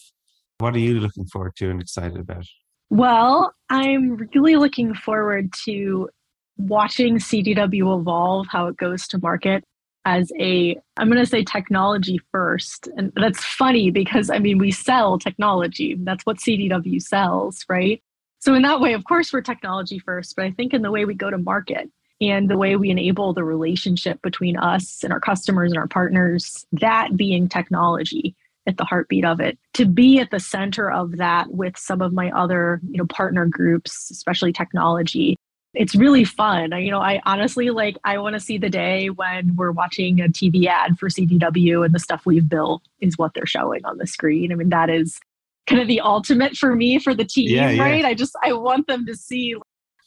What 0.58 0.74
are 0.74 0.80
you 0.80 1.00
looking 1.00 1.26
forward 1.26 1.54
to 1.56 1.70
and 1.70 1.80
excited 1.80 2.18
about? 2.18 2.44
Well, 2.90 3.54
I'm 3.68 4.16
really 4.34 4.56
looking 4.56 4.94
forward 4.94 5.52
to 5.64 6.10
watching 6.58 7.18
CDW 7.18 8.00
evolve, 8.00 8.48
how 8.50 8.66
it 8.66 8.76
goes 8.76 9.06
to 9.08 9.18
market 9.18 9.64
as 10.04 10.32
a 10.38 10.76
i'm 10.96 11.08
going 11.10 11.22
to 11.22 11.28
say 11.28 11.44
technology 11.44 12.18
first. 12.32 12.88
And 12.96 13.12
that's 13.16 13.44
funny 13.44 13.90
because 13.90 14.30
i 14.30 14.38
mean 14.38 14.58
we 14.58 14.70
sell 14.70 15.18
technology. 15.18 15.96
That's 15.98 16.24
what 16.24 16.38
cdw 16.38 17.00
sells 17.02 17.64
right? 17.68 18.02
So 18.38 18.54
in 18.54 18.62
that 18.62 18.80
way 18.80 18.94
of 18.94 19.04
course 19.04 19.32
we're 19.32 19.42
technology 19.42 19.98
first 19.98 20.36
but 20.36 20.46
i 20.46 20.50
think 20.50 20.72
in 20.72 20.82
the 20.82 20.90
way 20.90 21.04
we 21.04 21.14
go 21.14 21.30
to 21.30 21.38
market 21.38 21.90
and 22.22 22.48
the 22.48 22.56
way 22.56 22.76
we 22.76 22.90
enable 22.90 23.34
the 23.34 23.44
relationship 23.44 24.20
between 24.22 24.56
us 24.56 25.04
and 25.04 25.12
our 25.12 25.20
customers 25.20 25.70
and 25.70 25.78
our 25.78 25.88
partners 25.88 26.66
that 26.72 27.16
being 27.16 27.48
technology 27.48 28.34
at 28.66 28.76
the 28.76 28.84
heartbeat 28.84 29.24
of 29.24 29.40
it. 29.40 29.58
To 29.74 29.86
be 29.86 30.18
at 30.18 30.30
the 30.30 30.40
center 30.40 30.90
of 30.90 31.16
that 31.16 31.50
with 31.50 31.76
some 31.78 32.02
of 32.02 32.12
my 32.12 32.30
other 32.30 32.80
you 32.88 32.98
know 32.98 33.06
partner 33.06 33.46
groups 33.46 34.10
especially 34.10 34.52
technology 34.52 35.36
it's 35.74 35.94
really 35.94 36.24
fun. 36.24 36.72
You 36.72 36.90
know 36.90 37.00
i 37.00 37.20
honestly 37.24 37.70
like 37.70 37.96
i 38.04 38.18
want 38.18 38.34
to 38.34 38.40
see 38.40 38.58
the 38.58 38.70
day 38.70 39.08
when 39.08 39.54
we're 39.56 39.70
watching 39.70 40.20
a 40.20 40.28
tv 40.28 40.66
ad 40.66 40.98
for 40.98 41.08
cdw 41.08 41.84
and 41.84 41.94
the 41.94 41.98
stuff 41.98 42.26
we've 42.26 42.48
built 42.48 42.82
is 43.00 43.16
what 43.16 43.32
they're 43.34 43.46
showing 43.46 43.84
on 43.84 43.98
the 43.98 44.06
screen. 44.06 44.52
I 44.52 44.56
mean 44.56 44.70
that 44.70 44.90
is 44.90 45.18
kind 45.66 45.80
of 45.80 45.86
the 45.86 46.00
ultimate 46.00 46.56
for 46.56 46.74
me 46.74 46.98
for 46.98 47.14
the 47.14 47.24
team 47.24 47.54
yeah, 47.54 47.70
yeah. 47.70 47.82
right? 47.82 48.04
I 48.04 48.14
just 48.14 48.34
i 48.42 48.52
want 48.52 48.86
them 48.88 49.06
to 49.06 49.14
see 49.14 49.54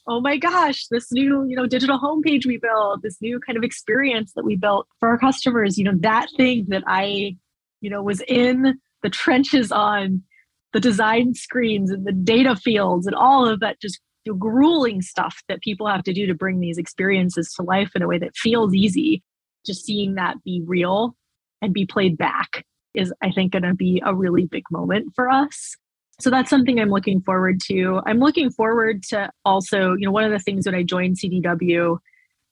oh 0.07 0.19
my 0.19 0.37
gosh 0.37 0.87
this 0.87 1.11
new 1.11 1.45
you 1.45 1.55
know 1.55 1.65
digital 1.65 1.99
homepage 1.99 2.45
we 2.45 2.57
built 2.57 3.01
this 3.01 3.21
new 3.21 3.39
kind 3.39 3.57
of 3.57 3.63
experience 3.63 4.33
that 4.33 4.43
we 4.43 4.55
built 4.55 4.87
for 4.99 5.09
our 5.09 5.17
customers. 5.17 5.77
You 5.77 5.85
know 5.85 5.97
that 5.99 6.27
thing 6.35 6.65
that 6.69 6.83
i 6.87 7.37
you 7.83 7.89
know, 7.89 8.01
was 8.01 8.21
in 8.27 8.79
the 9.03 9.09
trenches 9.09 9.71
on 9.71 10.23
the 10.71 10.79
design 10.79 11.35
screens 11.35 11.91
and 11.91 12.07
the 12.07 12.13
data 12.13 12.55
fields 12.55 13.05
and 13.05 13.15
all 13.15 13.47
of 13.47 13.59
that 13.59 13.79
just 13.79 13.99
grueling 14.39 15.01
stuff 15.01 15.43
that 15.49 15.61
people 15.61 15.85
have 15.85 16.01
to 16.03 16.13
do 16.13 16.25
to 16.25 16.33
bring 16.33 16.61
these 16.61 16.77
experiences 16.77 17.53
to 17.53 17.61
life 17.61 17.91
in 17.93 18.01
a 18.01 18.07
way 18.07 18.17
that 18.17 18.35
feels 18.37 18.73
easy. 18.73 19.21
Just 19.65 19.85
seeing 19.85 20.15
that 20.15 20.41
be 20.45 20.63
real 20.65 21.13
and 21.61 21.73
be 21.73 21.85
played 21.85 22.17
back 22.17 22.65
is, 22.93 23.13
I 23.21 23.31
think, 23.31 23.51
going 23.51 23.63
to 23.63 23.73
be 23.73 24.01
a 24.05 24.15
really 24.15 24.45
big 24.45 24.63
moment 24.71 25.11
for 25.13 25.29
us. 25.29 25.75
So 26.21 26.29
that's 26.29 26.49
something 26.49 26.79
I'm 26.79 26.89
looking 26.89 27.21
forward 27.21 27.59
to. 27.65 28.01
I'm 28.05 28.19
looking 28.19 28.49
forward 28.49 29.03
to 29.09 29.29
also, 29.43 29.93
you 29.93 30.05
know, 30.05 30.11
one 30.11 30.23
of 30.23 30.31
the 30.31 30.39
things 30.39 30.65
when 30.65 30.75
I 30.75 30.83
joined 30.83 31.17
CDW 31.17 31.97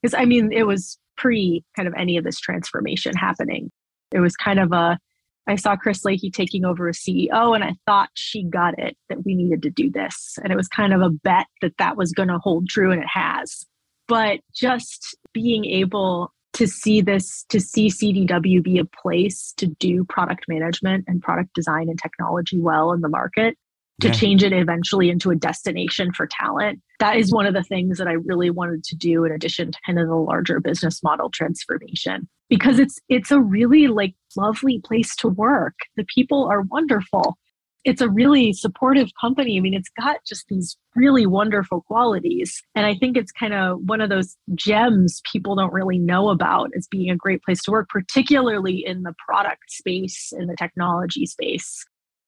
is, 0.04 0.14
I 0.14 0.26
mean, 0.26 0.52
it 0.52 0.64
was 0.64 0.98
pre 1.16 1.64
kind 1.78 1.88
of 1.88 1.94
any 1.98 2.18
of 2.18 2.26
this 2.26 2.40
transformation 2.40 3.14
happening. 3.16 3.72
It 4.12 4.20
was 4.20 4.36
kind 4.36 4.60
of 4.60 4.74
a 4.74 5.00
I 5.48 5.56
saw 5.56 5.76
Chris 5.76 6.06
Leahy 6.06 6.32
taking 6.32 6.66
over 6.66 6.90
as 6.90 7.00
CEO, 7.00 7.56
and 7.56 7.64
I 7.64 7.76
thought 7.86 8.10
she 8.14 8.44
got 8.44 8.78
it 8.78 8.96
that 9.10 9.26
we 9.26 9.36
needed 9.36 9.62
to 9.64 9.70
do 9.70 9.90
this. 9.90 10.38
And 10.44 10.52
it 10.52 10.56
was 10.56 10.68
kind 10.68 10.94
of 10.94 11.02
a 11.02 11.10
bet 11.10 11.48
that 11.62 11.78
that 11.78 11.98
was 11.98 12.12
going 12.12 12.30
to 12.30 12.38
hold 12.38 12.70
true, 12.70 12.92
and 12.92 13.02
it 13.02 13.08
has. 13.08 13.66
But 14.08 14.42
just 14.54 15.18
being 15.34 15.66
able 15.66 16.34
to 16.54 16.68
see 16.68 17.02
this, 17.02 17.46
to 17.50 17.60
see 17.60 17.88
CDW 17.88 18.62
be 18.64 18.78
a 18.78 18.86
place 18.86 19.54
to 19.58 19.68
do 19.68 20.04
product 20.04 20.46
management 20.48 21.06
and 21.08 21.22
product 21.22 21.54
design 21.54 21.90
and 21.90 22.00
technology 22.00 22.60
well 22.60 22.92
in 22.92 23.02
the 23.02 23.10
market, 23.10 23.58
to 24.02 24.08
yeah. 24.08 24.14
change 24.14 24.44
it 24.44 24.54
eventually 24.54 25.10
into 25.10 25.32
a 25.32 25.36
destination 25.36 26.12
for 26.12 26.28
talent. 26.28 26.82
That 27.00 27.18
is 27.18 27.32
one 27.32 27.46
of 27.46 27.54
the 27.54 27.64
things 27.64 27.98
that 27.98 28.08
I 28.08 28.14
really 28.14 28.50
wanted 28.50 28.84
to 28.86 28.96
do 28.96 29.24
in 29.24 29.32
addition 29.32 29.72
to 29.72 29.80
kind 29.86 30.00
of 30.00 30.08
the 30.08 30.16
larger 30.16 30.60
business 30.60 31.02
model 31.04 31.30
transformation 31.30 32.28
because 32.50 32.80
it's 32.80 33.00
it's 33.10 33.32
a 33.32 33.40
really 33.40 33.88
like 33.88 34.14
lovely 34.36 34.82
place 34.84 35.16
to 35.18 35.30
work. 35.30 35.76
The 35.96 36.06
people 36.06 36.46
are 36.46 36.62
wonderful. 36.62 37.38
It's 37.84 38.02
a 38.02 38.10
really 38.10 38.54
supportive 38.54 39.10
company. 39.20 39.58
I 39.58 39.60
mean, 39.60 39.74
it's 39.74 39.90
got 40.00 40.18
just 40.28 40.46
these 40.50 40.78
really 40.96 41.26
wonderful 41.26 41.82
qualities. 41.82 42.62
And 42.76 42.86
I 42.86 42.94
think 42.94 43.18
it's 43.18 43.32
kind 43.32 43.56
of 43.56 43.80
one 43.86 44.02
of 44.02 44.10
those 44.10 44.38
gems 44.54 45.20
people 45.32 45.56
don't 45.56 45.74
really 45.74 45.98
know 45.98 46.30
about 46.30 46.70
as 46.78 46.88
being 46.88 47.10
a 47.10 47.16
great 47.16 47.42
place 47.42 47.64
to 47.64 47.72
work, 47.72 47.90
particularly 47.90 48.86
in 48.86 49.02
the 49.02 49.16
product 49.26 49.72
space, 49.72 50.32
in 50.38 50.46
the 50.46 50.56
technology 50.56 51.26
space. 51.26 51.84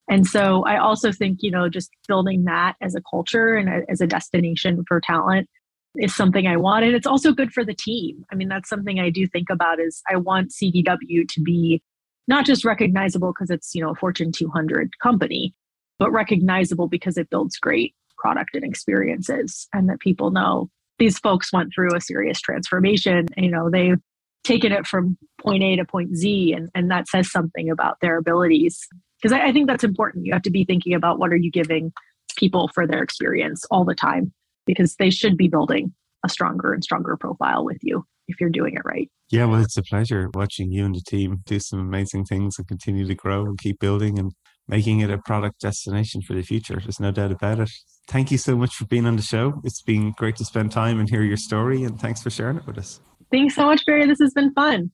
And 0.09 0.27
so 0.27 0.63
I 0.65 0.77
also 0.77 1.11
think, 1.11 1.39
you 1.41 1.51
know, 1.51 1.69
just 1.69 1.89
building 2.07 2.43
that 2.45 2.75
as 2.81 2.95
a 2.95 3.01
culture 3.09 3.53
and 3.53 3.69
a, 3.69 3.81
as 3.89 4.01
a 4.01 4.07
destination 4.07 4.83
for 4.87 4.99
talent 4.99 5.49
is 5.97 6.13
something 6.13 6.47
I 6.47 6.57
want. 6.57 6.85
And 6.85 6.95
it's 6.95 7.07
also 7.07 7.31
good 7.31 7.53
for 7.53 7.63
the 7.63 7.73
team. 7.73 8.25
I 8.31 8.35
mean, 8.35 8.49
that's 8.49 8.69
something 8.69 8.99
I 8.99 9.09
do 9.09 9.27
think 9.27 9.49
about 9.49 9.79
is 9.79 10.01
I 10.09 10.17
want 10.17 10.51
CDW 10.51 11.27
to 11.29 11.41
be 11.41 11.81
not 12.27 12.45
just 12.45 12.65
recognizable 12.65 13.33
because 13.33 13.49
it's, 13.49 13.73
you 13.75 13.83
know, 13.83 13.91
a 13.91 13.95
Fortune 13.95 14.31
200 14.31 14.91
company, 15.01 15.53
but 15.99 16.11
recognizable 16.11 16.87
because 16.87 17.17
it 17.17 17.29
builds 17.29 17.57
great 17.57 17.95
product 18.17 18.55
and 18.55 18.63
experiences 18.63 19.67
and 19.73 19.89
that 19.89 19.99
people 19.99 20.31
know 20.31 20.69
these 20.99 21.19
folks 21.19 21.51
went 21.51 21.71
through 21.73 21.95
a 21.95 22.01
serious 22.01 22.39
transformation. 22.39 23.27
You 23.37 23.51
know, 23.51 23.69
they've 23.69 23.99
taken 24.43 24.71
it 24.71 24.85
from 24.85 25.17
point 25.41 25.63
A 25.63 25.75
to 25.75 25.85
point 25.85 26.15
Z 26.15 26.53
and, 26.53 26.69
and 26.75 26.91
that 26.91 27.07
says 27.07 27.31
something 27.31 27.69
about 27.69 27.97
their 28.01 28.17
abilities. 28.17 28.87
Because 29.23 29.39
I, 29.39 29.47
I 29.47 29.51
think 29.53 29.67
that's 29.67 29.85
important. 29.85 30.25
You 30.25 30.33
have 30.33 30.41
to 30.41 30.51
be 30.51 30.65
thinking 30.65 30.93
about 30.93 31.17
what 31.17 31.31
are 31.31 31.37
you 31.37 31.49
giving 31.49 31.93
people 32.35 32.69
for 32.73 32.85
their 32.85 33.01
experience 33.01 33.63
all 33.71 33.85
the 33.85 33.95
time 33.95 34.33
because 34.65 34.95
they 34.95 35.09
should 35.09 35.37
be 35.37 35.47
building 35.47 35.93
a 36.25 36.29
stronger 36.29 36.73
and 36.73 36.83
stronger 36.83 37.15
profile 37.17 37.63
with 37.63 37.77
you 37.81 38.05
if 38.27 38.39
you're 38.39 38.49
doing 38.49 38.75
it 38.75 38.81
right. 38.85 39.09
Yeah, 39.29 39.45
well, 39.45 39.61
it's 39.61 39.77
a 39.77 39.83
pleasure 39.83 40.29
watching 40.33 40.71
you 40.71 40.85
and 40.85 40.95
the 40.95 41.01
team 41.01 41.41
do 41.45 41.59
some 41.59 41.79
amazing 41.79 42.25
things 42.25 42.57
and 42.57 42.67
continue 42.67 43.05
to 43.07 43.15
grow 43.15 43.45
and 43.45 43.57
keep 43.57 43.79
building 43.79 44.19
and 44.19 44.31
making 44.67 44.99
it 44.99 45.09
a 45.09 45.17
product 45.17 45.61
destination 45.61 46.21
for 46.21 46.33
the 46.33 46.41
future. 46.41 46.79
There's 46.79 46.99
no 46.99 47.11
doubt 47.11 47.31
about 47.31 47.59
it. 47.59 47.69
Thank 48.07 48.31
you 48.31 48.37
so 48.37 48.55
much 48.55 48.75
for 48.75 48.85
being 48.85 49.05
on 49.05 49.15
the 49.15 49.21
show. 49.21 49.61
It's 49.63 49.81
been 49.81 50.11
great 50.17 50.35
to 50.37 50.45
spend 50.45 50.71
time 50.71 50.99
and 50.99 51.09
hear 51.09 51.23
your 51.23 51.37
story, 51.37 51.83
and 51.83 51.99
thanks 51.99 52.21
for 52.21 52.29
sharing 52.29 52.57
it 52.57 52.67
with 52.67 52.77
us. 52.77 53.01
Thanks 53.31 53.55
so 53.55 53.65
much, 53.65 53.85
Barry. 53.85 54.05
This 54.05 54.19
has 54.19 54.33
been 54.33 54.53
fun. 54.53 54.91